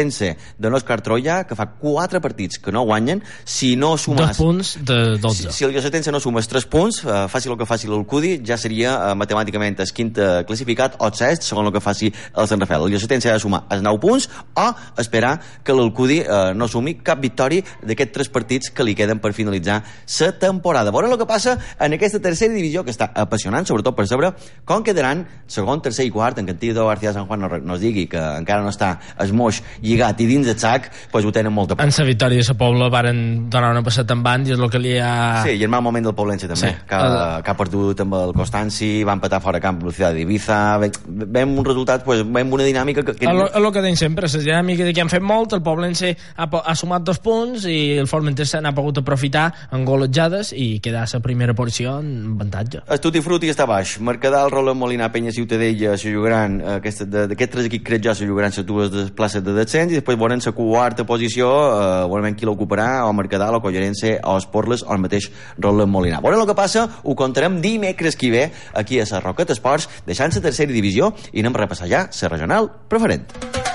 de 0.58 0.70
l'Òscar 0.70 1.00
Troia 1.02 1.42
que 1.48 1.58
fa 1.58 1.68
4 1.80 2.22
partits 2.22 2.62
que 2.62 2.72
no 2.72 2.84
guanyen. 2.88 3.24
Si 3.46 3.76
no 3.76 3.96
sumes... 3.98 4.38
Dos 4.38 4.38
punts 4.38 4.74
de 4.86 5.18
12 5.18 5.50
si, 5.50 5.58
si 5.58 5.66
el 5.66 5.74
Llosetense 5.74 6.12
no 6.12 6.20
sumes 6.20 6.48
3 6.48 6.68
punts 6.72 7.02
eh, 7.04 7.26
faci 7.32 7.50
el 7.50 7.58
que 7.58 7.68
faci 7.70 7.90
l'Alcudi 7.90 8.38
ja 8.46 8.58
seria 8.58 8.94
eh, 9.10 9.16
matemàticament 9.18 9.80
el 9.82 9.94
quint 9.98 10.14
classificat 10.48 10.98
o 11.04 11.10
sest 11.16 11.46
segons 11.48 11.70
el 11.70 11.74
que 11.76 11.82
faci 11.84 12.12
el 12.12 12.50
Sant 12.50 12.62
Rafael 12.62 12.86
el 12.88 12.94
Llosetense 12.94 13.32
ha 13.32 13.38
de 13.38 13.44
sumar 13.44 13.64
els 13.74 13.84
9 13.86 14.02
punts 14.04 14.30
o 14.56 14.68
esperar 15.02 15.38
que 15.64 15.76
l'Alcudi 15.76 16.22
eh, 16.22 16.54
no 16.56 16.68
sumi 16.68 16.98
cap 17.02 17.22
victòria 17.24 17.66
d'aquests 17.82 18.16
3 18.20 18.32
partits 18.34 18.72
que 18.74 18.86
li 18.86 18.96
queden 18.98 19.22
per 19.24 19.34
finalitzar 19.34 19.82
la 19.82 20.32
temporada. 20.40 20.92
Veurem 20.92 21.14
el 21.14 21.20
que 21.20 21.28
passa 21.30 21.58
en 21.80 21.94
aquesta 21.96 22.20
tercera 22.24 22.54
divisió 22.54 22.84
que 22.84 22.94
està 22.94 23.10
apassionant 23.16 23.68
sobretot 23.68 23.96
per 23.98 24.08
saber 24.10 24.34
com 24.66 24.84
quedaran 24.84 25.26
segon, 25.48 25.82
tercer 25.82 26.08
i 26.08 26.12
quart 26.14 26.40
en 26.40 26.48
Cantillo 26.50 26.88
García 26.88 27.14
San 27.14 27.28
Juan 27.28 27.42
no, 27.42 27.50
no 27.50 27.76
es 27.76 27.82
digui 27.82 28.08
que 28.12 28.20
encara 28.20 28.64
no 28.64 28.72
està 28.74 28.98
es 29.24 29.32
moix 29.32 29.62
lligat 29.88 30.22
i 30.22 30.28
dins 30.30 30.48
del 30.48 30.58
sac 30.60 30.90
pues, 31.12 31.26
ho 31.26 31.32
tenen 31.34 31.54
molt 31.54 31.74
a 31.74 31.78
por. 31.78 31.86
En 31.86 31.94
la 31.98 32.06
victòria 32.08 32.42
de 32.42 32.48
la 32.48 32.58
Pobla 32.58 32.90
varen 32.90 33.50
donar 33.50 33.72
una 33.72 33.84
passada 33.84 34.14
en 34.14 34.24
band 34.24 34.48
i 34.48 34.56
és 34.56 34.60
el 34.60 34.70
que 34.72 34.82
li 34.82 34.96
ha... 35.00 35.44
Sí, 35.46 35.56
i 35.58 35.64
el 35.66 35.72
mal 35.72 35.84
moment 35.86 36.06
del 36.10 36.16
Poblense 36.18 36.50
també, 36.50 36.72
sí. 36.74 36.86
que, 36.90 37.00
el... 37.00 37.18
que 37.44 37.54
ha 37.54 37.58
perdut 37.58 38.04
amb 38.04 38.18
el 38.20 38.34
Constanci, 38.38 38.92
va 39.08 39.16
empatar 39.18 39.42
fora 39.44 39.62
camp 39.64 39.82
Velocidad 39.82 40.16
d'Ibiza, 40.16 40.60
veiem 41.08 41.56
un 41.58 41.66
resultat, 41.66 42.04
pues, 42.06 42.24
veiem 42.24 42.54
una 42.54 42.68
dinàmica 42.68 43.04
que... 43.06 43.16
que... 43.20 43.30
El, 43.30 43.44
el 43.48 43.70
que 43.74 43.84
deim 43.86 43.98
sempre, 44.00 44.30
la 44.32 44.44
dinàmica 44.44 44.88
de 44.88 44.96
que 44.96 45.04
han 45.04 45.12
fet 45.14 45.26
molt, 45.26 45.56
el 45.58 45.64
Poblense 45.66 46.14
ha, 46.36 46.48
ha 46.48 46.76
sumat 46.78 47.06
dos 47.08 47.22
punts 47.24 47.68
i 47.72 47.98
el 48.02 48.10
Formentera 48.10 48.62
n'ha 48.64 48.74
pogut 48.76 49.02
aprofitar 49.02 49.48
en 49.76 49.86
golejades 49.88 50.54
i 50.56 50.80
quedar 50.84 51.06
a 51.06 51.12
la 51.14 51.24
primera 51.24 51.56
posició 51.58 51.98
en 52.02 52.36
avantatge. 52.36 52.84
El 52.88 53.02
Tutti 53.04 53.22
Frutti 53.24 53.52
està 53.52 53.68
baix, 53.70 53.98
Mercadal, 54.04 54.52
Roland 54.54 54.80
Molina, 54.80 55.12
Penya 55.14 55.34
Ciutadella, 55.36 55.98
se 55.98 56.14
jugaran, 56.14 56.60
eh, 56.62 56.78
d'aquests 56.82 57.54
tres 57.54 57.70
equips 57.70 57.86
crec 57.88 58.06
jo, 58.06 58.16
se 58.16 58.28
jugaran 58.28 58.54
les 58.56 58.66
dues 58.66 59.12
places 59.18 59.44
de 59.44 59.54
descens 59.54 59.77
i 59.86 60.00
després 60.00 60.18
veurem 60.18 60.42
la 60.44 60.54
quarta 60.56 61.06
posició 61.06 61.50
eh, 61.68 62.08
veurem 62.10 62.36
qui 62.38 62.50
l'ocuparà 62.50 63.06
o 63.06 63.14
Mercadal 63.14 63.60
o 63.60 63.62
Collerense 63.62 64.18
o 64.24 64.38
Esporles 64.42 64.84
o 64.84 64.94
el 64.96 65.04
mateix 65.04 65.30
Roland 65.60 65.92
Molina. 65.94 66.22
Veurem 66.24 66.42
el 66.42 66.50
que 66.50 66.58
passa, 66.58 66.88
ho 67.04 67.16
contarem 67.16 67.62
dimecres 67.62 68.18
que 68.18 68.32
ve 68.34 68.50
aquí 68.74 69.00
a 69.00 69.08
la 69.12 69.22
Roqueta 69.22 69.54
Esports 69.54 69.90
deixant 70.08 70.34
la 70.34 70.46
tercera 70.50 70.74
divisió 70.74 71.14
i 71.32 71.42
anem 71.46 71.56
a 71.56 71.66
repassar 71.66 71.90
ja 71.92 72.08
la 72.10 72.34
regional 72.34 72.72
preferent 72.90 73.67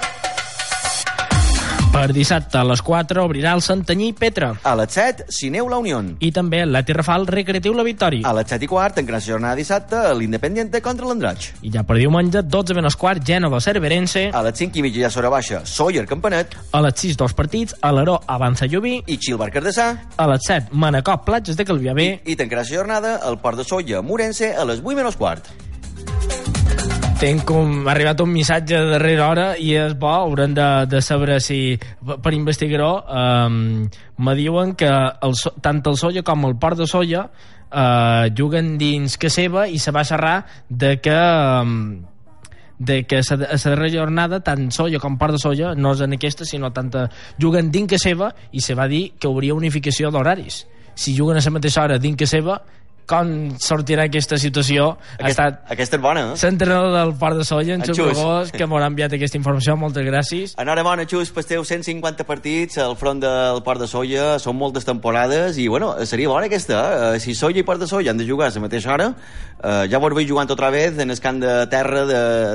per 2.03 2.11
dissabte 2.11 2.59
a 2.59 2.65
les 2.67 2.81
4 2.83 3.23
obrirà 3.23 3.53
el 3.55 3.61
Santanyí 3.63 4.09
Petra. 4.19 4.49
A 4.67 4.73
les 4.75 4.91
7, 4.91 5.29
Cineu 5.31 5.69
La 5.71 5.79
Unió. 5.79 6.01
I 6.19 6.33
també 6.35 6.65
l'Eti 6.67 6.97
Rafal 6.97 7.29
Recreatiu 7.31 7.77
La 7.79 7.85
Victòria. 7.87 8.27
A 8.27 8.33
les 8.35 8.51
7 8.51 8.67
i 8.67 8.71
quart, 8.73 8.99
en 8.99 9.07
gran 9.07 9.23
jornada 9.23 9.55
dissabte, 9.55 10.01
l'Independiente 10.19 10.81
contra 10.83 11.07
l'Androig. 11.07 11.47
I 11.63 11.71
ja 11.71 11.87
per 11.87 12.01
diumenge, 12.01 12.43
12 12.43 12.75
menys 12.75 12.99
quart, 12.99 13.23
Gènova 13.23 13.63
Cerverense. 13.63 14.25
A 14.35 14.43
les 14.49 14.59
5 14.65 14.83
i 14.83 14.87
mitja 14.89 15.05
ja 15.05 15.15
s'hora 15.15 15.31
baixa, 15.31 15.63
Sóller 15.63 16.09
Campanet. 16.11 16.59
A 16.75 16.83
les 16.83 16.99
6 17.07 17.23
dos 17.23 17.39
partits, 17.39 17.79
l'Aró 17.87 18.19
Avança 18.27 18.67
Llubí. 18.67 18.99
I 19.07 19.21
Xilbar 19.23 19.53
Cardessà. 19.55 19.93
A 20.17 20.31
les 20.35 20.49
7, 20.49 20.75
Manacop 20.75 21.23
Platges 21.29 21.61
de 21.61 21.69
Calviabé. 21.69 22.09
I, 22.17 22.33
i 22.35 22.41
tancarà 22.41 22.67
la 22.67 22.73
jornada 22.75 23.21
el 23.29 23.39
Port 23.39 23.63
de 23.63 23.69
Solla 23.69 24.03
Morense 24.03 24.57
a 24.57 24.67
les 24.67 24.83
8 24.83 24.99
menys 24.99 25.23
quart 25.23 25.55
tenc 27.23 27.45
com, 27.47 27.85
ha 27.87 27.93
arribat 27.93 28.19
un 28.25 28.33
missatge 28.35 28.75
de 28.75 28.95
darrera 28.97 29.29
hora 29.31 29.45
i 29.55 29.77
és 29.79 29.93
bo, 29.95 30.11
haurem 30.11 30.57
de, 30.57 30.65
de 30.91 30.99
saber 31.07 31.37
si 31.45 31.77
per 32.03 32.33
investigar-ho 32.35 32.97
um, 32.99 33.85
me 34.27 34.35
diuen 34.35 34.73
que 34.75 34.89
el, 34.91 35.37
tant 35.63 35.79
el 35.87 35.99
Solla 36.01 36.25
com 36.27 36.49
el 36.49 36.57
Port 36.59 36.81
de 36.81 36.89
Solla 36.91 37.29
uh, 37.29 38.27
juguen 38.35 38.75
dins 38.81 39.15
que 39.23 39.31
seva 39.31 39.69
i 39.71 39.79
se 39.79 39.95
va 39.95 40.03
xerrar 40.09 40.35
de 40.67 40.97
que 41.05 41.15
um, 41.63 42.03
de 42.83 43.05
que 43.07 43.23
a 43.23 43.39
la 43.39 43.47
darrera 43.55 43.95
jornada 43.95 44.43
tant 44.43 44.73
Solla 44.75 44.99
com 44.99 45.15
Port 45.21 45.39
de 45.39 45.43
Solla 45.45 45.77
no 45.79 45.95
és 45.95 46.03
en 46.03 46.19
aquesta 46.19 46.49
sinó 46.49 46.73
tant 46.75 46.91
juguen 47.39 47.71
dins 47.71 47.95
que 47.95 48.03
seva 48.03 48.33
i 48.51 48.67
se 48.67 48.75
va 48.75 48.91
dir 48.91 49.13
que 49.15 49.31
hauria 49.31 49.55
unificació 49.55 50.11
d'horaris. 50.11 50.65
Si 50.99 51.15
juguen 51.15 51.39
a 51.39 51.45
la 51.45 51.55
mateixa 51.55 51.87
hora 51.87 52.03
dins 52.03 52.19
que 52.19 52.27
seva 52.27 52.59
com 53.09 53.53
sortirà 53.63 54.07
aquesta 54.09 54.39
situació 54.41 54.93
Aquest, 55.19 55.23
ha 55.23 55.31
estat 55.31 55.73
aquesta 55.75 55.99
és 55.99 56.03
bona, 56.03 56.25
eh? 56.33 56.39
l'entrenador 56.43 56.95
del 56.97 57.15
Port 57.21 57.41
de 57.41 57.47
Solla, 57.49 57.77
en, 57.77 57.85
en 57.85 57.97
Xus 57.97 58.53
que 58.55 58.69
m'ha 58.69 58.83
enviat 58.87 59.17
aquesta 59.17 59.39
informació, 59.39 59.77
moltes 59.81 60.07
gràcies. 60.07 60.57
Enhorabona 60.61 61.07
Xus, 61.09 61.33
per 61.35 61.45
teu 61.49 61.65
150 61.67 62.27
partits 62.29 62.81
al 62.83 62.97
front 63.01 63.23
del 63.23 63.63
Port 63.67 63.83
de 63.83 63.91
Solla 63.91 64.37
són 64.43 64.59
moltes 64.59 64.87
temporades 64.89 65.59
i 65.61 65.69
bueno, 65.73 65.93
seria 66.09 66.31
bona 66.33 66.49
aquesta 66.51 66.83
eh? 67.13 67.21
si 67.23 67.37
Solla 67.39 67.63
i 67.63 67.67
Port 67.67 67.83
de 67.83 67.91
Solla 67.91 68.13
han 68.13 68.21
de 68.21 68.29
jugar 68.29 68.51
a 68.51 68.55
la 68.57 68.67
mateixa 68.67 68.93
hora 68.95 69.13
eh, 69.13 69.85
ja 69.91 70.01
vos 70.03 70.15
veig 70.17 70.29
jugant 70.29 70.51
otra 70.51 70.71
vez 70.71 70.99
en 70.99 71.11
el 71.11 71.21
camp 71.21 71.41
de 71.43 71.55
terra 71.73 72.05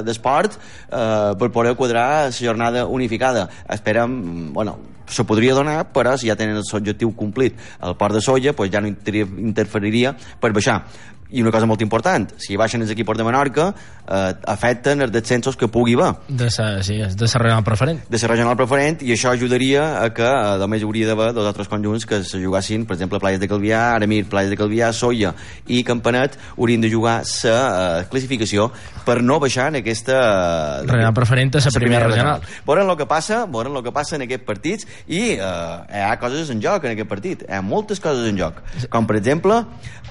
d'esport 0.05 0.57
de, 0.57 0.97
eh, 0.97 1.33
per 1.39 1.51
poder 1.51 1.75
quadrar 1.75 2.07
la 2.25 2.31
jornada 2.31 2.85
unificada. 2.85 3.49
Esperem, 3.69 4.53
bueno, 4.53 4.77
se 5.07 5.23
podria 5.27 5.55
donar, 5.55 5.79
però 5.93 6.15
si 6.17 6.27
ja 6.27 6.35
tenen 6.35 6.59
l'objectiu 6.61 7.13
complit 7.15 7.55
el 7.81 7.95
port 7.99 8.17
de 8.17 8.21
soja, 8.21 8.53
pues 8.53 8.71
ja 8.71 8.81
no 8.81 8.91
interferiria 8.91 10.15
per 10.41 10.53
baixar 10.55 10.81
i 11.29 11.41
una 11.41 11.51
cosa 11.51 11.67
molt 11.67 11.81
important, 11.83 12.29
si 12.39 12.57
baixen 12.59 12.83
els 12.83 12.91
equips 12.93 13.17
de 13.19 13.25
Menorca 13.27 13.67
eh, 13.71 14.33
afecten 14.47 15.03
els 15.03 15.11
descensos 15.11 15.57
que 15.59 15.67
pugui 15.67 15.97
haver. 15.97 16.13
De 16.27 16.49
sa, 16.53 16.69
sí, 16.83 16.97
de 16.97 17.27
la 17.27 17.41
regional 17.41 17.63
preferent. 17.67 18.01
De 18.07 18.21
la 18.21 18.31
regional 18.31 18.57
preferent 18.59 19.03
i 19.03 19.11
això 19.15 19.33
ajudaria 19.33 19.85
a 20.01 20.09
que 20.15 20.27
eh, 20.27 20.57
només 20.61 20.85
hauria 20.87 21.09
d'haver 21.09 21.33
dos 21.35 21.47
altres 21.47 21.67
conjunts 21.67 22.07
que 22.07 22.21
se 22.23 22.41
jugassin, 22.43 22.85
per 22.87 22.95
exemple, 22.95 23.19
Plaies 23.19 23.41
de 23.43 23.49
Calvià 23.51 23.93
Aramir, 23.95 24.23
Plaies 24.29 24.53
de 24.53 24.59
Calvià, 24.59 24.93
Soia 24.93 25.33
i 25.67 25.83
Campanet 25.87 26.37
haurien 26.55 26.81
de 26.81 26.91
jugar 26.91 27.19
la 27.27 27.57
eh, 28.01 28.07
classificació 28.11 28.71
per 29.05 29.21
no 29.23 29.39
baixar 29.39 29.69
en 29.71 29.81
aquesta 29.81 30.17
eh, 30.81 30.87
regional 30.87 31.13
preferent 31.15 31.55
a 31.55 31.63
la 31.63 31.73
primera 31.75 32.07
regional. 32.07 32.47
veurem 32.67 32.89
el 32.89 32.97
que 32.99 33.07
passa, 33.09 33.43
veurem 33.45 33.75
el 33.79 33.83
que 33.83 33.93
passa 33.95 34.15
en 34.15 34.25
aquests 34.27 34.47
partits 34.47 34.87
i 35.07 35.21
eh, 35.35 35.43
hi 35.91 36.03
ha 36.07 36.15
coses 36.21 36.51
en 36.53 36.63
joc 36.63 36.85
en 36.85 36.95
aquest 36.95 37.09
partit. 37.09 37.45
Hi 37.47 37.59
ha 37.59 37.61
moltes 37.61 37.99
coses 38.03 38.27
en 38.29 38.39
joc. 38.39 38.61
Com 38.93 39.07
per 39.09 39.19
exemple 39.19 39.59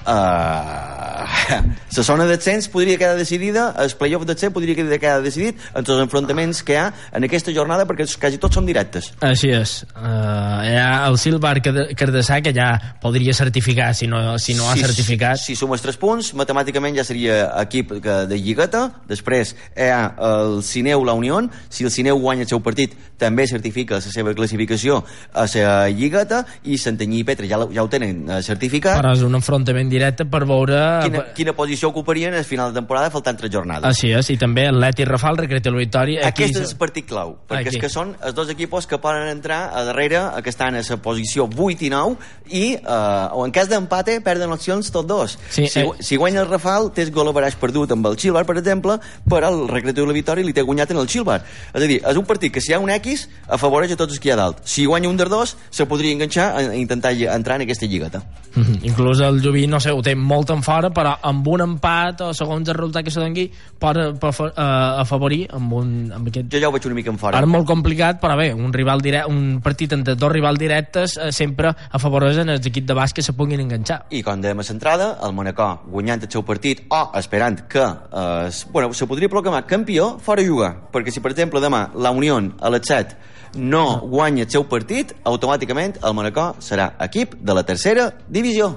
eh, 0.05 1.06
la 1.97 2.03
zona 2.03 2.27
d'ascens 2.29 2.69
podria 2.73 2.97
quedar 2.99 3.17
decidida, 3.17 3.69
el 3.81 3.93
playoff 3.99 4.25
d'ascens 4.27 4.53
podria 4.53 4.75
quedar 4.75 5.21
decidit 5.23 5.59
entre 5.73 5.95
els 5.95 6.03
enfrontaments 6.03 6.63
que 6.65 6.75
hi 6.75 6.79
ha 6.81 6.87
en 7.17 7.27
aquesta 7.27 7.53
jornada 7.55 7.87
perquè 7.89 8.07
quasi 8.19 8.39
tots 8.41 8.59
són 8.59 8.67
directes. 8.67 9.11
Així 9.25 9.51
és. 9.55 9.79
Uh, 9.95 10.63
hi 10.67 10.75
ha 10.79 10.91
el 11.07 11.17
Silvar 11.21 11.55
Cardassà 11.63 12.39
que 12.43 12.53
ja 12.55 12.69
podria 13.01 13.35
certificar 13.37 13.93
si 13.97 14.07
no, 14.07 14.37
si 14.41 14.55
no 14.57 14.67
si, 14.67 14.83
ha 14.83 14.87
certificat. 14.89 15.41
Si 15.41 15.55
sumes 15.59 15.83
3 15.85 15.99
punts, 16.01 16.33
matemàticament 16.37 16.97
ja 16.97 17.05
seria 17.07 17.39
equip 17.63 17.97
de 18.03 18.37
lligueta. 18.37 18.87
Després 19.09 19.55
hi 19.75 19.89
ha 19.93 20.01
el 20.31 20.61
Cineu 20.65 21.05
La 21.07 21.15
Unió. 21.17 21.37
Si 21.69 21.85
el 21.85 21.91
Cineu 21.93 22.17
guanya 22.21 22.45
el 22.47 22.49
seu 22.49 22.61
partit, 22.63 22.95
també 23.19 23.45
certifica 23.49 23.97
la 23.97 24.01
seva 24.01 24.33
classificació 24.37 25.03
a 25.33 25.45
la 25.53 25.89
lligueta 25.89 26.43
i 26.65 26.77
Santanyí 26.81 27.21
i 27.21 27.25
Petra 27.27 27.47
ja, 27.49 27.59
ja 27.73 27.83
ho 27.83 27.89
tenen 27.91 28.23
eh, 28.29 28.41
certificat. 28.45 28.99
Però 29.01 29.13
és 29.15 29.23
un 29.25 29.37
enfrontament 29.37 29.89
directe 29.91 30.25
per 30.25 30.45
veure... 30.49 30.79
Quina, 31.03 31.23
quina 31.37 31.53
posició 31.57 31.91
ocuparien 31.93 32.33
al 32.33 32.45
final 32.47 32.73
de 32.73 32.79
temporada 32.79 33.11
faltant 33.13 33.37
tres 33.39 33.51
jornades. 33.53 33.85
Així 33.87 34.11
és, 34.15 34.31
i 34.33 34.37
també 34.41 34.67
Leti 34.71 35.05
Rafal, 35.05 35.37
Recreta 35.37 35.73
la 35.73 35.81
Victòria... 35.81 36.25
Aquest 36.27 36.57
és 36.61 36.71
el 36.71 36.77
partit 36.79 37.07
clau, 37.07 37.35
perquè 37.47 37.67
Aquí. 37.67 37.77
és 37.77 37.83
que 37.83 37.91
són 37.91 38.15
els 38.21 38.35
dos 38.37 38.49
equipos 38.53 38.87
que 38.87 38.99
poden 39.03 39.27
entrar 39.31 39.71
a 39.73 39.83
darrere, 39.87 40.21
que 40.43 40.53
estan 40.53 40.75
a 40.75 40.83
la 40.83 40.97
posició 41.03 41.47
8 41.47 41.87
i 41.87 41.91
9, 41.93 42.15
i 42.49 42.65
eh, 42.77 43.37
o 43.37 43.45
en 43.45 43.53
cas 43.55 43.69
d'empate 43.69 44.19
perden 44.25 44.51
opcions 44.55 44.91
tots 44.91 45.07
dos. 45.07 45.37
Sí, 45.49 45.67
si, 45.67 45.81
eh... 45.81 45.91
si 45.99 46.17
guanya 46.17 46.41
el 46.43 46.49
Rafal, 46.49 46.91
tens 46.95 47.11
gol 47.11 47.31
a 47.31 47.35
perdut 47.59 47.91
amb 47.91 48.07
el 48.07 48.17
Xilbar, 48.19 48.45
per 48.47 48.57
exemple, 48.57 48.97
però 49.27 49.51
el 49.51 49.67
Recreatiu 49.69 50.05
de 50.05 50.11
la 50.11 50.17
Victòria 50.17 50.45
li 50.45 50.55
té 50.55 50.63
guanyat 50.65 50.91
en 50.93 51.01
el 51.01 51.09
Xilbar. 51.11 51.39
És 51.73 51.81
a 51.81 51.87
dir, 51.87 51.99
és 52.01 52.19
un 52.19 52.25
partit 52.25 52.53
que 52.53 52.63
si 52.63 52.71
hi 52.71 52.77
ha 52.77 52.81
un 52.83 52.91
X, 52.97 53.27
afavoreix 53.47 53.93
a 53.93 53.99
tots 53.99 54.15
els 54.15 54.21
que 54.21 54.31
hi 54.31 54.35
ha 54.35 54.39
dalt. 54.39 54.63
Si 54.67 54.85
guanya 54.85 55.09
un 55.09 55.17
dels 55.19 55.31
dos, 55.31 55.55
se 55.71 55.85
podria 55.89 56.15
enganxar 56.15 56.49
a 56.55 56.75
intentar 56.75 57.13
entrar 57.13 57.57
en 57.57 57.67
aquesta 57.67 57.85
lligueta. 57.85 58.23
Mm 58.55 58.63
-hmm. 58.63 58.85
Inclús 58.89 59.19
el 59.19 59.41
Lluví, 59.41 59.67
no 59.67 59.79
sé, 59.79 59.91
ho 59.91 60.01
té 60.01 60.15
molt 60.15 60.49
en 60.49 60.63
fora, 60.63 60.86
però 60.95 61.17
amb 61.27 61.47
un 61.51 61.65
empat 61.65 62.23
o 62.27 62.31
segons 62.37 62.69
el 62.69 62.77
resultat 62.77 63.03
que 63.03 63.11
se 63.11 63.19
doni 63.19 63.47
pot, 63.51 63.99
pot 64.21 64.41
uh, 64.47 65.01
afavorir 65.03 65.43
amb, 65.57 65.75
un, 65.81 65.91
amb 66.15 66.31
aquest... 66.31 66.47
Jo 66.53 66.63
ja 66.63 66.71
ho 66.71 66.75
veig 66.75 66.87
una 66.87 66.99
mica 67.01 67.11
en 67.11 67.19
fora. 67.19 67.41
Ara 67.41 67.49
molt 67.49 67.67
complicat, 67.67 68.21
però 68.23 68.39
bé, 68.39 68.53
un, 68.55 68.71
rival 68.71 69.03
directe, 69.03 69.31
un 69.33 69.59
partit 69.63 69.93
entre 69.97 70.15
dos 70.15 70.31
rivals 70.31 70.61
directes 70.61 71.17
uh, 71.19 71.29
sempre 71.35 71.75
afavoreixen 71.91 72.55
els 72.55 72.71
equips 72.71 72.87
de 72.87 72.95
bàsquet 72.95 73.17
que 73.17 73.23
se 73.25 73.33
puguin 73.33 73.63
enganxar. 73.63 74.03
I 74.13 74.21
com 74.21 74.43
dèiem 74.43 74.61
a 74.61 74.65
centrada, 74.67 75.07
el 75.25 75.33
Monacó 75.33 75.71
guanyant 75.89 76.21
el 76.27 76.29
seu 76.29 76.45
partit 76.45 76.83
o 76.93 76.99
esperant 77.17 77.63
que 77.71 77.81
eh, 77.81 78.51
bueno, 78.69 78.93
se 78.93 79.09
podria 79.09 79.31
proclamar 79.33 79.65
campió 79.65 80.11
fora 80.21 80.45
jugar, 80.45 80.75
perquè 80.93 81.13
si 81.13 81.23
per 81.23 81.33
exemple 81.33 81.63
demà 81.63 81.87
la 81.97 82.13
Unió 82.13 82.37
a 82.37 82.69
les 82.69 82.85
7 82.85 83.33
no 83.57 84.01
guanya 84.05 84.43
el 84.45 84.51
seu 84.53 84.67
partit, 84.69 85.15
automàticament 85.25 85.97
el 86.03 86.13
Monacó 86.13 86.51
serà 86.61 86.91
equip 87.07 87.39
de 87.41 87.57
la 87.57 87.65
tercera 87.65 88.11
divisió. 88.29 88.75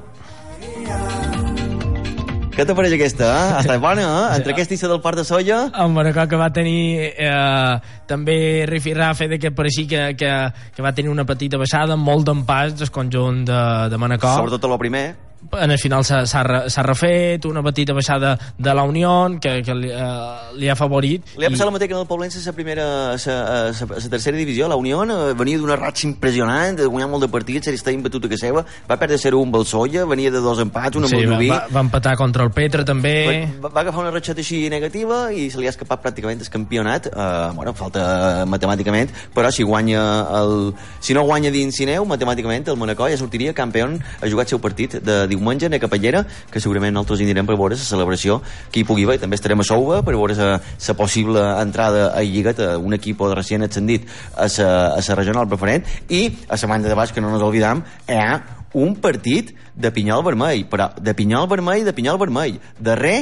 Què 2.61 2.67
t'ha 2.69 2.75
pareix 2.77 2.93
aquesta, 2.93 3.25
eh? 3.25 3.53
Està 3.63 3.79
bona, 3.81 4.03
eh? 4.05 4.25
Entre 4.37 4.53
aquesta 4.53 4.77
i 4.77 4.79
la 4.83 4.91
del 4.91 4.99
Parc 5.01 5.17
de 5.17 5.23
Solla... 5.25 5.61
El 5.81 5.95
Monacó 5.95 6.27
que 6.29 6.37
va 6.37 6.51
tenir 6.53 7.07
eh, 7.09 7.79
també 8.11 8.37
rifirrafe 8.69 9.31
de 9.33 9.39
que 9.41 9.55
pareixia 9.57 9.89
que, 9.89 10.03
que, 10.21 10.69
que 10.77 10.85
va 10.85 10.93
tenir 10.93 11.09
una 11.09 11.25
petita 11.25 11.57
baixada, 11.57 11.97
molt 11.97 12.29
d'empàs 12.29 12.77
del 12.77 12.93
conjunt 12.93 13.47
de, 13.49 13.65
de 13.89 14.05
Monacó. 14.05 14.37
Sobretot 14.37 14.69
a 14.69 14.75
lo 14.75 14.81
primer 14.83 15.30
en 15.61 15.71
el 15.71 15.79
final 15.79 16.05
s'ha 16.05 16.83
refet 16.85 17.45
una 17.49 17.63
petita 17.63 17.95
baixada 17.97 18.37
de 18.59 18.75
la 18.75 18.85
Unió 18.85 19.13
que, 19.41 19.61
que 19.65 19.75
li, 19.75 19.91
uh, 19.91 20.53
li 20.59 20.69
ha 20.69 20.77
favorit 20.77 21.35
li 21.37 21.47
ha 21.47 21.51
passat 21.53 21.65
i... 21.65 21.69
el 21.69 21.75
mateix 21.75 21.91
que 21.91 21.97
en 21.97 22.03
el 22.03 22.09
Poblense 22.11 22.43
la 22.45 22.53
primera 22.57 22.87
la 23.17 24.11
tercera 24.11 24.37
divisió, 24.37 24.69
la 24.69 24.77
Unió 24.77 25.03
eh, 25.05 25.33
venia 25.39 25.59
d'una 25.59 25.77
ratxa 25.79 26.07
impressionant 26.09 26.77
de 26.79 26.87
guanyar 26.87 27.09
molt 27.11 27.25
de 27.25 27.31
partits, 27.33 27.69
estava 27.73 27.95
imbatut 27.97 28.27
a 28.27 28.31
que 28.31 28.39
seva 28.41 28.65
va 28.89 28.99
perdre 29.01 29.19
0-1 29.21 29.49
amb 29.49 29.59
el 29.61 29.67
Solla, 29.67 30.05
venia 30.09 30.31
de 30.31 30.43
dos 30.43 30.61
empats 30.63 30.99
una 31.01 31.09
sí, 31.09 31.17
amb 31.17 31.25
el 31.25 31.35
Rubí. 31.35 31.51
va, 31.53 31.65
va, 31.73 31.85
empatar 31.87 32.17
contra 32.21 32.45
el 32.45 32.53
Petra 32.55 32.85
també. 32.87 33.15
Va, 33.63 33.71
va 33.71 33.85
agafar 33.85 34.05
una 34.05 34.13
ratxeta 34.15 34.43
així 34.45 34.63
negativa 34.73 35.23
i 35.33 35.49
se 35.51 35.61
li 35.61 35.69
ha 35.69 35.75
escapat 35.75 36.03
pràcticament 36.05 36.43
el 36.43 36.53
campionat. 36.53 37.11
Uh, 37.11 37.51
bueno, 37.57 37.75
falta 37.79 38.45
matemàticament 38.51 39.11
però 39.35 39.51
si 39.55 39.65
guanya 39.67 40.03
el... 40.41 40.73
si 41.01 41.15
no 41.17 41.25
guanya 41.29 41.53
dins 41.55 41.77
Cineu, 41.81 42.05
matemàticament 42.09 42.69
el 42.69 42.77
Monacó 42.77 43.09
ja 43.09 43.17
sortiria 43.17 43.55
campió 43.57 43.87
a 43.89 44.29
jugar 44.29 44.45
el 44.45 44.51
seu 44.51 44.61
partit 44.61 44.99
de 45.01 45.23
diumenge 45.31 45.71
a 45.71 45.81
Capellera, 45.83 46.25
que 46.51 46.61
segurament 46.61 46.95
nosaltres 46.95 47.23
hi 47.23 47.29
anirem 47.29 47.49
per 47.49 47.57
veure 47.57 47.79
la 47.79 47.87
celebració 47.87 48.41
que 48.71 48.83
hi 48.83 48.87
pugui 48.89 49.07
haver. 49.09 49.21
També 49.23 49.39
estarem 49.39 49.63
a 49.63 49.67
Souva 49.67 50.03
per 50.07 50.17
veure 50.17 50.37
la 50.37 50.97
possible 50.99 51.43
entrada 51.63 52.11
a 52.13 52.23
Lligat 52.27 52.61
a 52.61 52.71
un 52.79 52.95
equip 52.99 53.21
de 53.21 53.35
recient 53.35 53.67
ascendit 53.67 54.09
a 54.37 54.49
la 54.51 55.19
regional 55.19 55.49
preferent 55.49 55.87
i 56.09 56.27
a 56.49 56.59
la 56.61 56.73
banda 56.75 56.89
de 56.89 56.99
baix, 56.99 57.13
que 57.13 57.21
no 57.21 57.33
ens 57.33 57.45
oblidam, 57.45 57.85
hi 58.09 58.19
ha 58.19 58.41
un 58.75 58.95
partit 59.03 59.55
de 59.75 59.91
pinyol 59.91 60.23
vermell, 60.27 60.65
però 60.71 60.91
de 60.95 61.15
pinyol 61.17 61.49
vermell, 61.51 61.85
de 61.85 61.95
pinyol 61.97 62.19
vermell, 62.21 62.61
darrer 62.79 63.19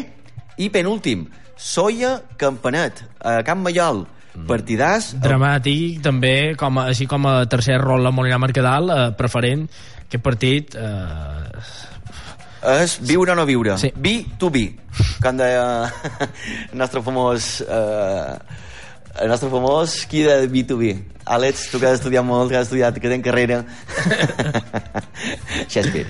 i 0.59 0.69
penúltim. 0.75 1.27
Soia 1.59 2.19
Campanet, 2.39 3.03
a 3.19 3.41
Camp 3.47 3.65
Mallol, 3.65 4.05
partidàs... 4.47 5.13
Dramàtic, 5.19 6.03
també, 6.05 6.55
com 6.59 6.79
a, 6.79 6.89
així 6.93 7.09
com 7.11 7.27
a 7.27 7.41
tercer 7.51 7.81
rol 7.83 8.05
la 8.05 8.13
Molina 8.15 8.39
Mercadal, 8.39 8.93
eh, 8.93 9.07
preferent, 9.19 9.67
aquest 10.05 10.25
partit 10.25 10.77
eh, 10.79 11.65
és 12.63 12.99
viure 13.01 13.33
o 13.33 13.39
no 13.39 13.47
viure. 13.49 13.77
Sí. 13.79 13.93
Be 13.97 14.23
to 14.39 14.51
be. 14.55 14.69
Com 15.23 15.39
deia 15.39 15.65
el 16.73 16.79
nostre 16.79 17.03
famós... 17.05 17.59
Eh, 17.63 18.65
el 19.19 19.27
nostre 19.33 19.49
famós 19.51 20.05
qui 20.07 20.23
de 20.23 20.47
B2B. 20.47 20.93
Àlex, 21.27 21.67
tu 21.73 21.81
que 21.81 21.89
has 21.89 21.99
estudiat 21.99 22.23
molt, 22.25 22.53
que 22.53 22.59
has 22.59 22.69
estudiat, 22.69 23.01
que 23.03 23.11
tens 23.11 23.25
carrera. 23.25 23.65
Shakespeare. 25.73 26.07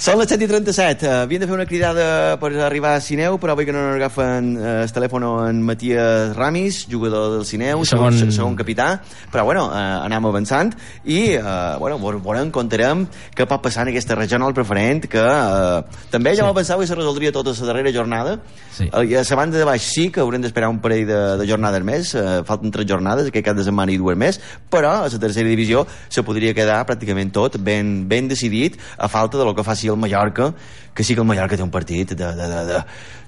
Són 0.00 0.16
les 0.16 0.30
7 0.32 0.46
i 0.46 0.48
37. 0.48 1.04
Uh, 1.04 1.16
havien 1.26 1.42
de 1.42 1.46
fer 1.46 1.52
una 1.52 1.66
cridada 1.68 2.04
per 2.40 2.48
arribar 2.64 2.94
a 2.96 3.00
Cineu, 3.04 3.34
però 3.36 3.52
avui 3.52 3.66
que 3.68 3.72
no 3.76 3.82
agafen 3.98 4.54
uh, 4.56 4.68
el 4.86 4.92
telèfon 4.96 5.26
en 5.28 5.58
Matías 5.60 6.30
Ramis, 6.38 6.86
jugador 6.88 7.34
del 7.34 7.42
Cineu, 7.44 7.82
segon, 7.84 8.16
segon, 8.16 8.32
segon 8.32 8.56
capità. 8.56 8.86
Però, 9.28 9.44
bueno, 9.44 9.66
uh, 9.68 9.98
anem 10.06 10.24
avançant 10.30 10.72
i, 11.04 11.34
uh, 11.36 11.76
bueno, 11.82 11.98
veurem, 12.00 12.48
contarem 12.48 13.02
què 13.36 13.44
pot 13.50 13.60
passar 13.66 13.84
en 13.84 13.90
aquesta 13.92 14.16
regional 14.16 14.56
preferent, 14.56 15.02
que 15.04 15.20
uh, 15.20 15.82
també 16.08 16.32
ja 16.32 16.48
sí. 16.48 16.56
pensava 16.56 16.80
que 16.80 16.88
se 16.88 16.96
resoldria 16.96 17.34
tota 17.36 17.52
la 17.52 17.68
darrera 17.68 17.92
jornada. 17.92 18.38
Sí. 18.72 18.88
Uh, 18.88 19.04
I 19.04 19.20
a 19.20 19.26
la 19.28 19.40
banda 19.42 19.60
de 19.60 19.68
baix 19.68 19.84
sí 19.84 20.06
que 20.08 20.24
haurem 20.24 20.40
d'esperar 20.40 20.72
un 20.72 20.80
parell 20.80 21.04
de, 21.12 21.20
de 21.42 21.50
jornades 21.52 21.84
més, 21.84 22.14
uh, 22.16 22.40
falten 22.48 22.72
tres 22.72 22.88
jornades, 22.88 23.28
aquest 23.28 23.50
cap 23.50 23.60
de 23.60 23.68
setmana 23.68 23.92
i 23.92 24.00
dues 24.00 24.16
més, 24.16 24.40
però 24.72 24.96
a 25.02 25.12
la 25.12 25.22
tercera 25.28 25.52
divisió 25.52 25.84
se 26.08 26.24
podria 26.24 26.56
quedar 26.56 26.80
pràcticament 26.88 27.36
tot 27.36 27.60
ben, 27.60 28.08
ben 28.08 28.32
decidit 28.32 28.80
a 28.96 29.12
falta 29.12 29.36
de 29.36 29.44
lo 29.44 29.52
que 29.52 29.66
faci 29.66 29.89
el 29.90 29.98
Mallorca, 30.00 30.52
que 30.94 31.04
sí 31.04 31.14
que 31.14 31.22
el 31.22 31.28
Mallorca 31.28 31.58
té 31.58 31.64
un 31.66 31.72
partit 31.74 32.14
de, 32.14 32.30
de, 32.36 32.46
de, 32.54 32.62
de 32.70 32.80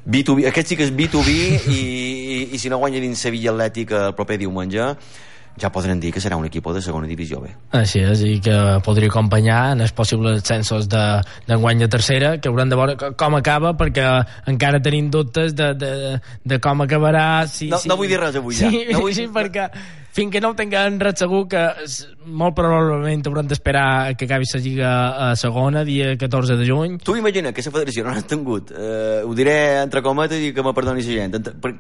B2B, 0.07 0.47
aquest 0.51 0.73
sí 0.73 0.79
que 0.79 0.87
és 0.89 0.95
B2B 0.95 1.35
i, 1.71 1.77
i, 1.77 2.41
i 2.55 2.59
si 2.59 2.73
no 2.73 2.81
guanya 2.83 3.03
dins 3.03 3.21
Sevilla 3.23 3.53
Atlètic 3.53 3.95
el 3.99 4.17
proper 4.19 4.41
diumenge 4.41 4.95
ja 5.61 5.71
podrem 5.73 6.01
dir 6.01 6.13
que 6.15 6.21
serà 6.23 6.37
un 6.39 6.47
equip 6.49 6.67
de 6.73 6.83
segona 6.83 7.09
divisió 7.11 7.41
B. 7.43 7.51
Així 7.77 8.03
és, 8.07 8.23
i 8.25 8.39
que 8.45 8.57
podria 8.85 9.11
acompanyar 9.13 9.61
en 9.75 9.85
els 9.85 9.93
possibles 9.97 10.43
ascensos 10.43 10.89
d'enguany 10.91 11.83
de, 11.83 11.87
de 11.87 11.93
tercera, 11.93 12.37
que 12.39 12.49
haurem 12.49 12.71
de 12.71 12.79
veure 12.79 13.13
com 13.19 13.37
acaba, 13.39 13.75
perquè 13.79 14.07
encara 14.53 14.81
tenim 14.83 15.11
dubtes 15.13 15.57
de, 15.59 15.73
de, 15.79 15.93
de 16.45 16.61
com 16.63 16.85
acabarà. 16.87 17.47
Si, 17.51 17.69
no, 17.73 17.83
si... 17.83 17.91
no 17.91 17.99
vull 18.01 18.11
dir 18.11 18.21
res 18.23 18.39
avui 18.41 18.57
ja. 18.57 18.71
Sí, 18.71 18.87
no 18.93 19.03
vull... 19.05 19.17
sí 19.17 19.29
perquè 19.37 19.69
fins 20.13 20.33
que 20.33 20.43
no 20.45 20.53
ho 20.53 20.57
tinguem 20.57 20.99
res 21.01 21.23
segur 21.23 21.47
que 21.49 21.63
molt 22.29 22.57
probablement 22.57 23.25
haurem 23.29 23.49
d'esperar 23.49 24.13
que 24.17 24.29
acabi 24.29 24.49
la 24.53 24.61
lliga 24.61 24.91
a 25.29 25.31
segona, 25.37 25.85
dia 25.89 26.13
14 26.21 26.59
de 26.61 26.69
juny. 26.69 26.99
Tu 27.05 27.17
imagina 27.17 27.53
que 27.53 27.65
la 27.65 27.75
federació 27.79 28.05
no 28.05 28.13
ha 28.13 28.23
tingut, 28.23 28.73
eh, 28.77 29.23
ho 29.25 29.35
diré 29.35 29.57
entre 29.83 30.05
cometes 30.05 30.41
i 30.41 30.53
que 30.53 30.65
me 30.65 30.75
perdoni 30.77 31.03
la 31.03 31.17
gent, 31.17 31.53
per, 31.61 31.77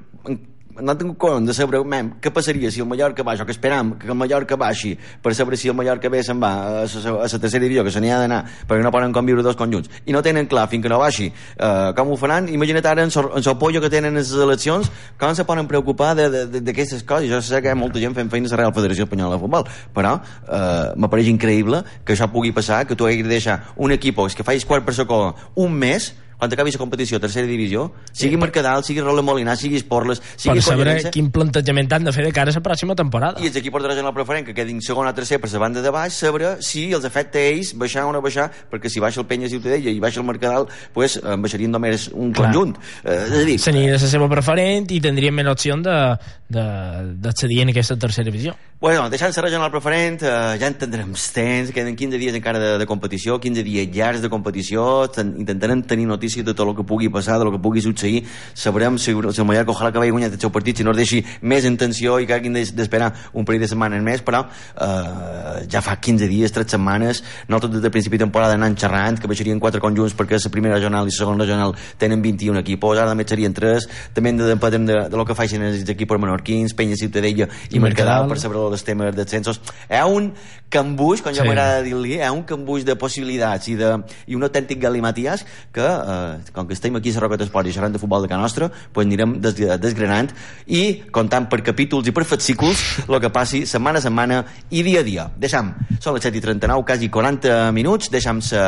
no 0.80 0.94
tinc 0.96 1.16
compte 1.20 1.50
de 1.50 1.54
saber 1.54 1.82
mem, 1.84 2.12
què 2.22 2.32
passaria 2.32 2.70
si 2.72 2.80
el 2.80 2.88
Mallorca 2.88 3.24
baix, 3.26 3.40
o 3.42 3.46
que 3.46 3.52
esperam 3.52 3.94
que 4.00 4.08
el 4.08 4.16
Mallorca 4.16 4.56
baixi 4.56 4.94
per 5.22 5.34
saber 5.34 5.58
si 5.60 5.68
el 5.68 5.76
Mallorca 5.76 6.08
bé 6.08 6.22
se'n 6.24 6.40
va 6.40 6.52
a 6.82 6.86
la 6.86 7.28
tercera 7.28 7.62
divisió, 7.62 7.84
que 7.84 7.92
se 7.92 8.00
n'hi 8.00 8.12
ha 8.12 8.20
d'anar 8.22 8.42
perquè 8.68 8.82
no 8.84 8.92
poden 8.94 9.12
conviure 9.12 9.44
dos 9.44 9.58
conjunts, 9.58 9.90
i 10.06 10.16
no 10.16 10.22
tenen 10.22 10.48
clar 10.48 10.68
fins 10.72 10.84
que 10.84 10.92
no 10.92 11.00
baixi, 11.02 11.28
eh, 11.28 11.92
com 11.96 12.12
ho 12.12 12.16
faran? 12.16 12.48
Imagina't 12.48 12.88
ara 12.88 13.04
en 13.04 13.12
el 13.12 13.58
pollo 13.58 13.80
que 13.80 13.90
tenen 13.92 14.16
les 14.16 14.32
eleccions 14.32 14.90
com 15.18 15.34
se 15.34 15.44
poden 15.44 15.68
preocupar 15.68 16.14
d'aquestes 16.16 17.04
coses? 17.04 17.30
Jo 17.30 17.42
sé 17.42 17.60
que 17.60 17.68
hi 17.68 17.76
ha 17.76 17.78
molta 17.78 18.00
gent 18.00 18.16
fent 18.16 18.30
feines 18.32 18.52
a 18.52 18.56
la 18.56 18.64
Real 18.64 18.74
Federació 18.76 19.08
Espanyola 19.08 19.36
de 19.36 19.42
Futbol, 19.44 19.68
però 19.94 20.16
eh, 20.18 20.92
m'apareix 20.96 21.28
increïble 21.32 21.84
que 22.04 22.16
això 22.16 22.30
pugui 22.32 22.52
passar, 22.52 22.86
que 22.86 22.96
tu 22.96 23.06
hagis 23.06 23.26
de 23.26 23.36
deixar 23.36 23.60
un 23.76 23.92
equip 23.92 24.12
que 24.36 24.44
facis 24.44 24.66
quart 24.68 24.84
per 24.84 24.92
segon 24.94 25.32
un 25.56 25.72
mes 25.72 26.12
quan 26.42 26.50
acabi 26.52 26.72
la 26.74 26.78
competició 26.78 27.20
tercera 27.22 27.46
divisió, 27.46 27.84
sigui 28.10 28.34
sí, 28.34 28.38
Mercadal, 28.40 28.82
sigui 28.82 28.98
Rola 29.00 29.22
Molinar, 29.22 29.54
sigui 29.54 29.76
Esporles, 29.78 30.18
sigui 30.34 30.58
per 30.58 30.64
saber 30.66 31.10
quin 31.14 31.28
plantejament 31.30 31.86
han 31.94 32.08
de 32.08 32.12
fer 32.16 32.24
de 32.26 32.32
cara 32.34 32.50
a 32.50 32.56
la 32.56 32.62
pròxima 32.64 32.96
temporada. 32.98 33.38
I 33.38 33.46
els 33.46 33.58
equips 33.60 33.84
de 33.84 33.92
regional 33.92 34.10
preferent 34.16 34.48
que 34.48 34.54
quedin 34.56 34.80
segon 34.82 35.06
o 35.06 35.12
tercer 35.14 35.38
per 35.38 35.52
la 35.52 35.60
banda 35.62 35.78
de 35.84 35.92
baix, 35.94 36.16
saber 36.18 36.56
si 36.58 36.88
els 36.98 37.06
afecta 37.06 37.38
a 37.38 37.44
ells 37.52 37.70
baixar 37.78 38.08
o 38.10 38.12
no 38.16 38.18
baixar, 38.24 38.50
perquè 38.72 38.90
si 38.90 38.98
baixa 38.98 39.22
el 39.22 39.28
Penya 39.30 39.46
Ciutadella 39.52 39.94
i 39.94 40.02
baixa 40.02 40.18
el 40.18 40.26
Mercadal, 40.26 40.66
pues, 40.92 41.14
eh, 41.22 41.36
baixarien 41.38 41.70
només 41.70 42.08
un 42.10 42.32
Clar. 42.32 42.50
conjunt. 42.50 42.74
Eh, 43.04 43.14
és 43.14 43.38
a 43.38 43.44
dir, 43.46 43.58
Seria 43.62 43.94
la 43.94 43.98
seva 44.02 44.28
preferent 44.28 44.90
i 44.90 44.98
tindrien 45.00 45.34
més 45.38 45.46
opció 45.46 45.78
d'accedir 45.78 47.62
en 47.62 47.68
aquesta 47.70 47.94
tercera 47.96 48.26
divisió. 48.26 48.56
Bueno, 48.82 49.06
deixant 49.08 49.30
la 49.30 49.42
regional 49.46 49.70
preferent, 49.70 50.24
eh, 50.26 50.58
ja 50.58 50.66
entendrem 50.66 51.14
temps, 51.14 51.70
queden 51.70 51.94
15 51.94 52.18
dies 52.18 52.34
encara 52.34 52.58
de, 52.58 52.78
de 52.78 52.86
competició, 52.86 53.38
15 53.38 53.62
dies 53.62 53.86
llargs 53.94 54.20
de 54.20 54.28
competició, 54.28 55.06
intentarem 55.22 55.84
tenir 55.86 56.08
notícies 56.10 56.31
notícia 56.32 56.44
de 56.44 56.54
tot 56.54 56.68
el 56.68 56.74
que 56.76 56.84
pugui 56.84 57.08
passar, 57.08 57.38
de 57.38 57.44
lo 57.44 57.52
que 57.52 57.58
pugui 57.58 57.80
succeir, 57.80 58.24
sabrem 58.54 58.98
si, 58.98 59.12
si 59.12 59.40
el 59.40 59.46
Mallorca 59.46 59.72
ojalà 59.72 59.92
que 59.92 59.98
vagi 59.98 60.10
guanyat 60.10 60.36
el 60.36 60.40
seu 60.40 60.50
partit, 60.50 60.78
si 60.78 60.84
no 60.84 60.92
es 60.92 60.96
deixi 60.96 61.22
més 61.42 61.64
en 61.64 61.76
tensió 61.76 62.18
i 62.20 62.26
que 62.26 62.34
hagin 62.34 62.54
d'esperar 62.54 63.12
un 63.34 63.44
parell 63.44 63.62
de 63.62 63.68
setmanes 63.68 64.02
més, 64.02 64.22
però 64.24 64.44
eh, 64.46 65.66
ja 65.70 65.82
fa 65.84 65.98
15 66.00 66.28
dies, 66.30 66.52
3 66.52 66.76
setmanes, 66.76 67.22
nosaltres 67.48 67.74
des 67.76 67.84
de 67.84 67.90
principi 67.92 68.18
de 68.18 68.24
temporada 68.24 68.56
anant 68.56 68.76
xerrant, 68.78 69.20
que 69.20 69.28
baixarien 69.30 69.60
4 69.60 69.82
conjunts 69.82 70.16
perquè 70.16 70.40
la 70.40 70.52
primera 70.54 70.78
regional 70.78 71.08
i 71.08 71.12
la 71.12 71.16
segona 71.16 71.44
regional 71.44 71.76
tenen 71.98 72.22
21 72.22 72.62
equipos, 72.62 72.96
ara 72.98 73.12
també 73.12 73.26
serien 73.28 73.52
3, 73.52 73.88
també 74.16 74.32
de, 74.38 74.54
de, 74.54 74.70
de, 74.78 74.98
de 75.12 75.20
lo 75.20 75.26
que 75.28 75.36
facin 75.36 75.66
els 75.68 75.84
equipos 75.88 76.20
menorquins, 76.20 76.74
Penya 76.74 76.96
Ciutadella 76.96 77.48
i, 77.68 77.76
I 77.76 77.82
Mercadal, 77.82 78.28
per 78.30 78.40
saber 78.40 78.60
els 78.62 78.86
temes 78.86 79.14
d'ascensos. 79.16 79.60
Hi 79.90 80.00
ha 80.00 80.08
un 80.08 80.32
cambuix, 80.72 81.20
com 81.20 81.34
ja 81.36 81.44
sí. 81.44 81.48
m'agrada 81.48 81.82
dir-li, 81.84 82.16
hi 82.16 82.30
un 82.32 82.44
cambuix 82.48 82.86
de 82.88 82.96
possibilitats 82.96 83.68
i, 83.68 83.76
de, 83.76 83.92
i 84.30 84.38
un 84.38 84.46
autèntic 84.46 84.80
galimaties 84.80 85.44
que, 85.74 85.84
eh, 85.84 86.11
com 86.52 86.68
que 86.68 86.76
estem 86.76 86.96
aquí 86.96 87.12
a 87.14 87.22
Roca 87.22 87.38
d'Esport 87.40 87.68
i 87.68 87.74
xerrant 87.74 87.94
de 87.94 88.00
futbol 88.02 88.22
de 88.22 88.30
Can 88.30 88.42
Nostra, 88.42 88.70
pues 88.92 89.06
anirem 89.06 89.36
des, 89.42 89.58
desgranant 89.82 90.32
i 90.66 91.02
comptant 91.14 91.48
per 91.50 91.62
capítols 91.66 92.08
i 92.08 92.14
per 92.14 92.26
fascículs 92.28 92.84
el 93.08 93.20
que 93.20 93.32
passi 93.34 93.64
setmana 93.66 94.00
a 94.00 94.06
setmana 94.06 94.42
i 94.70 94.82
dia 94.86 95.00
a 95.00 95.06
dia. 95.06 95.28
Deixam, 95.36 95.74
són 95.98 96.16
les 96.16 96.28
7 96.28 96.38
i 96.38 96.44
39, 96.44 96.86
quasi 96.88 97.10
40 97.12 97.70
minuts, 97.76 98.10
deixam-se 98.12 98.58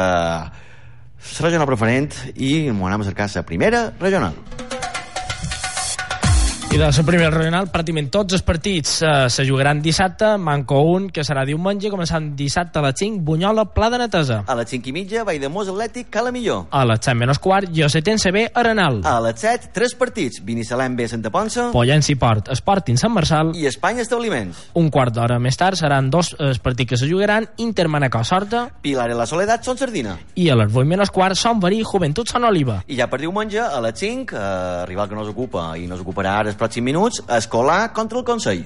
la 1.24 1.46
regional 1.46 1.68
preferent 1.70 2.12
i 2.36 2.70
m'ho 2.70 2.88
anem 2.90 3.04
a 3.04 3.10
cercar 3.10 3.30
la 3.34 3.46
primera 3.48 3.86
regional. 4.00 4.73
I 6.74 6.76
de 6.76 6.86
la 6.90 7.02
primera 7.06 7.30
regional, 7.30 7.68
pràcticament 7.70 8.08
tots 8.10 8.34
els 8.34 8.42
partits 8.42 8.96
eh, 8.98 9.10
se 9.30 9.44
jugaran 9.46 9.78
dissabte, 9.78 10.32
manco 10.42 10.80
un, 10.90 11.04
que 11.14 11.22
serà 11.22 11.44
diumenge, 11.46 11.86
començant 11.86 12.32
dissabte 12.34 12.80
a 12.80 12.82
les 12.88 12.96
5, 12.98 13.20
Bunyola, 13.22 13.62
Pla 13.70 13.92
de 13.92 14.00
Netesa. 14.00 14.40
A 14.50 14.56
les 14.58 14.72
5 14.74 14.90
i 14.90 14.94
mitja, 14.96 15.22
Vall 15.22 15.38
de 15.38 15.46
Mos 15.54 15.70
Atlètic, 15.70 16.08
Cala 16.10 16.32
Millor. 16.34 16.64
A 16.74 16.80
les 16.90 16.98
7 16.98 17.14
menys 17.20 17.38
quart, 17.38 17.70
Josetens 17.70 18.26
B, 18.26 18.42
Arenal. 18.58 18.98
A 19.06 19.20
les 19.22 19.38
7, 19.38 19.70
tres 19.76 19.94
partits, 19.94 20.40
Binissalem 20.42 20.96
B, 20.98 21.06
Santa 21.06 21.30
Ponsa. 21.30 21.68
Pollenci 21.70 22.16
Port, 22.18 22.50
Sporting 22.58 22.98
Sant 22.98 23.14
Marçal. 23.14 23.54
I 23.54 23.70
Espanya 23.70 24.02
Establiments. 24.02 24.64
Un 24.74 24.90
quart 24.90 25.14
d'hora 25.14 25.38
més 25.38 25.54
tard 25.54 25.78
seran 25.78 26.10
dos 26.10 26.32
els 26.40 26.58
partits 26.58 26.96
que 26.96 27.00
se 27.04 27.06
jugaran, 27.06 27.46
Inter 27.62 27.86
Manacor 27.86 28.26
Sorta. 28.26 28.64
Pilar 28.82 29.06
i 29.12 29.20
la 29.20 29.28
Soledat 29.30 29.62
són 29.62 29.78
Sardina. 29.78 30.16
I 30.34 30.50
a 30.50 30.58
les 30.58 30.74
8 30.74 30.90
menys 30.90 31.14
quart, 31.14 31.38
Son 31.38 31.62
Verí, 31.62 31.84
Joventut 31.86 32.34
Sant 32.34 32.50
Oliva. 32.50 32.80
I 32.90 32.98
ja 32.98 33.06
per 33.06 33.22
diumenge, 33.22 33.62
a 33.62 33.78
les 33.86 33.94
5, 34.02 34.34
eh, 34.34 34.84
rival 34.90 35.14
que 35.14 35.22
no 35.22 35.30
s'ocupa 35.30 35.70
i 35.78 35.86
no 35.86 36.02
s'ocuparà 36.02 36.34
ara 36.42 36.50
pròxims 36.64 36.90
minuts, 36.92 37.22
Escolar 37.28 37.92
contra 37.92 38.18
el 38.18 38.24
Consell. 38.24 38.64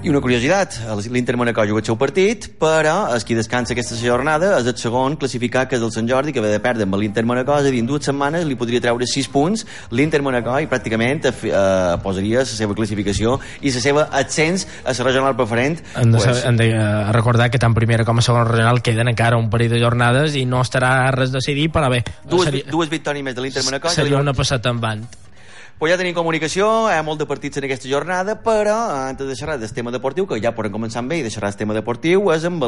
I 0.00 0.08
una 0.08 0.22
curiositat, 0.24 0.78
l'Inter 1.12 1.34
Manacor 1.36 1.66
juga 1.68 1.82
el 1.82 1.84
seu 1.84 1.96
partit, 2.00 2.46
però 2.56 3.10
el 3.12 3.20
qui 3.28 3.34
descansa 3.36 3.74
aquesta 3.74 3.98
jornada 4.00 4.54
és 4.56 4.70
el 4.70 4.78
segon 4.80 5.18
classificat, 5.20 5.68
que 5.68 5.76
és 5.76 5.84
el 5.84 5.92
Sant 5.92 6.08
Jordi, 6.08 6.32
que 6.32 6.40
ve 6.40 6.48
de 6.54 6.60
perdre 6.64 6.86
amb 6.88 6.96
l'Inter 6.96 7.26
Manacor, 7.28 7.60
és 7.60 7.68
a 7.68 7.74
dir, 7.74 7.82
en 7.84 7.90
dues 7.90 8.08
setmanes 8.08 8.46
li 8.48 8.56
podria 8.56 8.80
treure 8.80 9.04
6 9.04 9.28
punts 9.28 9.66
l'Inter 9.92 10.22
Manacor 10.24 10.64
i 10.64 10.70
pràcticament 10.72 11.28
eh, 11.28 11.52
posaria 12.00 12.46
la 12.46 12.48
seva 12.48 12.78
classificació 12.78 13.36
i 13.60 13.74
la 13.76 13.84
seva 13.84 14.08
ascens 14.22 14.64
a 14.86 14.96
la 14.96 15.10
regional 15.10 15.36
preferent. 15.36 15.82
Hem 15.92 16.16
de, 16.16 16.24
pues... 16.24 16.44
hem 16.48 16.56
de 16.56 16.72
uh, 16.72 17.12
recordar 17.12 17.52
que 17.52 17.60
tant 17.60 17.76
primera 17.76 18.08
com 18.08 18.16
a 18.16 18.24
segona 18.24 18.48
regional 18.48 18.80
queden 18.80 19.12
encara 19.12 19.36
un 19.36 19.52
parell 19.52 19.76
de 19.76 19.84
jornades 19.84 20.32
i 20.32 20.48
no 20.48 20.64
estarà 20.64 21.10
res 21.12 21.36
decidit, 21.36 21.76
però 21.76 21.92
bé... 21.92 22.06
Dues, 22.24 22.48
seria, 22.48 22.72
dues 22.72 22.88
victòries 22.88 23.26
més 23.26 23.36
de 23.36 23.44
l'Inter 23.44 23.68
Manacor. 23.68 23.92
Seria 23.92 24.24
una 24.24 24.32
passada 24.32 24.72
en 24.72 24.80
band 24.80 25.20
pues 25.80 25.94
ja 25.94 25.96
tenim 25.96 26.12
comunicació, 26.12 26.66
hi 26.92 26.98
ha 27.00 27.04
molt 27.06 27.22
de 27.22 27.26
partits 27.26 27.56
en 27.56 27.64
aquesta 27.64 27.88
jornada, 27.88 28.34
però 28.44 28.74
antes 28.92 29.24
de 29.24 29.36
xerrar 29.38 29.56
del 29.58 29.72
tema 29.72 29.88
deportiu, 29.94 30.26
que 30.28 30.36
ja 30.44 30.52
podem 30.52 30.74
començar 30.74 31.00
amb 31.00 31.14
ell, 31.16 31.24
de 31.24 31.32
xerrar 31.32 31.48
del 31.54 31.62
tema 31.62 31.76
deportiu, 31.76 32.28
és 32.34 32.44
amb 32.44 32.66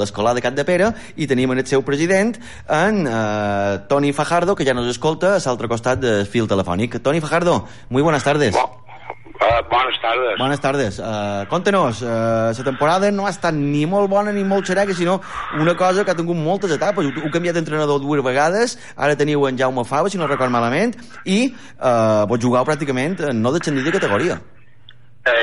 l'escolar 0.00 0.34
de 0.34 0.42
Cat 0.42 0.58
de 0.58 0.66
Pere, 0.66 0.90
i 1.14 1.30
tenim 1.30 1.54
en 1.54 1.62
el 1.62 1.70
seu 1.70 1.86
president, 1.86 2.34
en 2.66 3.06
eh, 3.06 3.78
Toni 3.86 4.10
Fajardo, 4.10 4.58
que 4.58 4.66
ja 4.66 4.74
nos 4.74 4.90
escolta 4.90 5.36
a 5.36 5.44
l'altre 5.46 5.70
costat 5.70 6.02
del 6.02 6.26
fil 6.26 6.50
telefònic. 6.50 6.98
Toni 6.98 7.22
Fajardo, 7.22 7.62
muy 7.90 8.02
buenas 8.02 8.26
tardes. 8.26 8.58
Bo 8.58 8.87
Uh, 9.40 9.62
buenas 9.70 10.00
tardes. 10.02 10.38
Buenas 10.38 10.60
tardes. 10.60 10.98
Uh, 10.98 11.46
Conta-nos, 11.48 12.02
uh, 12.02 12.50
la 12.58 12.64
temporada 12.64 13.10
no 13.12 13.26
ha 13.26 13.30
estat 13.30 13.54
ni 13.54 13.84
molt 13.86 14.10
bona 14.10 14.32
ni 14.34 14.42
molt 14.42 14.66
xereca, 14.66 14.94
sinó 14.94 15.20
una 15.54 15.76
cosa 15.78 16.04
que 16.04 16.10
ha 16.10 16.16
tingut 16.18 16.36
moltes 16.36 16.74
etapes. 16.74 17.06
Heu, 17.06 17.22
heu 17.22 17.30
canviat 17.30 17.54
d'entrenador 17.54 18.00
dues 18.02 18.24
vegades, 18.26 18.74
ara 18.96 19.14
teniu 19.14 19.46
en 19.46 19.56
Jaume 19.56 19.84
Fava, 19.86 20.10
si 20.10 20.18
no 20.18 20.26
record 20.26 20.50
malament, 20.50 20.96
i 21.24 21.54
uh, 21.54 22.26
vos 22.26 22.42
jugau 22.42 22.66
pràcticament 22.66 23.28
no 23.30 23.54
descendir 23.54 23.86
de 23.86 23.94
categoria. 23.94 24.40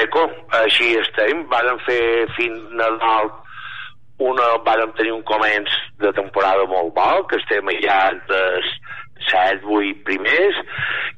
Eco, 0.04 0.28
així 0.60 0.91
estem. 1.00 1.46
Vàrem 1.48 1.80
fer 1.88 2.28
fins 2.36 2.76
Nadal 2.76 3.32
una, 4.20 4.50
vàrem 4.68 4.91
tenir 5.00 5.16
un 5.16 5.24
començ 5.24 5.72
de 6.04 6.12
temporada 6.20 6.68
molt 6.68 6.91
bo, 6.96 7.10
que 7.32 7.39
estem 7.39 7.72
allà 7.72 8.02
des, 8.28 8.76
set, 9.30 9.61
vuit 9.65 10.01
primers, 10.07 10.57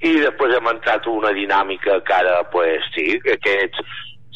i 0.06 0.18
després 0.24 0.56
hem 0.58 0.70
entrat 0.74 1.08
una 1.12 1.34
dinàmica 1.36 2.00
que 2.08 2.16
ara, 2.18 2.42
pues, 2.54 2.86
sí, 2.96 3.16
aquests 3.38 3.82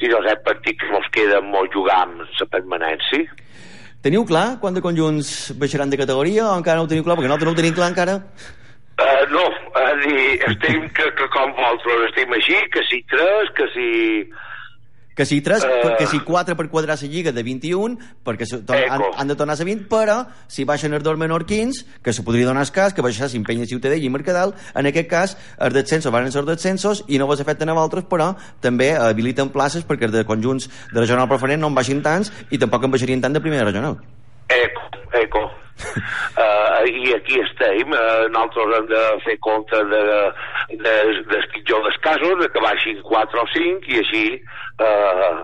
sis 0.01 0.13
o 0.17 0.21
set 0.25 0.41
partits 0.45 0.81
que 0.81 0.95
ens 0.97 1.09
queden 1.13 1.51
molt 1.53 1.73
jugar 1.75 1.99
amb 2.07 2.23
la 2.25 2.47
permanència. 2.55 3.27
Teniu 4.01 4.25
clar 4.25 4.57
quan 4.61 4.73
de 4.73 4.81
conjunts 4.81 5.51
baixaran 5.61 5.91
de 5.91 5.99
categoria 5.99 6.47
o 6.47 6.55
encara 6.57 6.79
no 6.79 6.87
ho 6.87 6.89
teniu 6.89 7.05
clar? 7.05 7.19
Perquè 7.19 7.29
nosaltres 7.29 7.51
no 7.51 7.53
ho 7.53 7.59
tenim 7.59 7.75
clar 7.77 7.91
encara. 7.93 8.15
Uh, 9.01 9.25
no, 9.33 9.43
a 9.77 9.83
dir, 10.01 10.23
estem 10.49 10.87
que, 10.97 11.05
que 11.17 11.27
com 11.33 11.53
vosaltres 11.57 12.07
estem 12.09 12.33
així, 12.37 12.57
que 12.73 12.81
si 12.89 13.03
tres, 13.13 13.53
que 13.57 13.69
si 13.75 13.89
que 15.21 15.25
si 15.27 15.39
3, 15.39 15.63
uh, 15.63 15.97
que 15.99 16.07
si 16.07 16.19
4 16.25 16.55
per 16.57 16.67
quadrar 16.67 16.97
la 16.97 17.07
lliga 17.07 17.31
de 17.31 17.43
21, 17.43 17.99
perquè 18.25 18.47
han, 18.89 19.03
han 19.13 19.27
de 19.29 19.35
tornar 19.37 19.53
a 19.53 19.63
20, 19.63 19.85
però 19.85 20.15
si 20.49 20.65
baixen 20.65 20.97
els 20.97 21.05
dos 21.05 21.19
menorquins, 21.21 21.83
que 22.01 22.09
se 22.11 22.25
podria 22.25 22.47
donar 22.49 22.65
el 22.65 22.71
cas, 22.73 22.95
que 22.97 23.05
baixessin 23.05 23.45
Penya 23.45 23.69
Ciutadella 23.69 24.01
i 24.01 24.09
Mercadal, 24.09 24.55
en 24.73 24.89
aquest 24.89 25.09
cas 25.13 25.37
els 25.59 25.77
descensos 25.77 26.09
van 26.09 26.31
ser 26.33 26.41
descensos 26.49 27.03
i 27.05 27.21
no 27.21 27.29
vos 27.29 27.39
afecten 27.39 27.69
a 27.69 27.77
vosaltres, 27.77 28.09
però 28.09 28.33
també 28.65 28.95
habiliten 28.97 29.53
places 29.53 29.85
perquè 29.85 30.09
els 30.09 30.17
de 30.17 30.25
conjunts 30.25 30.71
de 30.89 30.97
regional 31.03 31.29
preferent 31.29 31.61
no 31.61 31.69
en 31.69 31.77
baixin 31.77 32.01
tants 32.01 32.33
i 32.49 32.57
tampoc 32.57 32.89
en 32.89 32.97
baixarien 32.97 33.21
tant 33.21 33.37
de 33.37 33.45
primera 33.45 33.69
regional. 33.69 34.01
Eco, 34.49 34.89
eco. 35.21 35.51
Uh, 35.81 36.81
i 36.87 37.13
aquí 37.17 37.39
estem 37.43 37.95
uh, 37.95 38.27
nosaltres 38.33 38.77
hem 38.77 38.87
de 38.91 39.03
fer 39.25 39.37
compte 39.47 39.83
de, 39.91 40.03
de, 40.83 40.95
del 41.31 41.49
pitjor 41.55 41.83
dels 41.87 41.99
casos 42.05 42.37
de 42.41 42.49
que 42.53 42.63
baixin 42.63 43.01
4 43.07 43.43
o 43.43 43.49
5 43.55 43.91
i 43.91 43.99
així 44.03 44.25
uh, 44.85 45.43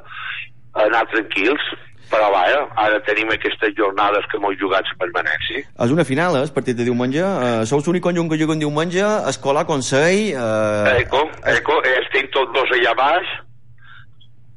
anar 0.86 1.06
tranquils 1.14 1.74
però 2.12 2.30
vaja, 2.32 2.62
ara 2.80 3.00
tenim 3.04 3.32
aquestes 3.34 3.74
jornades 3.76 4.26
que 4.32 4.40
m'ho 4.40 4.54
jugat 4.60 4.88
permanència. 5.00 5.64
És 5.68 5.92
una 5.92 6.06
final, 6.08 6.38
eh, 6.38 6.46
el 6.48 6.54
partit 6.56 6.78
de 6.80 6.86
diumenge. 6.88 7.20
Uh, 7.20 7.66
sou 7.68 7.84
l'únic 7.84 8.06
conjunt 8.06 8.30
que 8.32 8.40
juguen 8.40 8.64
diumenge, 8.64 9.04
Escola, 9.28 9.66
Consell... 9.68 10.32
Uh, 10.32 10.94
eco, 11.02 11.26
eco, 11.52 11.82
estem 11.98 12.30
tots 12.36 12.54
dos 12.56 12.72
allà 12.80 12.96
baix. 12.96 13.34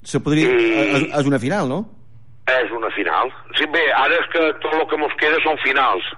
Se 0.06 0.22
podria... 0.22 0.46
I... 0.46 0.70
És, 0.84 1.08
és 1.22 1.32
una 1.32 1.42
final, 1.42 1.66
no? 1.70 1.82
És 2.48 2.72
una 2.74 2.88
final. 2.96 3.30
Sí, 3.58 3.66
bé, 3.70 3.84
ara 3.94 4.16
és 4.16 4.26
que 4.32 4.48
tot 4.64 4.74
el 4.74 4.86
que 4.88 4.98
ens 4.98 5.16
queda 5.20 5.38
són 5.44 5.58
finals. 5.64 6.08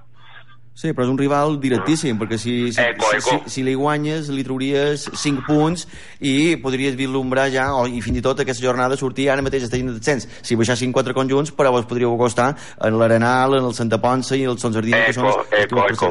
Sí, 0.72 0.94
però 0.96 1.04
és 1.04 1.10
un 1.12 1.18
rival 1.20 1.58
directíssim, 1.60 2.16
perquè 2.16 2.38
si, 2.40 2.54
si, 2.72 2.80
eco, 2.80 3.10
eco. 3.12 3.34
si, 3.44 3.50
si 3.52 3.64
li 3.66 3.74
guanyes 3.76 4.30
li 4.32 4.40
trauries 4.46 5.04
5 5.20 5.44
punts 5.44 5.84
i 6.24 6.56
podries 6.62 6.96
vislumbrar 6.96 7.50
ja, 7.52 7.66
o, 7.76 7.84
i 7.84 8.00
fins 8.00 8.22
i 8.22 8.24
tot 8.24 8.40
aquesta 8.40 8.64
jornada 8.64 8.96
sortir 8.96 9.28
ara 9.28 9.44
mateix 9.44 9.66
està 9.66 9.76
de 9.76 9.98
descens. 9.98 10.24
Si 10.40 10.56
baixassin 10.56 10.94
4 10.96 11.12
conjunts, 11.18 11.52
però 11.58 11.74
vos 11.76 11.84
podríeu 11.90 12.14
acostar 12.16 12.54
en 12.80 12.96
l'Arenal, 12.96 13.58
en 13.58 13.68
el 13.68 13.76
Santa 13.76 14.00
Ponsa 14.00 14.38
i 14.38 14.46
el 14.48 14.56
Son 14.62 14.72
Sardina, 14.72 15.04
que 15.04 15.12
són 15.12 15.28
els, 15.28 15.44
els 15.44 15.66
eco, 15.66 15.84
que 15.84 15.92
eco. 15.92 16.10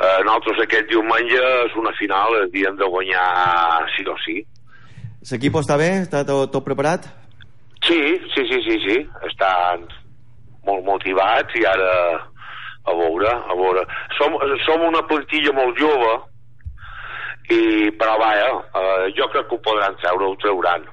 Uh, 0.00 0.18
nosaltres 0.26 0.64
aquest 0.66 0.90
diumenge 0.90 1.38
és 1.38 1.78
una 1.78 1.94
final, 1.94 2.40
dia 2.50 2.74
de 2.74 2.90
guanyar 2.90 3.24
sí 3.94 4.08
o 4.10 4.18
sí. 4.26 4.40
L'equip 5.30 5.62
està 5.62 5.78
bé? 5.78 5.92
Està 6.08 6.24
tot, 6.26 6.50
tot 6.50 6.66
preparat? 6.66 7.06
Sí, 7.90 8.20
sí, 8.36 8.46
sí, 8.46 8.58
sí, 8.62 8.76
sí. 8.86 8.96
Estan 9.26 9.88
molt 10.62 10.84
motivats 10.86 11.56
i 11.58 11.64
ara 11.66 11.94
a 12.86 12.94
veure, 12.94 13.32
a 13.34 13.56
veure. 13.58 13.82
Som, 14.14 14.36
som 14.62 14.84
una 14.86 15.02
plantilla 15.10 15.50
molt 15.56 15.80
jove 15.80 16.12
i, 17.50 17.90
però 17.98 18.14
vaja, 18.20 18.52
eh, 18.78 19.08
jo 19.18 19.26
crec 19.32 19.48
que 19.50 19.58
ho 19.58 19.64
podran 19.64 19.98
treure, 19.98 20.28
ho 20.28 20.38
trauran. 20.38 20.86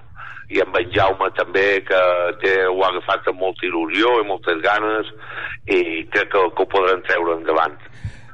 I 0.49 0.63
amb 0.63 0.79
en 0.79 0.89
Jaume 0.95 1.29
també, 1.37 1.67
que 1.85 2.01
té, 2.41 2.55
ho 2.65 2.81
ha 2.81 2.89
agafat 2.89 3.29
amb 3.29 3.43
molta 3.45 3.67
il·lusió 3.69 4.15
i 4.17 4.27
moltes 4.31 4.57
ganes 4.65 5.13
i 5.67 5.79
crec 6.09 6.31
que, 6.33 6.45
que 6.57 6.65
ho 6.65 6.71
podran 6.71 7.05
treure 7.05 7.37
endavant. 7.37 7.77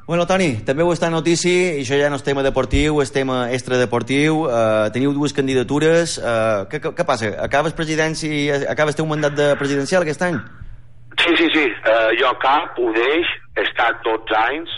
Bueno, 0.06 0.26
Toni, 0.28 0.58
també 0.68 0.84
ho 0.84 0.92
està 0.92 1.08
notícia, 1.08 1.78
i 1.78 1.84
això 1.86 1.96
ja 1.96 2.10
no 2.12 2.18
és 2.20 2.26
tema 2.26 2.42
deportiu, 2.44 2.98
és 3.00 3.12
tema 3.16 3.46
extradeportiu. 3.56 4.42
Uh, 4.50 4.90
teniu 4.92 5.14
dues 5.16 5.32
candidatures. 5.32 6.18
Uh, 6.20 6.66
què, 6.68 6.82
què, 6.84 7.06
passa? 7.08 7.30
Acabes 7.40 7.76
presidència, 7.78 8.58
acabes 8.74 9.00
teu 9.00 9.08
mandat 9.08 9.38
de 9.38 9.54
presidencial 9.62 10.04
aquest 10.04 10.26
any? 10.28 10.42
Sí, 11.22 11.32
sí, 11.40 11.48
sí. 11.56 11.64
Uh, 11.88 12.12
jo 12.20 12.34
cap, 12.44 12.76
ho 12.84 12.92
deix, 12.98 13.32
he 13.56 13.64
estat 13.64 14.04
12 14.04 14.36
anys 14.42 14.76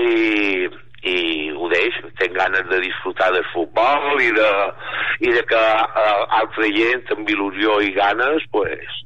i, 0.00 0.08
i 1.12 1.18
ho 1.52 1.68
deix. 1.74 2.00
Tenc 2.22 2.32
ganes 2.40 2.64
de 2.72 2.80
disfrutar 2.86 3.28
del 3.36 3.44
futbol 3.52 4.24
i 4.24 4.32
de, 4.40 4.50
i 5.28 5.36
de 5.36 5.44
que 5.52 5.66
uh, 5.84 6.24
altra 6.40 6.72
gent 6.78 7.12
amb 7.12 7.28
il·lusió 7.28 7.76
i 7.84 7.92
ganes 7.92 8.48
pues, 8.56 9.00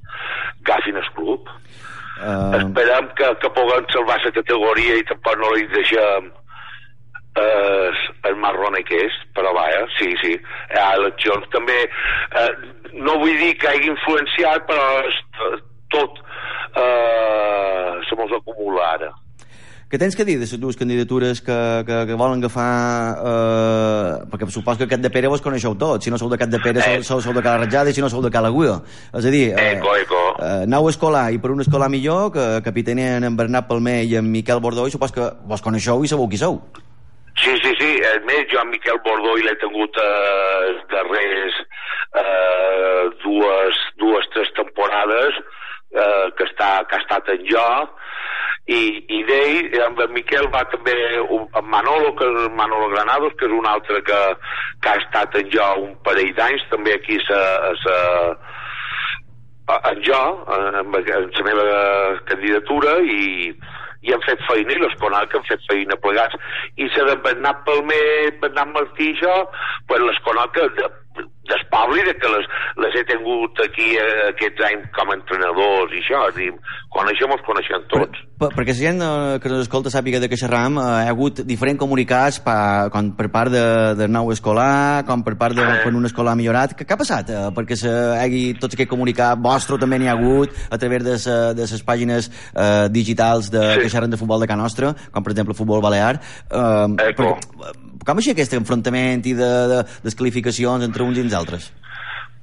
agafin 0.63 1.03
el 1.03 1.11
club. 1.19 1.51
Uh, 2.15 2.55
Esperem 2.61 3.09
que, 3.19 3.29
que 3.43 3.51
puguem 3.57 3.87
salvar 3.91 4.21
la 4.23 4.33
categoria 4.37 4.99
i 5.01 5.07
tampoc 5.09 5.39
no 5.41 5.51
li 5.57 5.67
deixem 5.73 6.31
eh, 7.37 7.91
el 8.29 8.37
marrone 8.37 8.83
que 8.87 9.01
és, 9.07 9.17
però 9.35 9.53
vaja, 9.57 9.83
sí, 9.99 10.13
sí. 10.23 10.37
Hi 10.71 10.79
ha 10.81 10.93
eleccions 11.01 11.49
també, 11.55 11.81
eh, 12.39 12.51
no 12.95 13.19
vull 13.23 13.37
dir 13.41 13.55
que 13.59 13.73
hagi 13.73 13.91
influenciat, 13.91 14.67
però 14.71 15.59
tot 15.95 16.23
eh, 16.79 17.93
se 18.09 18.19
mos 18.21 18.39
acumula 18.39 18.91
ara. 18.95 19.11
Què 19.91 19.99
tens 20.01 20.17
que 20.17 20.25
dir 20.27 20.35
de 20.41 20.47
les 20.49 20.55
dues 20.61 20.77
candidatures 20.81 21.41
que, 21.45 21.57
que, 21.87 21.99
que 22.09 22.15
volen 22.19 22.41
agafar... 22.43 22.69
Eh, 23.21 24.27
perquè 24.33 24.49
supos 24.51 24.79
que 24.81 24.87
aquest 24.89 25.03
de 25.05 25.11
Pere 25.13 25.29
vos 25.31 25.43
coneixeu 25.45 25.77
tots. 25.79 26.05
Si 26.05 26.11
no 26.11 26.19
sou 26.19 26.31
de 26.33 26.39
Cat 26.41 26.51
de 26.51 26.59
Pere, 26.65 26.81
Eh. 26.81 27.03
sou, 27.03 27.21
sou, 27.21 27.21
sou 27.29 27.37
de 27.37 27.43
Cala 27.45 27.63
Ratjada 27.65 27.91
i 27.91 27.95
si 27.95 28.03
no 28.03 28.09
sou 28.11 28.23
de 28.25 28.31
Cala 28.35 28.49
Aguda. 28.51 28.81
És 29.13 29.25
a 29.29 29.31
dir, 29.31 29.45
eh, 29.53 29.69
Eco, 29.77 29.95
eco. 29.97 30.23
eh, 30.43 30.65
nou 30.67 30.89
escolar 30.91 31.29
i 31.33 31.39
per 31.39 31.53
un 31.53 31.61
escolar 31.63 31.89
millor 31.93 32.33
que 32.33 32.47
capitanen 32.65 33.25
en 33.29 33.37
Bernat 33.37 33.69
Palmer 33.69 34.03
i 34.05 34.17
en 34.17 34.31
Miquel 34.33 34.61
Bordó 34.61 34.87
i 34.89 34.91
supos 34.95 35.13
que 35.13 35.29
vos 35.45 35.63
coneixeu 35.63 36.03
i 36.05 36.09
sabeu 36.09 36.29
qui 36.29 36.39
sou. 36.41 36.59
Sí, 37.39 37.51
sí, 37.63 37.73
sí. 37.79 37.93
A 38.09 38.19
més, 38.27 38.45
jo 38.51 38.61
en 38.63 38.71
Miquel 38.71 38.99
Bordó 39.05 39.37
i 39.39 39.43
l'he 39.47 39.55
tingut 39.63 39.97
eh, 39.99 40.75
darrers 40.91 41.55
eh, 42.15 43.03
dues, 43.25 43.81
dues, 43.99 44.29
tres 44.35 44.51
temporades 44.59 45.35
eh, 45.95 46.27
que, 46.39 46.45
està, 46.51 46.85
que 46.89 46.97
ha 46.99 47.03
estat 47.03 47.29
en 47.35 47.43
jo 47.51 47.67
i, 48.67 48.81
i 49.13 49.21
d'ell, 49.29 49.75
amb 49.85 50.01
en 50.01 50.13
Miquel 50.17 50.49
va 50.55 50.63
també 50.73 50.95
amb 51.21 51.69
Manolo, 51.69 52.15
que 52.17 52.29
és 52.31 52.49
Manolo 52.57 52.89
Granados, 52.95 53.37
que 53.39 53.49
és 53.49 53.53
un 53.53 53.69
altre 53.69 54.01
que, 54.07 54.21
que 54.81 54.93
ha 54.93 55.01
estat 55.03 55.37
en 55.41 55.51
jo 55.53 55.69
un 55.85 55.95
parell 56.07 56.33
d'anys, 56.39 56.65
també 56.73 56.97
aquí 56.97 57.19
sa, 57.27 57.41
sa, 57.83 57.99
en 59.77 60.03
jo, 60.09 60.23
en, 60.57 60.81
en 60.81 60.97
la 60.97 61.47
meva 61.51 61.69
candidatura, 62.31 62.97
i, 63.05 63.53
i 64.05 64.13
hem 64.13 64.25
fet 64.25 64.41
feina, 64.49 64.73
i 64.73 64.81
les 64.81 64.97
que 65.01 65.39
han 65.39 65.49
fet 65.49 65.69
feina 65.69 66.01
plegats. 66.01 66.37
I 66.77 66.89
se 66.97 67.05
de 67.05 67.17
Bernat 67.25 67.65
Palmer, 67.69 68.33
Bernat 68.41 68.73
Martí 68.73 69.13
i 69.13 69.17
jo, 69.21 69.37
pues 69.89 70.01
les 70.05 70.21
conec 70.25 70.61
de, 70.81 70.89
del 71.49 71.63
poble, 71.73 72.05
de 72.09 72.15
que 72.17 72.29
les, 72.33 72.47
les 72.81 72.95
he 73.01 73.05
tingut 73.09 73.59
aquí 73.65 73.91
eh, 74.01 74.31
aquests 74.33 74.63
anys 74.71 74.87
com 74.97 75.11
a 75.13 75.17
entrenadors 75.19 75.93
i 75.93 76.01
això, 76.01 76.23
és 76.31 76.37
dir, 76.39 76.51
coneixem, 76.95 77.35
els 77.37 77.45
coneixem 77.47 77.85
tots. 77.93 78.23
Per, 78.41 78.49
perquè 78.57 78.73
la 78.75 78.79
gent 78.79 79.03
eh, 79.05 79.37
que 79.43 79.51
ens 79.53 79.65
escolta 79.67 79.93
sàpiga 79.93 80.21
de 80.23 80.29
que 80.33 80.39
xerram 80.41 80.79
eh, 80.81 80.87
hi 81.05 81.09
ha 81.09 81.13
hagut 81.13 81.43
diferents 81.47 81.79
comunicats 81.81 82.41
pa, 82.45 82.57
com 82.95 83.13
per 83.19 83.29
part 83.35 83.53
de, 83.53 83.65
de 84.01 84.09
nou 84.09 84.33
escolar, 84.35 85.05
com 85.09 85.23
per 85.27 85.37
part 85.41 85.55
de 85.57 85.63
Eh. 85.65 85.81
per 85.85 85.95
un 85.97 86.05
escolar 86.07 86.35
millorat. 86.37 86.75
Què, 86.77 86.85
ha 86.89 86.99
passat? 87.01 87.31
Eh, 87.31 87.45
perquè 87.57 87.77
se, 87.79 87.91
hagi 88.21 88.43
tots 88.61 88.75
aquest 88.77 88.91
comunicat 88.91 89.39
vostre 89.43 89.79
també 89.81 89.99
n'hi 89.99 90.09
ha 90.11 90.17
hagut 90.17 90.53
a 90.71 90.79
través 90.79 91.05
de, 91.05 91.19
sa, 91.19 91.39
de 91.57 91.67
les 91.69 91.83
pàgines 91.87 92.31
eh, 92.55 92.89
digitals 92.93 93.51
de, 93.51 93.63
Sí. 93.75 93.81
que 93.85 93.89
xerren 93.93 94.11
de 94.13 94.17
futbol 94.21 94.41
de 94.41 94.47
Can 94.51 94.59
Nostra, 94.61 94.95
com 95.13 95.23
per 95.25 95.33
exemple 95.33 95.55
Futbol 95.55 95.81
Balear. 95.85 96.21
Eh, 96.51 97.11
Eco. 97.11 97.35
perquè, 97.35 97.83
com 98.07 98.21
així 98.21 98.35
aquest 98.35 98.55
enfrontament 98.59 99.25
i 99.27 99.35
de, 99.39 99.53
de 99.73 99.81
descalificacions 100.05 100.87
entre 100.87 101.07
uns 101.07 101.19
i 101.19 101.25
els 101.25 101.37
altres? 101.41 101.71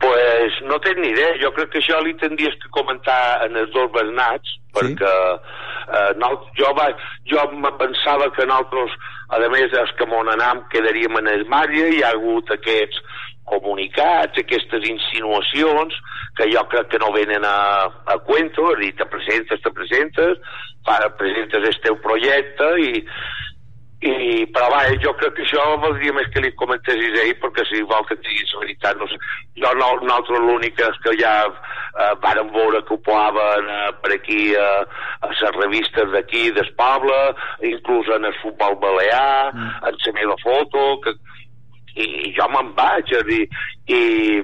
Pues 0.02 0.56
no 0.66 0.80
tinc 0.82 0.98
ni 0.98 1.12
idea. 1.14 1.38
Jo 1.44 1.52
crec 1.54 1.70
que 1.74 1.82
això 1.82 2.00
li 2.02 2.16
tindries 2.18 2.56
que 2.62 2.72
comentar 2.74 3.46
en 3.46 3.58
els 3.62 3.70
dos 3.76 3.92
Bernats, 3.94 4.56
perquè 4.74 5.12
eh, 5.14 6.12
no, 6.18 6.32
jo, 6.58 6.72
va, 6.78 6.88
jo 7.30 7.44
me 7.54 7.70
pensava 7.78 8.32
que 8.34 8.48
nosaltres, 8.50 8.96
a 9.30 9.42
més, 9.54 9.76
els 9.84 9.94
que 10.00 10.08
m'on 10.10 10.32
anam 10.34 10.64
quedaríem 10.74 11.20
en 11.22 11.30
el 11.36 11.46
Mària, 11.52 11.92
hi 11.92 12.02
ha 12.02 12.16
hagut 12.16 12.50
aquests 12.56 12.98
comunicats, 13.52 14.40
aquestes 14.42 14.88
insinuacions, 14.90 15.94
que 16.38 16.48
jo 16.50 16.64
crec 16.72 16.90
que 16.94 17.02
no 17.04 17.12
venen 17.14 17.46
a, 17.46 17.58
a 18.10 18.18
cuento, 18.26 18.72
és 18.72 18.78
a 18.78 18.82
dir, 18.82 18.92
te 18.98 19.08
presentes, 19.12 19.62
te 19.62 19.74
presentes, 19.76 20.42
fa, 20.88 20.98
presentes 21.20 21.68
el 21.70 21.80
teu 21.86 21.98
projecte 22.02 22.70
i, 22.82 23.06
i, 24.02 24.46
però 24.50 24.66
va, 24.74 24.82
jo 25.04 25.12
crec 25.20 25.36
que 25.38 25.44
això 25.46 25.62
valdria 25.82 26.14
més 26.18 26.30
que 26.34 26.42
li 26.42 26.50
comentessis 26.58 27.20
ell 27.22 27.36
perquè 27.42 27.66
si 27.70 27.84
vol 27.86 28.06
que 28.10 28.16
et 28.18 28.24
diguis 28.26 28.54
la 28.56 28.62
veritat 28.64 28.98
no 28.98 29.08
sé. 29.12 29.20
jo 29.62 29.74
no, 29.78 29.90
nosaltres 30.02 30.42
l'únic 30.42 30.82
és 30.82 30.98
que 31.04 31.14
ja 31.20 31.34
eh, 31.46 32.14
vàrem 32.24 32.50
veure 32.56 32.82
que 32.88 32.96
ho 32.96 33.02
posaven 33.06 33.70
eh, 33.70 33.92
per 34.02 34.16
aquí 34.16 34.42
eh, 34.58 35.04
a 35.22 35.30
les 35.30 35.44
revistes 35.60 36.10
d'aquí 36.16 36.50
del 36.58 36.72
poble 36.82 37.20
inclús 37.74 38.10
en 38.18 38.26
el 38.32 38.34
futbol 38.42 38.80
balear 38.82 39.54
mm. 39.54 39.70
en 39.92 40.02
la 40.08 40.16
meva 40.18 40.40
foto 40.42 40.88
que, 41.06 41.14
i, 41.94 42.08
i 42.26 42.34
jo 42.38 42.48
me'n 42.52 42.74
vaig 42.78 43.14
a 43.18 43.22
dir, 43.28 43.44
i, 43.90 44.42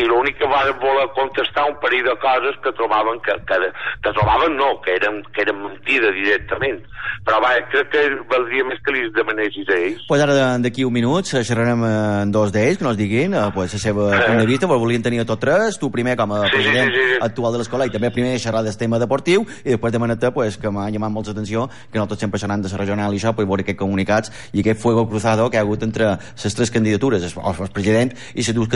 i 0.00 0.04
l'únic 0.08 0.38
que 0.40 0.48
van 0.48 0.70
voler 0.80 1.06
contestar 1.14 1.66
un 1.68 1.76
parell 1.82 2.06
de 2.06 2.14
coses 2.22 2.56
que 2.64 2.72
trobaven 2.72 3.20
que, 3.24 3.34
que, 3.46 3.58
que 4.02 4.12
trobaven 4.16 4.56
no, 4.56 4.80
que 4.84 4.94
eren, 4.96 5.20
que 5.34 5.42
eren 5.44 5.60
mentida 5.62 6.10
directament 6.16 6.80
però 7.26 7.38
va, 7.44 7.50
crec 7.70 7.90
que 7.92 8.02
valdria 8.30 8.64
més 8.64 8.80
que 8.84 8.94
li 8.94 9.02
demanessis 9.14 9.68
a 9.68 9.76
ells 9.76 10.06
Pues 10.08 10.22
ara 10.24 10.56
d'aquí 10.62 10.84
un 10.88 10.92
minut 10.96 11.28
xerrarem 11.28 11.84
eh, 11.84 11.92
amb 12.24 12.32
dos 12.34 12.52
d'ells, 12.54 12.78
que 12.80 12.84
nos 12.86 12.96
diguin 12.96 13.34
eh, 13.36 13.44
pues, 13.54 13.74
la 13.76 13.80
seva 13.82 14.08
Eh. 14.16 14.22
punt 14.26 14.40
de 14.40 14.46
vista, 14.48 14.66
però 14.66 14.78
volien 14.80 15.02
tenir 15.04 15.20
a 15.20 15.26
tots 15.28 15.40
tres, 15.42 15.78
tu 15.78 15.90
primer 15.92 16.16
com 16.16 16.32
a 16.32 16.40
Sí, 16.46 16.48
sí, 16.48 16.56
president 16.56 16.92
sí, 16.94 17.02
sí. 17.12 17.18
actual 17.28 17.52
de 17.52 17.58
l'escola 17.62 17.86
i 17.86 17.92
també 17.92 18.10
primer 18.14 18.38
xerrar 18.40 18.62
del 18.64 18.76
tema 18.80 18.98
deportiu 18.98 19.44
i 19.64 19.74
després 19.74 19.92
demanar-te 19.92 20.30
pues, 20.32 20.56
que 20.58 20.70
m'ha 20.72 20.88
llamat 20.90 21.12
molt 21.12 21.28
l'atenció 21.28 21.68
que 21.68 21.98
nosaltres 21.98 22.20
sempre 22.24 22.40
xerrant 22.40 22.62
de 22.64 22.72
la 22.72 22.78
regional 22.80 23.12
i 23.14 23.20
això, 23.20 23.34
pues, 23.36 23.46
veure 23.48 23.62
aquests 23.66 23.78
comunicats 23.78 24.32
i 24.52 24.60
aquest 24.64 24.80
fuego 24.80 25.06
cruzado 25.08 25.50
que 25.50 25.58
ha 25.58 25.64
hagut 25.66 25.82
entre 25.82 26.16
les 26.16 26.54
tres 26.56 26.70
candidatures, 26.70 27.22
el, 27.28 27.64
el 27.66 27.72
president 27.74 28.12
i 28.34 28.40
les 28.42 28.54
dues 28.54 28.68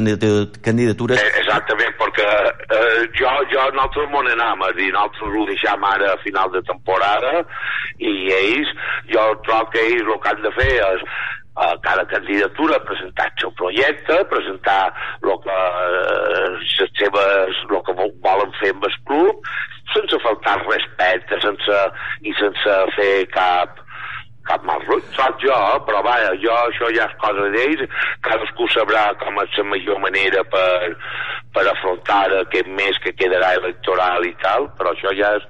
candidatures? 0.64 1.20
Eh, 1.20 1.32
exactament, 1.40 1.94
perquè 2.00 2.28
eh, 2.78 3.02
jo, 3.18 3.30
jo 3.52 3.66
nosaltres 3.76 4.08
anam, 4.32 4.62
és 4.66 4.68
a 4.68 4.72
dir, 4.78 4.90
nosaltres 4.94 5.36
ho 5.40 5.44
deixam 5.50 5.84
ara 5.90 6.12
a 6.14 6.18
final 6.24 6.50
de 6.54 6.62
temporada 6.70 7.44
i 7.98 8.14
ells, 8.38 8.72
jo 9.12 9.26
trobo 9.46 9.70
que 9.74 9.84
ells 9.90 10.02
el 10.08 10.20
que 10.24 10.32
han 10.34 10.42
de 10.42 10.52
fer 10.58 10.72
és 10.80 11.04
a 11.62 11.66
cada 11.84 12.06
candidatura 12.08 12.78
presentar 12.88 13.26
el 13.28 13.34
seu 13.42 13.50
projecte, 13.58 14.14
presentar 14.30 14.86
el 15.20 15.34
que, 15.44 15.58
eh, 15.58 16.86
seves, 16.96 17.58
el 17.68 17.82
que 17.84 17.92
vo- 17.98 18.12
volen 18.24 18.54
fer 18.60 18.70
amb 18.72 18.86
el 18.88 18.96
club, 19.10 19.42
sense 19.92 20.16
faltar 20.24 20.54
al 20.56 20.64
respecte 20.70 21.40
sense, 21.44 21.80
i 22.24 22.32
sense 22.40 22.78
fer 22.96 23.26
cap, 23.34 23.81
cap 24.48 24.64
mal 24.66 24.82
ruït, 24.86 25.06
soc 25.16 25.42
jo, 25.42 25.58
però 25.86 26.02
vaja, 26.06 26.32
jo 26.42 26.54
això 26.68 26.90
ja 26.94 27.08
és 27.08 27.18
cosa 27.22 27.48
d'ells, 27.54 27.84
cadascú 28.26 28.68
sabrà 28.74 29.04
com 29.20 29.38
és 29.42 29.58
la 29.60 29.66
millor 29.74 30.00
manera 30.02 30.44
per, 30.54 30.94
per 31.54 31.66
afrontar 31.70 32.24
aquest 32.40 32.70
mes 32.80 32.98
que 33.04 33.14
quedarà 33.18 33.54
electoral 33.60 34.26
i 34.26 34.34
tal, 34.42 34.70
però 34.78 34.94
això 34.94 35.14
ja 35.18 35.34
és, 35.38 35.46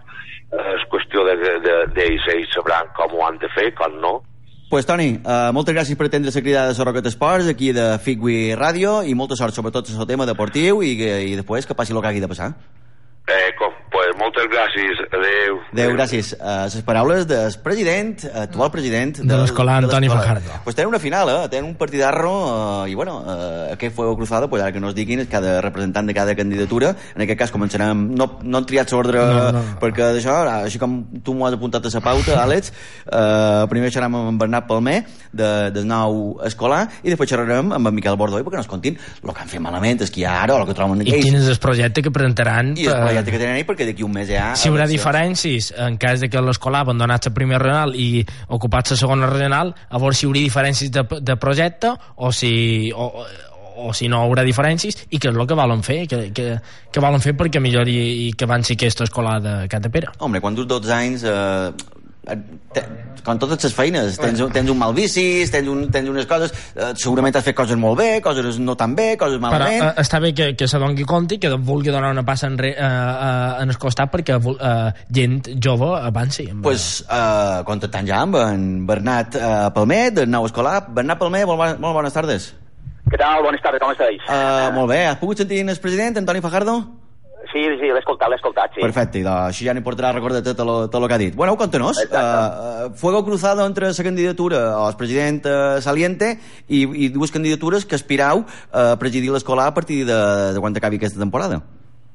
és 0.75 0.85
qüestió 0.93 1.25
d'ells, 1.29 1.65
de, 1.65 1.79
de, 1.97 2.11
ells 2.35 2.53
sabran 2.55 2.93
com 2.99 3.17
ho 3.17 3.25
han 3.27 3.41
de 3.43 3.51
fer, 3.57 3.71
com 3.79 3.97
no. 4.03 4.21
Pues 4.73 4.87
Toni, 4.89 5.19
uh, 5.21 5.51
moltes 5.53 5.75
gràcies 5.77 5.99
per 6.01 6.07
atendre 6.09 6.33
la 6.33 6.41
cridada 6.41 6.73
de 6.73 6.85
Rocket 6.87 7.09
Esports 7.11 7.49
aquí 7.51 7.75
de 7.77 7.99
Figui 8.01 8.55
Ràdio 8.57 9.03
i 9.05 9.13
molta 9.13 9.37
sort 9.37 9.53
sobretot 9.53 9.91
en 9.93 10.01
el 10.01 10.09
tema 10.09 10.25
deportiu 10.25 10.81
i, 10.81 10.95
i 11.29 11.35
després 11.37 11.69
que 11.69 11.77
passi 11.77 11.93
el 11.93 12.01
que 12.01 12.09
hagi 12.09 12.25
de 12.25 12.31
passar. 12.31 12.55
Eh, 13.23 13.53
com, 13.57 13.71
pues, 13.89 14.09
moltes 14.19 14.49
gràcies, 14.51 14.99
adeu. 15.15 15.61
Adéu, 15.73 15.93
gràcies. 15.95 16.33
Uh, 16.41 16.65
les 16.67 16.83
paraules 16.83 17.23
del 17.31 17.55
president, 17.63 18.19
actual 18.35 18.73
president... 18.75 19.21
De 19.23 19.29
de 19.29 19.37
Antoni 19.39 20.09
l'escola. 20.09 20.19
Fajardo. 20.19 20.51
Pues 20.65 20.75
tenen 20.75 20.89
una 20.89 20.99
final, 20.99 21.29
eh? 21.31 21.49
Tenen 21.49 21.69
un 21.71 21.77
partidarro 21.79 22.33
uh, 22.83 22.89
i, 22.91 22.97
bueno, 22.99 23.21
uh, 23.23 23.73
aquest 23.73 23.95
fuego 23.95 24.17
cruzado, 24.17 24.51
pues 24.51 24.61
ara 24.61 24.73
que 24.73 24.81
nos 24.81 24.97
diguin 24.97 25.25
cada 25.27 25.61
representant 25.63 26.09
de 26.09 26.15
cada 26.15 26.35
candidatura. 26.35 26.97
En 27.15 27.23
aquest 27.23 27.39
cas 27.39 27.53
començarem... 27.55 28.09
No, 28.19 28.41
no 28.43 28.59
han 28.59 28.67
triat 28.67 28.91
l'ordre 28.91 29.23
No, 29.23 29.53
no. 29.55 29.63
perquè 29.81 30.11
d'això, 30.19 30.41
així 30.67 30.83
com 30.83 30.99
tu 31.23 31.37
m'ho 31.39 31.47
has 31.47 31.55
apuntat 31.55 31.87
a 31.87 31.95
la 31.95 32.03
pauta, 32.03 32.41
Àlex, 32.43 32.73
uh, 33.07 33.69
primer 33.71 33.93
xerrem 33.95 34.19
amb 34.19 34.33
en 34.35 34.43
Bernat 34.43 34.67
Palmer, 34.67 34.99
de, 35.31 35.71
del 35.71 35.87
nou 35.87 36.41
escolar, 36.45 36.89
i 37.07 37.15
després 37.15 37.31
xerrarem 37.31 37.71
amb 37.79 37.87
en 37.87 37.95
Miquel 37.95 38.19
Bordoi 38.19 38.43
perquè 38.43 38.59
nos 38.59 38.69
contin 38.69 38.99
el 38.99 39.31
que 39.33 39.47
han 39.47 39.49
fet 39.55 39.63
malament, 39.63 40.03
el 40.03 40.11
que 40.11 40.25
hi 40.25 40.27
ha 40.27 40.41
ara, 40.43 40.59
o 40.59 40.61
el 40.61 40.67
que 40.69 40.75
troben 40.77 41.07
I 41.07 41.15
ells. 41.15 41.23
quin 41.31 41.39
és 41.39 41.49
el 41.55 41.63
projecte 41.63 42.03
que 42.03 42.11
presentaran 42.11 42.75
I 42.77 42.91
per- 42.91 43.12
projecte 43.13 43.35
que 43.35 43.41
tenen 43.41 43.61
ells 43.61 43.69
perquè 43.69 43.87
d'aquí 43.89 44.05
un 44.07 44.13
mes 44.15 44.29
ja... 44.31 44.53
si 44.59 44.69
hi 44.69 44.73
haurà 44.73 44.89
diferències 44.91 45.73
en 45.87 45.99
cas 46.01 46.21
de 46.25 46.31
que 46.33 46.43
l'escolar 46.43 46.83
ha 46.83 46.89
abandonat 46.89 47.29
la 47.29 47.35
primera 47.37 47.63
regional 47.63 47.97
i 47.97 48.25
ocupat 48.49 48.93
la 48.95 48.99
segona 49.01 49.31
regional 49.31 49.73
a 49.89 50.03
veure 50.03 50.17
si 50.17 50.27
hi 50.27 50.31
haurà 50.31 50.45
diferències 50.45 50.93
de, 50.93 51.07
de 51.21 51.39
projecte 51.41 51.95
o 52.17 52.33
si 52.33 52.93
o, 52.95 53.09
o, 53.77 53.93
si 53.97 54.09
no 54.09 54.23
haurà 54.27 54.45
diferències 54.47 55.07
i 55.11 55.19
què 55.19 55.31
és 55.31 55.37
el 55.37 55.49
que 55.49 55.59
volen 55.59 55.83
fer 55.87 56.03
que, 56.11 56.29
que, 56.37 56.53
que 56.93 57.05
volen 57.05 57.25
fer 57.25 57.37
perquè 57.39 57.63
millori 57.63 57.97
i 58.29 58.31
que 58.37 58.49
avanci 58.49 58.77
aquesta 58.77 59.09
escola 59.09 59.39
de 59.41 59.57
Catapera 59.73 60.15
Home, 60.21 60.41
quan 60.41 60.57
dus 60.59 60.69
12 60.71 60.97
anys... 61.01 61.27
Eh, 61.27 61.99
te, 62.23 62.83
com 63.27 63.39
totes 63.39 63.63
les 63.65 63.75
feines, 63.75 64.17
tens, 64.19 64.41
un- 64.43 64.51
tens 64.55 64.71
un 64.71 64.79
mal 64.79 64.95
vicis, 64.95 65.51
tens, 65.51 65.69
un, 65.69 65.85
tens 65.95 66.09
unes 66.11 66.27
coses... 66.31 66.53
Eh, 66.75 66.93
segurament 66.99 67.35
has 67.39 67.45
fet 67.47 67.57
coses 67.59 67.77
molt 67.79 67.99
bé, 67.99 68.21
coses 68.23 68.59
no 68.63 68.77
tan 68.79 68.95
bé, 68.99 69.17
coses 69.19 69.39
però 69.39 69.49
malament... 69.51 69.83
eh, 69.89 69.93
està 70.03 70.21
bé 70.23 70.33
que, 70.35 70.53
que 70.59 70.69
se 70.71 70.79
doni 70.83 71.05
compte 71.09 71.37
i 71.37 71.41
que 71.43 71.51
vulgui 71.59 71.91
donar 71.95 72.13
una 72.15 72.25
passa 72.27 72.47
enre, 72.51 72.73
eh, 72.75 72.79
eh, 72.79 73.63
en 73.65 73.75
el 73.75 73.79
costat 73.83 74.11
perquè 74.15 74.39
eh, 74.39 74.93
gent 75.19 75.53
jove 75.63 75.93
avanci 76.01 76.49
amb, 76.51 76.63
pues, 76.67 76.89
eh, 77.11 77.61
contactant 77.69 78.07
ja 78.11 78.23
amb 78.23 78.39
en 78.43 78.67
Bernat 78.87 79.37
eh, 79.39 79.53
Palmer, 79.75 80.03
del 80.23 80.31
nou 80.31 80.47
escolar. 80.47 80.81
Bernat 80.95 81.19
Palmer, 81.23 81.45
molt, 81.47 81.59
bona- 81.59 81.79
molt 81.83 81.99
bones 82.01 82.13
tardes. 82.15 82.53
¿Qué 83.11 83.19
tal? 83.19 83.43
Buenas 83.43 83.61
tardes, 83.61 83.81
¿cómo 83.81 83.93
estáis? 83.93 84.23
Uh, 84.31 84.71
molt 84.73 84.89
bé, 84.89 85.05
has 85.11 85.19
pogut 85.19 85.37
sentir 85.43 85.59
el 85.69 85.77
president, 85.83 86.17
Antoni 86.23 86.41
Fajardo? 86.41 87.02
Sí, 87.53 87.63
sí, 87.79 87.89
l'he 87.89 88.01
escoltat, 88.01 88.31
l'he 88.33 88.39
escoltat, 88.41 88.75
sí. 88.75 88.83
Perfecte, 88.83 89.21
i 89.21 89.27
doncs, 89.27 89.53
així 89.53 89.69
ja 89.69 89.75
n'hi 89.77 89.85
portarà 89.85 90.13
record 90.17 90.39
de 90.39 90.43
tot 90.47 90.63
el, 90.65 90.73
tot 90.93 90.99
el 91.03 91.09
que 91.09 91.17
ha 91.17 91.21
dit. 91.23 91.37
Bueno, 91.39 91.57
contanos, 91.61 92.01
uh, 92.05 92.91
fuego 92.99 93.25
cruzado 93.25 93.67
entre 93.67 93.93
la 93.93 94.05
candidatura 94.05 94.63
al 94.87 94.97
president 94.97 95.47
uh, 95.47 95.81
saliente 95.81 96.35
i, 96.69 96.83
i 96.83 97.09
dues 97.15 97.31
candidatures 97.31 97.87
que 97.87 97.99
aspirau 98.01 98.45
a 98.73 98.97
presidir 98.99 99.31
l'escolar 99.33 99.69
a 99.71 99.77
partir 99.77 100.03
de, 100.09 100.19
de 100.57 100.61
quan 100.61 100.77
acabi 100.77 100.99
aquesta 100.99 101.21
temporada. 101.21 101.63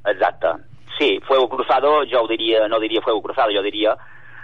Exacte. 0.08 0.56
Sí, 0.98 1.20
fuego 1.28 1.48
cruzado, 1.50 2.02
jo 2.10 2.24
ho 2.24 2.28
diria, 2.28 2.68
no 2.68 2.80
diria 2.80 3.02
fuego 3.02 3.22
cruzado, 3.22 3.54
jo 3.54 3.62
diria 3.62 3.94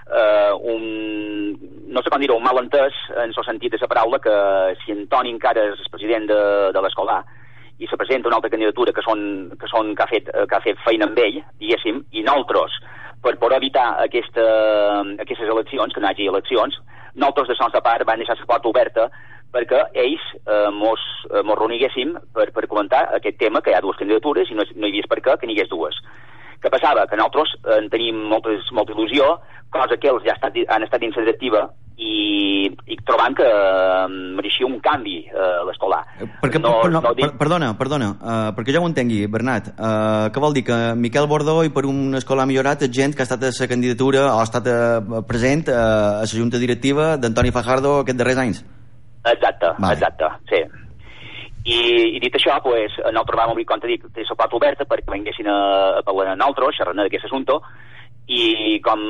eh, 0.06 0.52
un, 0.62 1.58
no 1.90 2.02
sé 2.02 2.12
com 2.12 2.22
dir-ho, 2.22 2.38
un 2.38 2.46
malentès 2.46 2.94
en 3.16 3.32
el 3.34 3.46
sentit 3.46 3.74
de 3.74 3.82
la 3.82 3.90
paraula 3.90 4.20
que 4.22 4.36
si 4.84 4.94
Antoni 4.94 5.34
encara 5.34 5.72
és 5.72 5.82
el 5.82 5.90
president 5.94 6.28
de, 6.30 6.42
de 6.76 6.84
l'escolar 6.84 7.24
i 7.84 7.88
se 7.92 8.00
presenta 8.00 8.30
una 8.30 8.40
altra 8.40 8.52
candidatura 8.54 8.94
que, 8.96 9.04
són, 9.04 9.52
que, 9.60 9.68
són, 9.68 9.92
que, 9.98 10.06
ha 10.06 10.10
fet, 10.10 10.32
que 10.32 10.56
ha 10.56 10.64
fet 10.64 10.80
feina 10.86 11.10
amb 11.10 11.20
ell, 11.20 11.42
diguéssim, 11.60 12.00
i 12.16 12.24
nosaltres, 12.24 12.80
per 13.24 13.36
poder 13.42 13.60
evitar 13.60 13.86
aquesta, 14.04 14.48
aquestes 15.24 15.52
eleccions, 15.52 15.94
que 15.94 16.04
no 16.04 16.08
hi 16.08 16.16
hagi 16.16 16.32
eleccions, 16.32 16.80
nosaltres 17.14 17.52
de 17.52 17.60
Sons 17.60 17.76
de 17.76 17.84
Part 17.84 18.08
van 18.08 18.24
deixar 18.24 18.40
la 18.40 18.50
porta 18.50 18.72
oberta 18.72 19.08
perquè 19.54 19.84
ells 20.02 20.24
eh, 20.34 20.70
mos, 20.74 21.02
eh, 21.30 21.44
mos 21.46 21.60
reuniguéssim 21.60 22.16
per, 22.34 22.48
per 22.56 22.66
comentar 22.72 23.04
aquest 23.20 23.38
tema, 23.42 23.62
que 23.62 23.70
hi 23.72 23.78
ha 23.78 23.84
dues 23.86 24.00
candidatures 24.00 24.50
i 24.50 24.58
no, 24.58 24.66
no 24.66 24.90
hi 24.90 24.96
havia 24.96 25.12
per 25.12 25.20
què 25.22 25.38
que 25.38 25.50
n'hi 25.50 25.60
hagués 25.60 25.70
dues. 25.70 26.00
Què 26.64 26.72
passava? 26.74 27.06
Que 27.12 27.20
nosaltres 27.20 27.54
eh, 27.60 27.78
en 27.78 27.92
tenim 27.94 28.24
moltes, 28.32 28.72
molta 28.74 28.96
il·lusió, 28.96 29.30
cosa 29.76 30.00
que 30.00 30.10
ells 30.10 30.26
ja 30.26 30.34
estat, 30.38 30.58
han 30.74 30.88
estat 30.88 31.04
dins 31.04 31.20
la 31.20 31.28
directiva 31.28 31.68
i, 31.98 32.66
i 32.90 32.98
trobant 33.06 33.36
que 33.38 33.46
eh, 33.46 34.06
mereixia 34.38 34.66
un 34.66 34.80
canvi 34.84 35.20
eh, 35.28 35.62
l'escolar. 35.68 36.02
Perquè, 36.42 36.62
no, 36.62 36.74
per, 36.82 36.92
no, 36.92 37.02
no 37.06 37.14
dic... 37.14 37.28
per, 37.28 37.38
perdona, 37.44 37.72
perdona, 37.80 38.10
uh, 38.18 38.52
perquè 38.58 38.76
ja 38.76 38.82
ho 38.82 38.88
entengui, 38.90 39.22
Bernat, 39.32 39.74
uh, 39.76 40.30
què 40.34 40.44
vol 40.44 40.56
dir? 40.58 40.66
Que 40.68 40.78
Miquel 41.00 41.30
Bordó 41.30 41.60
i 41.66 41.74
per 41.74 41.86
un 41.90 42.18
escolar 42.20 42.48
millorat 42.50 42.86
és 42.88 42.94
gent 42.94 43.14
que 43.14 43.24
ha 43.24 43.28
estat 43.30 43.46
a 43.46 43.54
la 43.54 43.70
candidatura 43.70 44.26
o 44.32 44.40
ha 44.40 44.48
estat 44.48 44.70
uh, 44.72 45.22
present 45.30 45.68
uh, 45.70 46.24
a 46.24 46.24
la 46.26 46.32
junta 46.32 46.62
directiva 46.62 47.14
d'Antoni 47.18 47.54
Fajardo 47.56 48.00
aquests 48.02 48.22
darrers 48.24 48.42
anys? 48.46 48.64
Exacte, 49.24 49.76
vale. 49.78 49.94
exacte, 49.94 50.32
sí. 50.50 50.64
I, 51.64 51.78
i 52.18 52.20
dit 52.20 52.34
això, 52.36 52.58
pues, 52.64 52.98
nosaltres 53.06 53.40
vam 53.40 53.54
obrir, 53.54 53.64
com 53.70 53.80
t'he 53.80 53.94
dit, 53.94 54.04
la 54.04 54.36
porta 54.36 54.58
oberta 54.58 54.88
perquè 54.90 55.14
vinguessin 55.14 55.48
a, 55.48 55.60
a 56.02 56.04
parlar 56.04 56.34
amb 56.34 56.42
nosaltres, 56.42 56.76
xerrant 56.82 57.00
d'aquest 57.00 57.30
assumpte, 57.30 57.56
i 58.26 58.80
com 58.80 59.02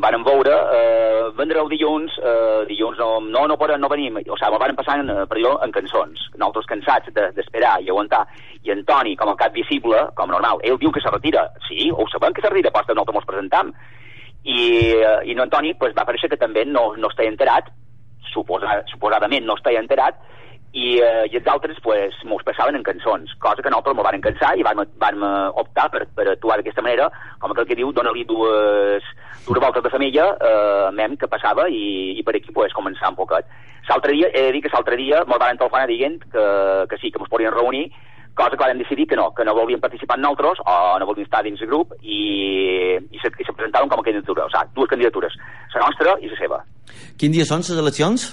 varen 0.00 0.22
veure, 0.24 0.52
eh, 0.72 1.24
vendrà 1.36 1.60
el 1.60 1.68
dilluns, 1.68 2.14
eh, 2.16 2.64
dilluns 2.70 2.96
no, 2.98 3.20
no, 3.20 3.44
no, 3.46 3.56
poden, 3.60 3.80
no 3.80 3.90
venim, 3.92 4.16
o 4.16 4.36
sigui, 4.40 4.60
van 4.62 4.74
passant 4.78 5.10
eh, 5.12 5.26
per 5.28 5.36
allò 5.36 5.58
en 5.66 5.74
cançons, 5.74 6.30
nosaltres 6.38 6.70
cansats 6.70 7.12
d'esperar 7.12 7.74
de, 7.78 7.84
i 7.84 7.92
aguantar, 7.92 8.22
i 8.64 8.72
Antoni, 8.72 9.14
com 9.16 9.28
el 9.28 9.36
cap 9.36 9.52
visible, 9.52 10.06
com 10.16 10.32
normal, 10.32 10.62
ell 10.64 10.80
diu 10.80 10.90
que 10.90 11.04
se 11.04 11.12
retira, 11.12 11.50
sí, 11.68 11.90
ho 11.92 12.08
sabem 12.08 12.32
que 12.32 12.40
se 12.40 12.48
retira, 12.48 12.72
però 12.72 12.96
nosaltres 12.96 13.18
mos 13.18 13.28
presentam, 13.28 13.74
i, 14.42 14.60
eh, 14.96 15.18
i 15.28 15.36
no 15.36 15.44
Antoni 15.44 15.74
pues, 15.76 15.92
va 15.92 16.06
aparèixer 16.06 16.32
que 16.32 16.40
també 16.40 16.64
no, 16.64 16.94
no 16.96 17.12
està 17.12 17.28
enterat, 17.28 17.68
suposa, 18.32 18.80
suposadament 18.88 19.44
no 19.44 19.58
està 19.60 19.76
enterat, 19.76 20.16
i, 20.72 20.98
eh, 21.04 21.24
i 21.28 21.36
els 21.36 21.48
altres 21.52 21.80
pues, 21.84 22.14
m'ho 22.24 22.38
expressaven 22.38 22.78
en 22.78 22.84
cançons, 22.86 23.34
cosa 23.40 23.62
que 23.62 23.70
nosaltres 23.72 23.96
m'ho 23.96 24.06
van 24.06 24.22
cansar 24.24 24.54
i 24.56 24.64
vam, 24.64 24.84
vam 25.00 25.26
optar 25.60 25.88
per, 25.92 26.06
per 26.16 26.30
actuar 26.32 26.58
d'aquesta 26.58 26.84
manera, 26.84 27.10
com 27.40 27.52
aquell 27.52 27.68
que 27.68 27.76
diu, 27.76 27.92
dona-li 27.92 28.24
dues, 28.28 29.04
dues 29.46 29.60
voltes 29.60 29.84
de 29.84 29.92
femella, 29.92 30.30
eh, 30.36 30.86
mem 30.96 31.18
que 31.20 31.28
passava 31.28 31.68
i, 31.68 32.16
i 32.16 32.24
per 32.24 32.38
aquí 32.38 32.54
pues, 32.56 32.72
començar 32.76 33.12
un 33.12 33.20
poquet. 33.20 33.48
L'altre 33.90 34.14
dia, 34.14 34.30
he 34.32 34.46
de 34.46 34.52
dir 34.54 34.62
que 34.64 34.70
l'altre 34.72 34.96
dia 34.96 35.24
me'l 35.28 35.42
van 35.42 35.58
telefonar 35.60 35.90
dient 35.90 36.20
que, 36.32 36.46
que 36.88 36.98
sí, 37.02 37.10
que 37.10 37.20
ens 37.20 37.28
podien 37.28 37.52
reunir, 37.52 37.90
cosa 38.34 38.56
que 38.56 38.64
vam 38.64 38.78
decidir 38.78 39.06
que 39.06 39.16
no, 39.18 39.32
que 39.36 39.44
no 39.44 39.52
volvíem 39.54 39.80
participar 39.80 40.16
nosaltres 40.18 40.62
o 40.64 40.76
no 40.98 41.08
volvíem 41.08 41.28
estar 41.28 41.42
dins 41.44 41.60
el 41.60 41.68
grup 41.68 41.92
i, 42.00 42.96
i, 42.96 43.18
se, 43.20 43.28
i 43.28 43.44
se 43.44 43.52
presentaven 43.52 43.90
com 43.92 44.00
a 44.00 44.06
candidatura, 44.06 44.46
o 44.46 44.54
sigui, 44.54 44.72
dues 44.78 44.92
candidatures, 44.94 45.36
la 45.74 45.84
nostra 45.84 46.16
i 46.22 46.32
la 46.32 46.38
seva. 46.40 46.62
Quin 47.20 47.34
dia 47.34 47.44
són 47.48 47.60
les 47.66 47.82
eleccions? 47.84 48.30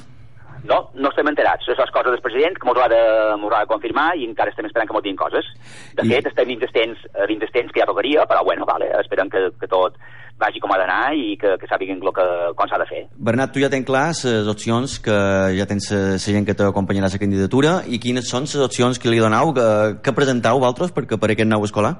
No, 0.68 0.80
no 0.95 1.12
estem 1.12 1.30
enterats. 1.32 1.68
Això 1.70 1.86
és 1.86 1.93
cosa 1.95 2.12
del 2.12 2.24
president, 2.24 2.57
que 2.60 2.68
m'ho 2.68 2.76
ha, 2.76 2.89
de, 2.91 3.01
ha 3.36 3.60
de 3.64 3.72
confirmar 3.72 4.10
i 4.20 4.28
encara 4.28 4.51
estem 4.51 4.68
esperant 4.68 4.89
que 4.89 4.95
m'ho 4.95 5.03
diguin 5.05 5.20
coses. 5.20 5.47
De 5.95 6.05
I... 6.05 6.12
fet, 6.12 6.32
estem 6.32 6.49
dins 6.51 6.74
temps, 6.76 7.05
dins 7.32 7.53
temps 7.55 7.72
que 7.74 7.84
ja 7.84 7.89
tocaria, 7.89 8.26
però 8.30 8.43
bueno, 8.47 8.68
vale, 8.70 8.91
esperem 8.99 9.32
que, 9.32 9.49
que 9.60 9.72
tot 9.72 9.99
vagi 10.39 10.62
com 10.64 10.72
ha 10.72 10.78
d'anar 10.80 11.14
i 11.20 11.34
que, 11.39 11.55
que 11.60 11.68
sàpiguen 11.68 11.99
lo 12.03 12.14
que, 12.16 12.26
com 12.55 12.70
s'ha 12.70 12.80
de 12.80 12.88
fer. 12.89 13.01
Bernat, 13.30 13.51
tu 13.53 13.64
ja 13.64 13.72
tens 13.72 13.88
clar 13.88 14.05
les 14.14 14.47
opcions 14.51 14.99
que 15.03 15.18
ja 15.57 15.68
tens 15.70 15.91
la 15.91 16.20
gent 16.20 16.47
que 16.47 16.55
t'acompanyarà 16.55 17.12
a 17.12 17.16
la 17.16 17.22
candidatura 17.22 17.74
i 17.88 17.99
quines 17.99 18.32
són 18.32 18.47
les 18.47 18.64
opcions 18.64 18.99
que 18.99 19.12
li 19.12 19.20
donau, 19.20 19.51
que, 19.57 19.68
que 20.03 20.16
presentau 20.16 20.64
vosaltres 20.64 20.95
per, 20.95 21.05
per 21.12 21.34
aquest 21.36 21.51
nou 21.51 21.68
escolar? 21.68 21.97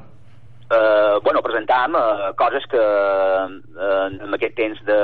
Eh, 0.70 1.20
bueno, 1.24 1.41
presentàvem 1.45 1.97
eh, 1.97 2.30
coses 2.38 2.65
que 2.70 2.84
eh, 2.84 4.05
en 4.28 4.38
aquest 4.38 4.55
temps 4.57 4.84
de, 4.86 4.99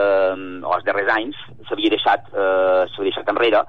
els 0.61 0.86
darrers 0.86 1.11
anys 1.16 1.41
s'havia 1.70 1.93
deixat, 1.93 2.30
eh, 2.34 2.86
deixat 3.01 3.34
enrere 3.34 3.66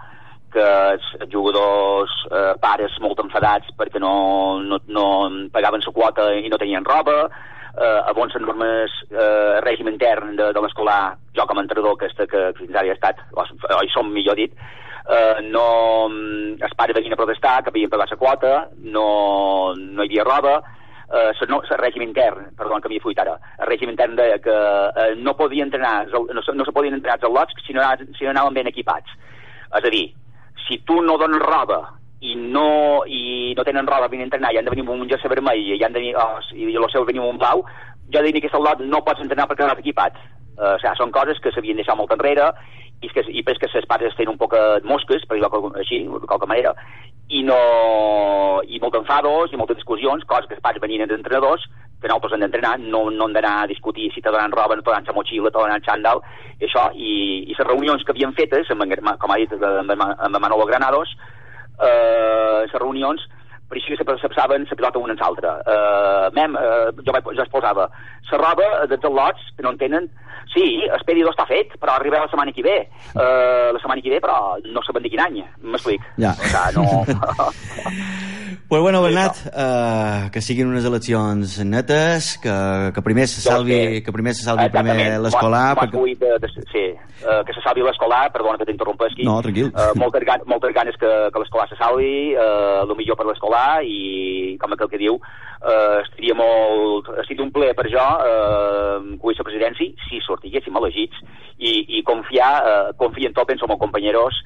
que 0.53 0.67
els 0.95 1.33
jugadors 1.33 2.13
eh, 2.31 2.55
pares 2.63 2.95
molt 3.05 3.21
enfadats 3.25 3.73
perquè 3.77 4.01
no, 4.01 4.15
no, 4.63 4.81
no 4.89 5.07
pagaven 5.53 5.85
la 5.85 5.97
quota 5.99 6.31
i 6.37 6.49
no 6.53 6.61
tenien 6.61 6.87
roba 6.87 7.27
eh, 7.27 8.01
a 8.01 8.13
bons 8.17 8.37
normes 8.41 8.95
eh, 9.11 9.61
règim 9.65 9.91
intern 9.93 10.37
de, 10.39 10.53
de 10.53 10.65
l'escolar 10.65 11.17
jo 11.37 11.47
com 11.49 11.59
a 11.59 11.67
entrenador 11.67 11.99
que, 12.01 12.13
que, 12.15 12.29
que 12.31 12.49
fins 12.61 12.75
ara 12.75 12.89
he 12.89 12.97
estat 12.97 13.21
o, 13.35 13.43
o 13.43 13.83
hi 13.83 13.93
som 13.93 14.09
millor 14.13 14.39
dit 14.39 14.55
eh, 14.55 15.43
no, 15.51 15.67
els 16.09 16.79
pares 16.79 16.97
venien 16.97 17.17
a 17.17 17.21
protestar 17.21 17.59
que 17.63 17.75
havien 17.75 17.93
pagat 17.93 18.15
la 18.15 18.23
quota 18.23 18.55
no, 18.81 19.09
no 19.77 20.05
hi 20.05 20.09
havia 20.09 20.29
roba 20.29 20.61
eh, 21.13 21.47
no, 21.49 21.61
el 21.63 21.79
règim 21.79 22.03
intern, 22.03 22.51
perdó, 22.57 22.81
que 22.83 22.91
m'hi 22.91 23.01
fuit 23.03 23.19
ara, 23.23 23.37
el 23.61 23.71
règim 23.71 23.93
intern 23.93 24.17
deia 24.19 24.39
que 24.43 24.55
eh, 24.55 25.15
no 25.17 25.37
podia 25.39 25.65
entrenar, 25.65 26.07
no, 26.13 26.27
no 26.31 26.65
se 26.65 26.75
podien 26.75 26.95
entrenar 26.99 27.19
els 27.21 27.29
al·lots 27.29 27.67
si 27.67 27.77
no, 27.77 27.85
si 28.19 28.25
no 28.25 28.33
anaven 28.33 28.57
ben 28.59 28.73
equipats. 28.73 29.13
És 29.67 29.85
a 29.85 29.93
dir, 29.93 30.07
si 30.67 30.81
tu 30.87 31.01
no 31.03 31.19
dones 31.19 31.43
roba 31.43 31.83
i 32.21 32.35
no, 32.35 33.05
i 33.07 33.55
no 33.57 33.65
tenen 33.65 33.87
roba 33.87 34.09
per 34.09 34.21
entrenar 34.21 34.53
i 34.53 34.59
han 34.59 34.67
de 34.67 34.73
venir 34.73 34.87
amb 34.87 34.95
un 34.97 35.09
jersey 35.11 35.31
vermell 35.31 35.61
i, 35.61 35.77
han 35.85 35.93
de 35.93 36.01
venir, 36.01 36.15
oh, 36.17 36.41
i 36.57 36.73
el 36.75 36.89
seu 36.93 37.05
venir 37.07 37.23
amb 37.23 37.35
un 37.35 37.43
blau, 37.43 37.65
jo 38.15 38.23
diria 38.25 38.43
que 38.43 38.53
al·lot 38.55 38.83
no 38.87 39.03
pots 39.07 39.23
entrenar 39.25 39.49
perquè 39.51 39.67
no 39.67 39.75
has 39.75 39.83
equipat. 39.83 40.19
Uh, 40.57 40.75
o 40.75 40.79
sigui, 40.81 40.97
són 40.97 41.13
coses 41.13 41.41
que 41.43 41.53
s'havien 41.53 41.77
deixat 41.77 41.99
molt 41.99 42.13
enrere 42.15 42.53
i, 43.03 43.11
que, 43.13 43.25
i 43.29 43.43
que 43.45 43.69
les 43.75 43.89
pares 43.89 44.15
tenen 44.17 44.35
un 44.35 44.41
poc 44.41 44.55
mosques, 44.85 45.27
per 45.29 45.37
dir-ho 45.37 45.73
així, 45.77 46.05
de 46.09 46.29
qualque 46.29 46.49
manera, 46.49 46.73
i, 47.29 47.43
no, 47.43 47.59
i 48.65 48.79
molt 48.81 48.97
enfados 49.01 49.53
i 49.53 49.59
moltes 49.59 49.77
discussions, 49.81 50.25
coses 50.25 50.49
que 50.49 50.57
els 50.57 50.65
pares 50.65 50.83
venien 50.83 51.09
d'entrenadors, 51.11 51.67
que 52.01 52.09
nosaltres 52.09 52.37
hem 52.37 52.45
d'entrenar, 52.45 52.77
no, 52.81 53.07
no 53.11 53.27
hem 53.27 53.35
d'anar 53.37 53.55
a 53.63 53.71
discutir 53.71 54.11
si 54.15 54.23
te 54.23 54.31
donen 54.31 54.53
roba, 54.53 54.77
no 54.77 54.85
te 54.85 54.93
donen 54.93 55.09
la 55.09 55.17
motxilla, 55.17 55.51
te 55.51 55.59
donen 55.59 55.85
xandall, 55.87 56.23
i 56.61 56.69
això, 56.69 56.89
i, 56.95 57.15
i 57.51 57.57
les 57.57 57.67
reunions 57.67 58.05
que 58.05 58.15
havíem 58.15 58.35
fetes, 58.37 58.71
amb, 58.71 58.85
com 59.21 59.33
ha 59.33 59.41
dit 59.41 59.57
amb, 59.57 59.97
amb 59.97 60.39
Manolo 60.39 60.69
Granados, 60.69 61.17
eh, 61.81 62.63
les 62.63 62.77
reunions, 62.79 63.25
per 63.69 63.79
així 63.79 63.97
se 63.99 64.07
passaven 64.07 64.67
la 64.69 64.79
pilota 64.79 65.03
una 65.03 65.17
en 65.17 65.23
l'altra. 65.23 65.57
Uh, 65.67 66.29
mem, 66.37 66.55
uh, 66.55 66.93
jo, 67.01 67.13
vaig, 67.13 67.27
jo 67.33 67.43
es 67.43 67.51
posava 67.51 67.89
la 68.31 68.39
roba 68.43 68.87
dels 68.91 69.11
lots 69.11 69.51
que 69.57 69.67
no 69.67 69.75
en 69.75 69.83
tenen 69.83 70.09
Sí, 70.55 70.67
el 70.87 71.03
pedido 71.05 71.33
està 71.33 71.45
fet, 71.49 71.75
però 71.81 71.97
arribarà 71.97 72.25
la 72.25 72.31
setmana 72.31 72.53
que 72.55 72.63
ve. 72.65 72.77
Uh, 73.13 73.75
la 73.75 73.81
setmana 73.83 74.01
que 74.01 74.13
ve, 74.15 74.21
però 74.23 74.57
no 74.65 74.83
sabem 74.87 75.05
de 75.05 75.11
quin 75.13 75.25
any, 75.25 75.43
m'explic. 75.67 76.07
Ja. 76.23 76.33
O 76.33 76.51
sigui, 76.55 76.79
no... 76.79 78.37
pues 78.69 78.83
bueno, 78.83 79.01
Bernat, 79.01 79.37
uh, 79.55 80.31
que 80.33 80.41
siguin 80.43 80.67
unes 80.67 80.85
eleccions 80.85 81.59
netes, 81.65 82.33
que, 82.43 82.51
que 82.95 83.03
primer 83.03 83.29
se 83.29 83.41
salvi, 83.41 84.03
que 84.03 84.11
primer 84.13 84.35
se 84.35 84.43
salvi 84.43 84.67
primer 84.75 85.21
l'escolar... 85.23 85.77
Perquè... 85.79 86.03
De, 86.19 86.33
de, 86.43 86.51
sí, 86.73 86.83
uh, 87.23 87.45
que 87.47 87.55
se 87.55 87.63
salvi 87.63 87.85
l'escolar, 87.87 88.25
perdona 88.35 88.59
que 88.59 88.67
t'interrompesqui. 88.67 89.23
No, 89.29 89.39
tranquil. 89.45 89.71
Uh, 89.71 89.95
moltes, 90.01 90.27
gan 90.27 90.43
moltes 90.51 90.75
ganes 90.75 90.99
que, 90.99 91.13
que 91.31 91.45
l'escolar 91.45 91.69
se 91.71 91.79
salvi, 91.79 92.35
uh, 92.35 92.83
el 92.83 92.97
millor 92.99 93.21
per 93.21 93.29
l'escolar, 93.31 93.85
i 93.87 94.59
com 94.59 94.75
aquell 94.75 94.91
que 94.91 95.03
diu, 95.05 95.21
uh, 95.23 96.03
estaria 96.03 96.35
molt... 96.35 97.15
Estic 97.23 97.47
un 97.47 97.55
ple 97.55 97.71
per 97.79 97.87
jo, 97.93 98.03
uh, 98.03 98.99
que 99.23 99.39
la 99.39 99.51
presidència, 99.53 100.09
si 100.11 100.23
sortiguéssim 100.27 100.83
elegits, 100.83 101.23
i, 101.57 101.79
i 102.01 102.03
confiar, 102.03 102.53
uh, 102.67 102.95
confiar 102.99 103.31
en 103.31 103.39
tot, 103.39 103.47
penso, 103.47 103.71
en 103.71 103.79
els 103.79 103.85
companyeros 103.87 104.43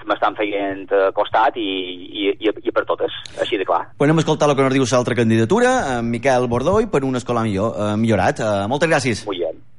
que 0.00 0.08
m'estan 0.10 0.36
fent 0.38 0.92
uh, 0.92 1.08
costat 1.16 1.56
i, 1.56 1.68
i, 2.06 2.26
i, 2.34 2.52
i 2.68 2.74
per 2.74 2.84
totes, 2.88 3.14
així 3.40 3.60
de 3.60 3.68
clar. 3.68 3.82
A 3.96 4.10
escoltar 4.22 4.50
el 4.50 4.56
que 4.56 4.66
ens 4.66 4.76
diu 4.76 4.88
l'altra 4.90 5.16
candidatura, 5.18 5.76
en 5.96 6.10
Miquel 6.10 6.48
Bordoi, 6.48 6.90
per 6.92 7.04
una 7.04 7.22
escola 7.22 7.46
millor, 7.46 7.72
uh, 7.76 7.94
millorat. 7.96 8.42
Moltes 8.68 8.90
gràcies. 8.90 9.24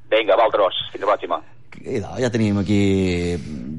Vinga, 0.07 0.39
Valtros, 0.39 0.88
fins 0.93 1.03
la 1.03 1.13
pròxima. 1.13 1.41
I 1.88 1.99
ja 2.24 2.30
tenim 2.34 2.57
aquí 2.57 2.78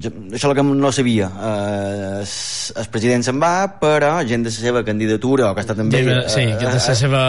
jo, 0.00 0.10
això 0.30 0.36
és 0.38 0.44
el 0.46 0.54
que 0.54 0.62
no 0.62 0.90
sabia. 0.94 1.26
Eh, 1.28 2.22
el 2.78 2.86
president 2.92 3.24
se'n 3.26 3.40
va, 3.42 3.50
però 3.80 4.12
gent 4.28 4.44
de 4.46 4.52
la 4.52 4.54
seva 4.54 4.82
candidatura, 4.86 5.50
o 5.50 5.54
que 5.56 5.60
ha 5.60 5.64
estat 5.66 5.80
amb 5.82 5.92
ell... 5.96 6.06
Deve- 6.06 6.28
sí, 6.30 6.44
que 6.46 6.68
de 6.68 6.74
la 6.78 6.94
seva 6.94 7.22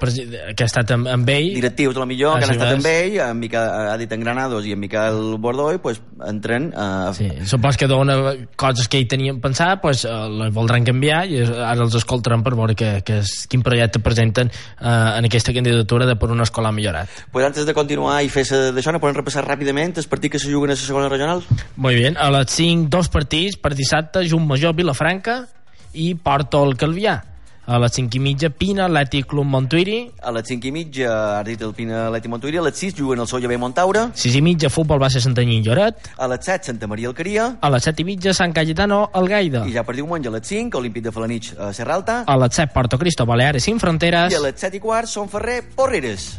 presi- 0.00 0.26
que 0.54 0.62
ha 0.64 0.68
estat 0.68 0.90
amb, 0.94 1.08
amb 1.10 1.30
ell 1.32 1.48
directius 1.56 1.94
de 1.96 2.02
la 2.02 2.06
millor, 2.10 2.36
que 2.38 2.44
han 2.44 2.54
estat 2.56 2.74
amb 2.76 2.88
ell, 2.90 3.16
en 3.24 3.40
Miquel, 3.40 3.70
ha 3.92 3.96
dit 3.98 4.12
en 4.12 4.20
Granados 4.26 4.66
i 4.68 4.74
en 4.76 4.80
Miquel 4.84 5.20
Bordoi, 5.42 5.78
pues, 5.82 6.02
entren... 6.28 6.68
Eh, 6.76 7.12
Sí, 7.16 7.30
supos 7.48 7.76
que 7.80 7.86
dona 7.88 8.16
coses 8.58 8.88
que 8.92 8.98
ell 9.00 9.08
tenien 9.08 9.40
pensat 9.40 9.80
pues, 9.80 10.04
eh, 10.04 10.12
les 10.42 10.52
voldran 10.54 10.84
canviar 10.84 11.22
i 11.30 11.40
ara 11.46 11.78
els 11.86 11.94
escoltaran 11.96 12.42
per 12.44 12.52
veure 12.58 12.74
que, 12.78 12.90
que 13.06 13.20
és, 13.22 13.46
quin 13.50 13.62
projecte 13.64 14.00
presenten 14.04 14.50
eh, 14.52 15.18
en 15.18 15.30
aquesta 15.30 15.54
candidatura 15.56 16.04
de 16.06 16.16
per 16.20 16.30
una 16.34 16.44
escola 16.44 16.72
millorat. 16.74 17.08
Pues 17.32 17.46
antes 17.46 17.64
de 17.66 17.74
continuar 17.74 18.20
i 18.26 18.28
fer 18.32 18.44
sa- 18.44 18.62
d'això, 18.76 18.92
no 18.92 19.00
podem 19.00 19.16
repassar 19.22 19.46
ràpidament 19.46 19.75
els 19.78 20.06
partits 20.06 20.32
que 20.32 20.38
se 20.38 20.52
juguen 20.52 20.70
a 20.70 20.74
la 20.74 20.80
segona 20.80 21.08
regional? 21.08 21.42
Molt 21.76 21.96
bé, 21.96 22.14
a 22.16 22.30
les 22.30 22.50
5, 22.50 22.88
dos 22.88 23.08
partits 23.08 23.56
per 23.56 23.74
dissabte, 23.74 24.24
Junt 24.28 24.46
Major, 24.46 24.74
Vilafranca 24.74 25.46
i 25.94 26.14
Porto 26.14 26.64
el 26.64 26.76
Calvià. 26.76 27.22
A 27.66 27.80
les 27.82 27.90
5 27.98 28.14
i 28.14 28.20
mitja, 28.22 28.48
Pina, 28.54 28.84
Atlètic 28.86 29.24
Club 29.26 29.44
Montuiri. 29.44 30.12
A 30.22 30.30
les 30.30 30.46
5 30.46 30.68
i 30.68 30.70
mitja, 30.70 31.38
ha 31.40 31.42
dit 31.42 31.60
el 31.66 31.72
Pina 31.74 32.04
Leti 32.14 32.28
Montuiri, 32.30 32.58
a 32.58 32.62
les 32.62 32.76
6 32.78 32.94
juguen 32.94 33.18
el 33.18 33.26
Solla 33.26 33.48
B 33.50 33.56
Montaure, 33.58 34.04
6 34.14 34.36
i 34.38 34.42
mitja, 34.42 34.70
Futbol 34.70 35.00
Base 35.02 35.18
Santanyí 35.20 35.60
Lloret. 35.64 35.96
a 36.16 36.28
les 36.28 36.44
7 36.46 36.62
Santa 36.70 36.86
Maria 36.86 37.08
Alqueria, 37.08 37.56
A 37.60 37.68
les 37.70 37.82
7 37.82 38.02
i 38.02 38.04
mitja, 38.04 38.32
Sant 38.32 38.52
Cayetano, 38.54 39.10
Algaida. 39.12 39.66
i 39.66 39.72
ja 39.74 39.82
per 39.82 39.96
diumenge 39.96 40.28
a 40.28 40.30
les 40.30 40.46
5, 40.46 40.78
Olímpic 40.78 41.02
de 41.02 41.10
Falanich 41.10 41.54
a 41.58 41.72
Serra 41.72 41.94
Alta, 41.96 42.22
A 42.24 42.36
les 42.36 42.54
7, 42.54 42.70
Porto 42.72 42.98
Cristo, 42.98 43.26
Baleares, 43.26 43.64
Sin 43.64 43.80
Fronteres. 43.80 44.30
i 44.32 44.36
a 44.36 44.40
les 44.46 44.54
7 44.54 44.76
i 44.76 44.80
quart, 44.80 45.08
Son 45.08 45.28
Ferrer, 45.28 45.64
Porreres. 45.74 46.38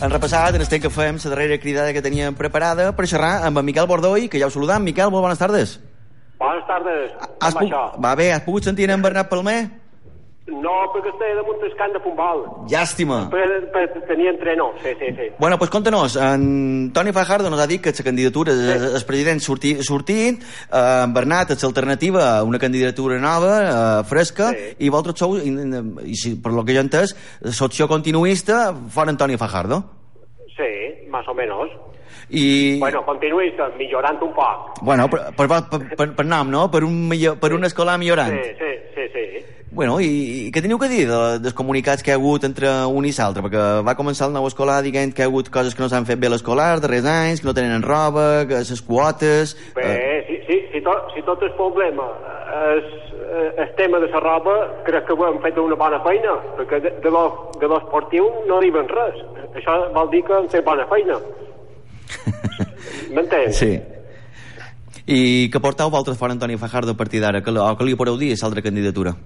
Han 0.00 0.10
repassat 0.10 0.54
en 0.54 0.62
el 0.62 0.68
temps 0.70 0.82
que 0.82 0.90
fem 0.90 1.18
la 1.24 1.30
darrera 1.34 1.58
cridada 1.60 1.92
que 1.92 2.02
teníem 2.02 2.34
preparada 2.34 2.90
per 2.96 3.06
xerrar 3.06 3.42
amb 3.46 3.58
en 3.58 3.64
Miquel 3.66 3.86
Bordoi, 3.86 4.28
que 4.28 4.38
ja 4.40 4.48
ho 4.48 4.54
saludam. 4.54 4.82
Miquel, 4.82 5.10
molt 5.10 5.26
bones 5.26 5.38
tardes. 5.38 5.78
Bones 6.38 6.64
tardes. 6.66 7.12
Has 7.40 7.54
pu... 7.54 7.68
Va 8.02 8.14
bé, 8.18 8.32
has 8.32 8.42
pogut 8.46 8.64
sentir 8.64 8.90
en 8.90 9.02
Bernat 9.02 9.28
Palmer? 9.30 9.81
No, 10.50 10.72
perquè 10.90 11.12
estic 11.12 11.36
damunt 11.38 11.60
del 11.62 11.74
camp 11.78 11.92
de 11.94 12.00
Pombal. 12.02 12.40
Llàstima. 12.70 13.18
Per, 13.30 13.44
per 13.70 13.84
tenir 14.08 14.26
entreno, 14.32 14.72
sí, 14.82 14.90
sí, 14.98 15.12
sí. 15.14 15.28
Bueno, 15.38 15.56
pues 15.56 15.70
contanos, 15.70 16.16
en 16.16 16.90
Toni 16.92 17.12
Fajardo 17.12 17.48
nos 17.48 17.60
ha 17.60 17.66
dit 17.68 17.80
que 17.80 17.92
la 17.96 18.04
candidatura 18.04 18.52
sí. 18.52 18.72
el 18.96 19.04
president 19.06 19.40
sorti, 19.40 19.76
sortint, 19.84 20.42
eh, 20.42 21.04
en 21.04 21.14
Bernat 21.14 21.54
és 21.54 21.62
l'alternativa 21.62 22.24
a 22.38 22.42
una 22.42 22.58
candidatura 22.58 23.20
nova, 23.22 23.54
eh, 23.62 24.04
fresca, 24.10 24.50
sí. 24.50 24.74
i 24.82 24.90
vosaltres 24.90 25.22
sou, 25.22 25.38
i, 25.38 25.54
i, 26.10 26.34
per 26.42 26.52
lo 26.52 26.66
que 26.66 26.74
jo 26.74 26.82
he 26.82 26.86
entès, 26.88 27.14
l'opció 27.46 27.86
continuista 27.86 28.74
fora 28.90 29.14
Antoni 29.14 29.38
Fajardo. 29.38 29.84
Sí, 30.58 31.06
más 31.08 31.26
o 31.28 31.34
menos. 31.38 31.70
I, 32.34 32.78
Bueno, 32.80 33.04
continuïs 33.06 33.54
millorant 33.78 34.18
un 34.22 34.34
poc. 34.34 34.78
bueno 34.82 35.08
per, 35.08 35.34
per, 35.36 35.46
per, 35.48 35.80
per, 35.96 36.14
per 36.16 36.24
nom, 36.26 36.50
no? 36.50 36.70
Per 36.70 36.82
un, 36.82 37.08
millor, 37.08 37.38
per 37.38 37.52
un 37.54 37.64
escolar 37.64 37.98
millorant. 37.98 38.32
Sí, 38.34 38.56
sí, 38.58 38.72
sí, 38.94 39.08
sí. 39.14 39.61
Bueno, 39.72 39.94
i, 40.04 40.08
i 40.46 40.48
què 40.52 40.60
teniu 40.60 40.76
que 40.76 40.88
dir 40.90 41.06
de, 41.08 41.18
dels 41.40 41.54
comunicats 41.56 42.04
que 42.04 42.12
ha 42.12 42.18
hagut 42.18 42.44
entre 42.44 42.68
un 42.92 43.06
i 43.08 43.12
l'altre? 43.16 43.40
Perquè 43.46 43.62
va 43.86 43.94
començar 43.96 44.26
el 44.28 44.34
nou 44.34 44.44
escolar 44.44 44.82
dient 44.84 45.14
que 45.16 45.24
ha 45.24 45.28
hagut 45.30 45.48
coses 45.54 45.72
que 45.72 45.80
no 45.80 45.88
s'han 45.88 46.04
fet 46.04 46.20
bé 46.20 46.28
a 46.28 46.32
l'escolar, 46.34 46.74
darrers 46.82 47.08
anys, 47.08 47.40
que 47.40 47.48
no 47.48 47.54
tenen 47.56 47.86
roba, 47.86 48.44
que 48.50 48.60
les 48.60 48.82
quotes... 48.84 49.56
Bé, 49.78 49.86
Eh, 49.88 50.18
si, 50.28 50.36
si, 50.44 50.58
si, 50.74 50.84
tot, 50.84 51.08
si 51.16 51.24
tot 51.24 51.40
el 51.48 51.54
problema 51.56 52.04
és 52.52 52.92
eh, 53.16 53.48
el 53.64 53.72
tema 53.80 54.02
de 54.02 54.12
la 54.12 54.20
roba, 54.20 54.58
crec 54.84 55.08
que 55.08 55.16
ho 55.16 55.26
hem 55.30 55.40
fet 55.40 55.56
una 55.64 55.80
bona 55.80 56.02
feina, 56.04 56.36
perquè 56.60 56.84
de, 56.84 56.92
de 57.00 57.72
l'esportiu 57.72 58.28
no 58.44 58.60
arriben 58.60 58.92
res. 58.92 59.24
Això 59.56 59.78
vol 59.96 60.12
dir 60.12 60.20
que 60.28 60.36
hem 60.36 60.52
fet 60.52 60.68
bona 60.68 60.84
feina. 60.92 61.16
M'entens? 63.16 63.56
sí. 63.56 63.74
I 65.02 65.48
què 65.50 65.58
portau 65.58 65.88
vosaltres 65.90 66.18
fora 66.20 66.36
Antoni 66.36 66.54
Fajardo 66.60 66.92
a 66.92 66.96
partir 66.96 67.24
d'ara? 67.24 67.40
Que, 67.42 67.50
o 67.50 67.72
que 67.74 67.88
li 67.88 67.96
podeu 67.98 68.20
dir 68.20 68.36
a 68.36 68.44
l'altra 68.44 68.62
candidatura? 68.62 69.16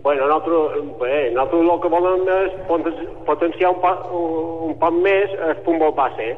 Bueno, 0.00 0.24
nosaltres, 0.26 0.96
bé, 1.00 1.30
nosaltres 1.34 1.68
el 1.68 1.80
que 1.82 1.90
volem 1.92 2.22
és 2.32 2.54
poten- 2.66 3.10
potenciar 3.26 3.74
un, 3.74 3.80
pa, 3.82 3.92
un 4.08 4.72
poc 4.80 4.96
més 5.04 5.34
el 5.36 5.54
futbol 5.66 5.92
base. 5.94 6.30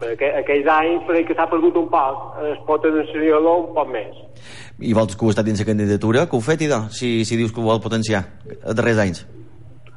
Perquè 0.00 0.28
aquells 0.42 0.66
anys, 0.68 1.04
per 1.08 1.22
que 1.26 1.34
s'ha 1.34 1.48
perdut 1.50 1.76
un 1.80 1.88
poc, 1.90 2.36
es 2.52 2.58
potenciar-lo 2.68 3.54
un 3.64 3.70
poc 3.74 3.88
més. 3.90 4.12
I 4.78 4.92
vosaltres 4.92 5.16
que 5.18 5.24
heu 5.24 5.32
estat 5.32 5.48
dins 5.48 5.60
la 5.64 5.66
candidatura, 5.72 6.26
que 6.28 6.36
heu 6.36 6.44
fet, 6.44 6.62
idò, 6.68 6.84
si, 6.92 7.24
si 7.24 7.36
dius 7.40 7.50
que 7.52 7.60
ho 7.60 7.66
vol 7.66 7.80
potenciar 7.80 8.22
a 8.62 8.76
darrers 8.76 9.02
anys? 9.02 9.24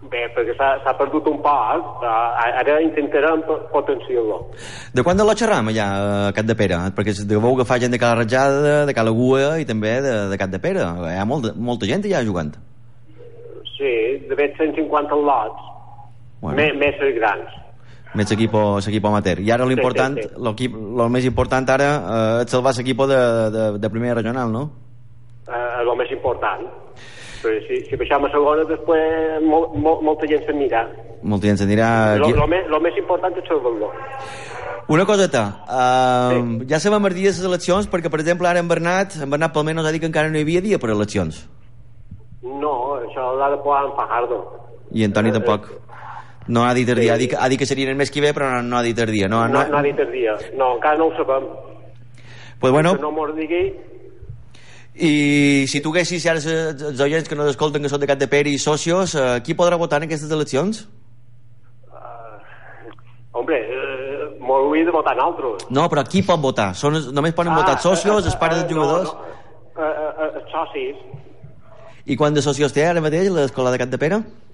Bé, 0.09 0.23
perquè 0.33 0.55
s'ha 0.57 0.93
perdut 0.97 1.27
un 1.29 1.37
poc, 1.43 2.01
eh, 2.01 2.53
ara 2.61 2.79
intentarem 2.81 3.43
po- 3.45 3.59
potenciar-lo. 3.71 4.39
De 4.93 5.03
quan 5.05 5.17
de 5.19 5.23
la 5.27 5.35
xerram 5.37 5.67
allà 5.69 5.85
a 6.29 6.31
Cat 6.33 6.47
de 6.49 6.55
Pere? 6.57 6.79
Perquè 6.97 7.13
deveu 7.29 7.53
agafar 7.53 7.77
gent 7.79 7.91
de 7.93 7.99
Cala 8.01 8.15
Ratjada, 8.23 8.85
de 8.89 8.93
Cala 8.97 9.11
Gua 9.13 9.59
i 9.61 9.65
també 9.69 10.01
de, 10.01 10.15
de 10.31 10.37
Cat 10.41 10.49
de 10.49 10.59
Pere. 10.59 10.81
Hi 10.81 11.19
ha 11.21 11.25
molta, 11.29 11.53
molta 11.55 11.85
gent 11.85 12.01
allà 12.09 12.23
jugant. 12.25 12.55
Sí, 13.77 13.93
de 14.27 14.35
fet 14.35 14.57
150 14.57 15.15
lots, 15.15 15.61
Bueno. 16.41 16.55
més, 16.57 16.73
més 16.79 17.15
grans. 17.15 17.53
Més 18.15 18.31
equip 18.33 18.55
equip 18.89 19.05
amateur. 19.05 19.39
I 19.45 19.51
ara 19.51 19.65
l'important, 19.69 20.15
Sí, 20.17 20.23
sí, 20.23 20.29
sí. 20.33 20.73
el 20.73 21.09
més 21.13 21.25
important 21.29 21.69
ara 21.69 21.89
eh, 22.39 22.43
és 22.43 22.49
salvar 22.49 22.73
l'equip 22.73 22.97
de, 23.05 23.19
de, 23.53 23.65
de 23.77 23.89
primera 23.93 24.15
regional, 24.15 24.49
no? 24.51 24.71
Eh, 25.47 25.81
el 25.83 25.95
més 25.97 26.09
important. 26.11 26.65
Però 27.41 27.55
si, 27.67 27.77
si 27.87 27.95
baixem 27.99 28.25
a 28.25 28.29
segona, 28.33 28.65
després 28.67 29.43
mol, 29.47 29.69
mol, 29.79 30.01
molta 30.03 30.27
gent 30.27 30.43
se'n 30.47 30.57
mira. 30.59 30.81
Molta 31.23 31.47
gent 31.47 31.59
s'anirà... 31.61 31.89
Aquí... 32.17 32.33
lo, 32.35 32.47
més, 32.51 32.65
lo 32.71 32.79
més 32.83 32.97
important 32.99 33.35
és 33.39 33.47
salvar-lo. 33.47 33.91
Una 34.89 35.05
coseta, 35.05 35.43
uh, 35.69 36.31
sí. 36.33 36.65
ja 36.71 36.79
sabem 36.81 37.05
els 37.05 37.15
dies 37.15 37.37
de 37.37 37.43
les 37.43 37.49
eleccions 37.51 37.87
perquè, 37.91 38.09
per 38.09 38.19
exemple, 38.23 38.47
ara 38.49 38.59
en 38.63 38.67
Bernat, 38.71 39.19
en 39.21 39.29
Bernat 39.29 39.53
Palmer 39.53 39.75
nos 39.77 39.85
ha 39.85 39.91
dit 39.93 40.01
que 40.01 40.09
encara 40.09 40.31
no 40.33 40.39
hi 40.39 40.45
havia 40.47 40.63
dia 40.65 40.79
per 40.81 40.89
eleccions. 40.95 41.43
No, 42.41 42.73
això 43.03 43.27
l'ha 43.37 43.51
de 43.53 43.59
posar 43.61 43.83
en 43.85 43.93
Fajardo. 43.99 44.39
I 44.95 45.03
en 45.05 45.13
Toni 45.13 45.31
tampoc. 45.35 45.67
No 46.49 46.63
ha 46.65 46.73
dit 46.73 46.89
el 46.89 46.97
dia, 47.03 47.13
ha 47.13 47.17
dit, 47.21 47.29
que- 47.29 47.37
ha 47.37 47.47
dit 47.51 47.59
que 47.61 47.67
serien 47.69 47.91
el 47.93 47.95
mes 47.99 48.09
que 48.09 48.21
ve, 48.25 48.33
però 48.33 48.49
no, 48.55 48.63
no 48.65 48.77
ha 48.79 48.81
dit 48.81 48.97
el 48.97 49.11
dia. 49.11 49.27
No, 49.29 49.43
No, 49.47 49.61
no, 49.61 49.67
no 49.69 49.77
ha 49.77 49.83
dit 49.85 49.99
el 49.99 50.11
dia. 50.11 50.33
No, 50.57 50.73
encara 50.79 50.97
no 50.97 51.11
ho 51.11 51.15
sabem. 51.15 51.45
Pues 52.59 52.73
bueno, 52.73 52.95
Que 52.95 53.01
no 53.03 53.11
mos 53.11 53.35
digui... 53.35 53.75
i 54.95 55.65
si 55.67 55.81
tu 55.81 55.93
haguessis 55.93 56.25
ara 56.27 56.39
els 56.41 56.81
els 56.91 56.99
oients 57.05 57.29
que 57.29 57.35
nos 57.35 57.51
escolten 57.53 57.81
que 57.81 57.89
són 57.89 58.01
de 58.01 58.07
Cat 58.07 58.19
de 58.19 58.27
Pere 58.27 58.49
i 58.49 58.57
socios, 58.59 59.15
eh, 59.15 59.41
qui 59.45 59.55
podrà 59.55 59.77
votar 59.77 60.01
en 60.01 60.09
aquestes 60.09 60.31
eleccions? 60.31 60.87
Hombre, 63.31 63.55
eh, 63.55 64.27
m'ho 64.41 64.55
hauria 64.55 64.85
de 64.85 64.91
votar 64.91 65.13
en 65.13 65.21
altres. 65.21 65.69
No, 65.69 65.87
però 65.87 66.03
qui 66.03 66.23
pot 66.25 66.41
votar? 66.41 66.73
Són, 66.75 66.97
només 67.13 67.33
poden 67.37 67.53
votar 67.55 67.77
els 67.77 67.85
socios, 67.85 68.25
els 68.25 68.35
pares 68.35 68.63
dels 68.63 68.73
jugadors? 68.73 69.13
No, 69.13 69.21
no, 69.77 69.85
eh, 69.85 70.11
eh, 70.25 70.31
els 70.41 70.51
socis, 70.51 70.95
I 72.09 72.15
quant 72.17 72.33
de 72.33 72.41
socios 72.41 72.73
té 72.73 72.87
ara 72.87 73.01
mateix 73.01 73.29
l'escola 73.29 73.69
de 73.71 73.77
Cat 73.77 73.89
de 73.89 73.97
Pere? 74.01 74.15
un 74.15 74.48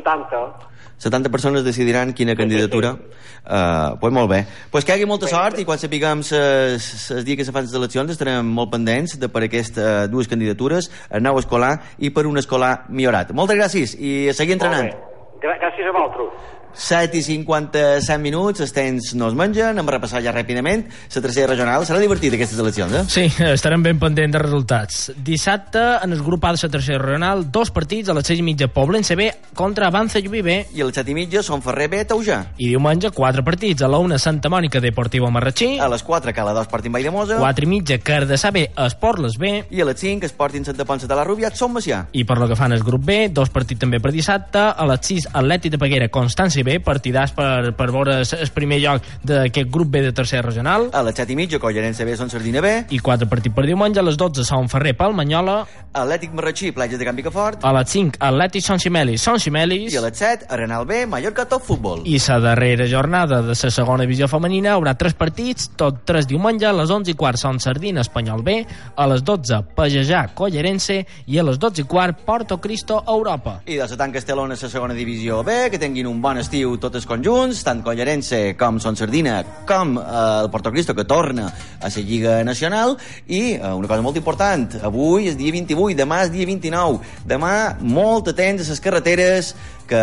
70. 0.00 0.68
70 1.00 1.30
persones 1.32 1.64
decidiran 1.64 2.12
quina 2.12 2.36
candidatura. 2.36 2.92
Uh, 3.40 3.96
pues 4.00 4.12
molt 4.12 4.28
bé. 4.28 4.44
Pues 4.70 4.84
que 4.84 4.92
hi 4.92 4.98
hagi 4.98 5.08
molta 5.08 5.30
sort 5.30 5.58
i 5.58 5.64
quan 5.64 5.80
sapiguem 5.80 6.20
el 6.36 7.24
dia 7.24 7.38
que 7.38 7.46
se 7.48 7.54
fan 7.56 7.64
les 7.64 7.74
eleccions 7.74 8.12
estarem 8.12 8.44
molt 8.44 8.74
pendents 8.74 9.16
de 9.18 9.30
per 9.32 9.46
aquestes 9.46 9.80
uh, 9.80 10.08
dues 10.12 10.28
candidatures, 10.28 10.90
el 11.08 11.24
nou 11.24 11.40
escolar 11.40 11.78
i 11.98 12.12
per 12.12 12.26
un 12.28 12.36
escolar 12.36 12.84
millorat. 12.90 13.32
Moltes 13.32 13.56
gràcies 13.56 13.96
i 13.96 14.28
a 14.28 14.36
seguir 14.36 14.58
entrenant. 14.58 14.92
Gràcies 15.40 15.88
a 15.88 15.96
vosaltres. 15.96 16.59
7 16.74 17.18
i 17.18 17.22
57 17.22 18.18
minuts, 18.22 18.60
els 18.64 18.72
temps 18.74 19.12
no 19.18 19.28
es 19.30 19.36
mengen, 19.38 19.78
hem 19.78 19.90
repassat 19.90 20.24
ja 20.24 20.34
ràpidament 20.34 20.86
la 20.90 21.22
tercera 21.22 21.50
regional. 21.52 21.84
Serà 21.86 22.00
divertit 22.00 22.34
aquestes 22.36 22.58
eleccions, 22.58 22.94
eh? 22.94 23.04
Sí, 23.10 23.26
estarem 23.50 23.82
ben 23.82 23.98
pendents 24.00 24.32
de 24.32 24.42
resultats. 24.42 25.10
Dissabte, 25.16 25.82
en 26.04 26.12
el 26.12 26.22
grup 26.22 26.44
A 26.44 26.52
de 26.54 26.60
la 26.62 26.72
tercera 26.72 26.98
regional, 26.98 27.50
dos 27.50 27.70
partits 27.70 28.08
a 28.08 28.14
les 28.14 28.26
6 28.26 28.40
i 28.40 28.42
mitja 28.46 28.68
Poblense 28.68 29.16
B 29.16 29.30
contra 29.54 29.88
Avanza 29.88 30.20
Lluví 30.20 30.42
B. 30.42 30.56
I 30.74 30.82
a 30.82 30.88
les 30.88 30.96
7 30.96 31.10
i 31.10 31.14
mitja 31.14 31.42
són 31.42 31.62
Ferrer 31.62 31.88
B, 31.92 32.04
Taujà. 32.08 32.40
I 32.58 32.70
diumenge, 32.72 33.10
quatre 33.14 33.44
partits. 33.46 33.82
A 33.82 33.88
la 33.90 33.98
una, 33.98 34.18
Santa 34.18 34.48
Mònica 34.48 34.80
Deportivo 34.80 35.30
Marratxí. 35.30 35.78
A 35.78 35.88
les 35.88 36.02
4, 36.02 36.34
Cala 36.34 36.54
2, 36.56 36.68
Sporting 36.68 36.94
Vall 36.94 37.08
de 37.08 37.14
Mosa. 37.14 37.38
4 37.38 37.66
i 37.66 37.70
mitja, 37.70 37.98
Cardassà 37.98 38.52
B, 38.54 38.66
Esportles 38.86 39.38
B. 39.38 39.52
I 39.70 39.82
a 39.82 39.88
les 39.88 40.00
5, 40.00 40.30
Sporting 40.32 40.64
Santa 40.64 40.86
Ponsa 40.88 41.08
de 41.10 41.18
la 41.18 41.24
Rubiat, 41.24 41.56
Som 41.56 41.74
Macià. 41.76 42.06
I 42.12 42.24
per 42.24 42.38
lo 42.38 42.48
que 42.48 42.56
fan 42.58 42.72
el 42.72 42.84
grup 42.86 43.04
B, 43.04 43.20
dos 43.34 43.50
partits 43.50 43.80
també 43.84 44.00
per 44.00 44.12
dissabte. 44.14 44.62
A 44.70 44.86
les 44.90 45.04
6, 45.06 45.30
Atlètic 45.34 45.76
de 45.76 45.82
Peguera, 45.82 46.10
Constància 46.12 46.59
B, 46.66 46.78
partidars 46.84 47.32
per, 47.36 47.72
per 47.76 47.90
veure 47.92 48.20
el 48.22 48.52
primer 48.54 48.80
lloc 48.82 49.06
d'aquest 49.26 49.70
grup 49.70 49.90
B 49.92 50.02
de 50.06 50.12
tercera 50.16 50.42
regional. 50.46 50.88
A 50.92 51.02
les 51.06 51.16
7 51.16 51.32
i 51.32 51.38
mitja, 51.38 51.60
Collarense 51.62 52.04
B, 52.04 52.16
Son 52.16 52.30
Sardina 52.30 52.60
B. 52.64 52.72
I 52.90 53.00
quatre 53.04 53.28
partits 53.30 53.54
per 53.54 53.66
diumenge. 53.66 54.00
A 54.00 54.06
les 54.06 54.18
12, 54.20 54.44
Son 54.44 54.68
Ferrer, 54.68 54.96
Palmanyola. 54.98 55.60
Atlètic 55.92 56.34
Marratxí, 56.36 56.70
Platges 56.72 57.00
de 57.00 57.06
Can 57.08 57.18
Picafort. 57.18 57.64
A 57.66 57.72
les 57.74 57.90
5, 57.90 58.20
Atlètic 58.20 58.64
Son 58.66 58.78
Ximelis, 58.78 59.22
Son 59.22 59.38
Ximelis. 59.42 59.92
I 59.92 59.98
a 59.98 60.04
les 60.06 60.18
7, 60.18 60.46
Arenal 60.50 60.86
B, 60.86 61.04
Mallorca 61.10 61.46
Top 61.50 61.64
Futbol. 61.66 62.04
I 62.04 62.18
la 62.28 62.38
darrera 62.40 62.86
jornada 62.86 63.40
de 63.42 63.56
la 63.56 63.70
segona 63.70 64.04
divisió 64.04 64.28
femenina 64.28 64.74
haurà 64.76 64.94
tres 64.98 65.16
partits, 65.18 65.70
tot 65.76 66.04
tres 66.06 66.28
diumenge, 66.30 66.66
a 66.66 66.74
les 66.76 66.90
11 66.90 67.10
i 67.10 67.16
quart 67.18 67.40
Son 67.40 67.58
Sardina, 67.60 68.04
Espanyol 68.04 68.44
B, 68.46 68.60
a 68.94 69.06
les 69.10 69.24
12 69.24 69.62
Pagejà, 69.74 70.26
Collarense 70.34 71.00
i 71.26 71.38
a 71.38 71.46
les 71.46 71.58
12 71.58 71.82
i 71.82 71.88
quart 71.90 72.22
Porto 72.26 72.60
Cristo, 72.60 73.02
Europa. 73.06 73.60
I 73.66 73.78
de 73.80 73.88
la 73.88 73.98
tanca 73.98 74.18
Estelona 74.18 74.54
la 74.60 74.68
segona 74.68 74.94
divisió 74.94 75.42
B, 75.42 75.70
que 75.70 75.78
tinguin 75.78 76.06
un 76.06 76.20
bon 76.22 76.38
estiu 76.38 76.49
estiu 76.50 76.72
totes 76.82 77.04
conjunts, 77.06 77.60
tant 77.62 77.78
Collarense 77.86 78.56
com 78.58 78.80
Son 78.82 78.96
Sardina, 78.98 79.36
com 79.68 79.92
eh, 80.00 80.02
el 80.42 80.48
Porto 80.50 80.72
Cristo, 80.74 80.96
que 80.98 81.04
torna 81.06 81.46
a 81.46 81.86
la 81.86 82.02
Lliga 82.02 82.42
Nacional, 82.42 82.96
i 83.28 83.54
eh, 83.54 83.70
una 83.70 83.86
cosa 83.86 84.02
molt 84.02 84.18
important, 84.18 84.66
avui 84.82 85.28
és 85.30 85.36
dia 85.38 85.54
28, 85.54 85.94
demà 85.94 86.24
és 86.24 86.32
dia 86.34 86.48
29, 86.50 86.98
demà 87.22 87.52
molt 87.78 88.32
atents 88.34 88.66
a 88.66 88.74
les 88.74 88.82
carreteres, 88.82 89.54
que 89.90 90.00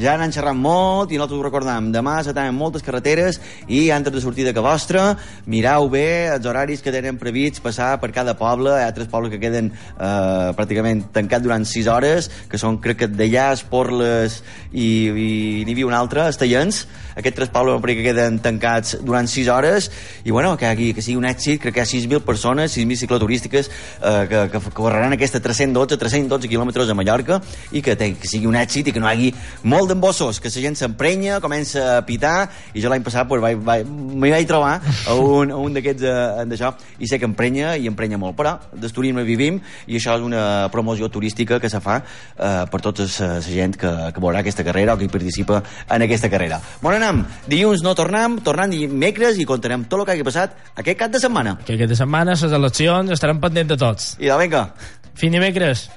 ja 0.00 0.16
n'han 0.16 0.32
xerrat 0.32 0.56
molt 0.56 1.12
i 1.12 1.18
nosaltres 1.20 1.40
ho 1.40 1.44
recordam. 1.44 1.90
Demà 1.92 2.16
s'atanen 2.24 2.56
moltes 2.56 2.84
carreteres 2.86 3.40
i 3.68 3.90
antes 3.92 4.14
de 4.14 4.22
sortir 4.24 4.46
de 4.46 4.54
que 4.56 4.64
vostra, 4.64 5.12
mirau 5.50 5.90
bé 5.92 6.32
els 6.32 6.46
horaris 6.48 6.80
que 6.80 6.94
tenen 6.94 7.20
previts 7.20 7.60
passar 7.60 7.92
per 8.00 8.12
cada 8.16 8.36
poble. 8.38 8.72
Hi 8.78 8.86
ha 8.86 8.94
tres 8.96 9.10
pobles 9.12 9.32
que 9.34 9.42
queden 9.42 9.70
eh, 9.72 10.50
pràcticament 10.56 11.10
tancats 11.12 11.44
durant 11.44 11.66
6 11.68 11.90
hores, 11.92 12.30
que 12.48 12.60
són, 12.60 12.80
crec 12.80 13.02
que 13.02 13.10
d'allà, 13.10 13.50
Esporles 13.58 14.40
i, 14.72 14.88
i 15.10 15.30
n'hi 15.66 15.76
havia 15.76 15.90
un 15.90 15.96
altre, 15.96 16.28
Estellens. 16.30 16.86
Aquests 17.20 17.36
tres 17.36 17.52
pobles 17.52 17.82
que 17.90 18.06
queden 18.06 18.38
tancats 18.40 18.96
durant 19.04 19.28
6 19.28 19.48
hores 19.52 19.90
i 20.24 20.30
bueno, 20.30 20.54
que, 20.56 20.68
hagi, 20.68 20.92
que 20.94 21.02
sigui 21.04 21.18
un 21.18 21.26
èxit, 21.28 21.60
crec 21.60 21.74
que 21.76 21.82
hi 21.82 21.84
ha 21.84 21.90
6.000 21.90 22.24
persones, 22.24 22.76
6.000 22.78 23.02
cicloturístiques 23.04 23.68
eh, 23.68 24.26
que, 24.30 24.44
que 24.52 24.74
correran 24.76 25.16
aquesta 25.16 25.42
312, 25.42 25.98
312 26.00 26.48
quilòmetres 26.48 26.88
a 26.88 26.96
Mallorca 26.96 27.40
i 27.74 27.82
que, 27.84 27.96
que 27.98 28.30
sigui 28.30 28.48
un 28.48 28.56
èxit 28.56 28.88
i 28.88 28.94
que 28.94 29.02
no 29.02 29.09
hagi 29.10 29.32
molt 29.64 29.90
d'embossos, 29.90 30.40
que 30.40 30.50
la 30.52 30.64
gent 30.66 30.78
s'emprenya, 30.78 31.40
comença 31.44 31.98
a 31.98 32.02
pitar, 32.06 32.48
i 32.74 32.82
jo 32.82 32.90
l'any 32.92 33.04
passat 33.06 33.28
pues, 33.28 33.42
vaig, 33.42 33.60
vaig, 33.64 33.86
m'hi 33.86 34.32
vaig 34.32 34.48
trobar 34.48 34.78
a 34.80 35.14
un, 35.14 35.52
a 35.52 35.58
un 35.60 35.76
d'aquests 35.76 36.06
eh, 36.06 36.46
d'això, 36.50 36.72
i 36.98 37.10
sé 37.10 37.18
que 37.20 37.28
emprenya 37.28 37.74
i 37.76 37.88
emprenya 37.90 38.18
molt, 38.20 38.36
però 38.38 38.56
d'esturisme 38.72 39.24
vivim 39.26 39.60
i 39.86 39.98
això 39.98 40.16
és 40.18 40.24
una 40.26 40.68
promoció 40.72 41.10
turística 41.12 41.60
que 41.60 41.70
se 41.70 41.80
fa 41.84 42.00
eh, 42.00 42.64
per 42.70 42.80
tota 42.80 43.06
la 43.06 43.40
gent 43.44 43.76
que, 43.80 43.92
que 44.14 44.22
veurà 44.22 44.44
aquesta 44.44 44.64
carrera 44.66 44.94
o 44.94 45.00
que 45.00 45.06
hi 45.08 45.12
participa 45.12 45.62
en 45.88 46.06
aquesta 46.06 46.30
carrera. 46.32 46.60
Bon 46.82 46.94
anem, 46.94 47.24
dilluns 47.50 47.84
no 47.86 47.94
tornem, 47.98 48.38
tornem 48.46 48.74
dimecres 48.74 49.40
i 49.40 49.48
contarem 49.48 49.86
tot 49.90 50.00
el 50.00 50.08
que 50.08 50.16
hagi 50.16 50.26
passat 50.26 50.56
aquest 50.80 51.00
cap 51.00 51.12
de 51.12 51.22
setmana. 51.22 51.56
Que 51.66 51.76
aquest 51.76 51.94
de 51.94 51.98
setmana, 51.98 52.36
les 52.36 52.58
eleccions, 52.60 53.10
estarem 53.16 53.40
pendents 53.42 53.74
de 53.74 53.80
tots. 53.80 54.14
I 54.20 54.30
de 54.30 54.38
vinga. 54.40 54.68
Fins 55.20 55.36
dimecres. 55.36 55.88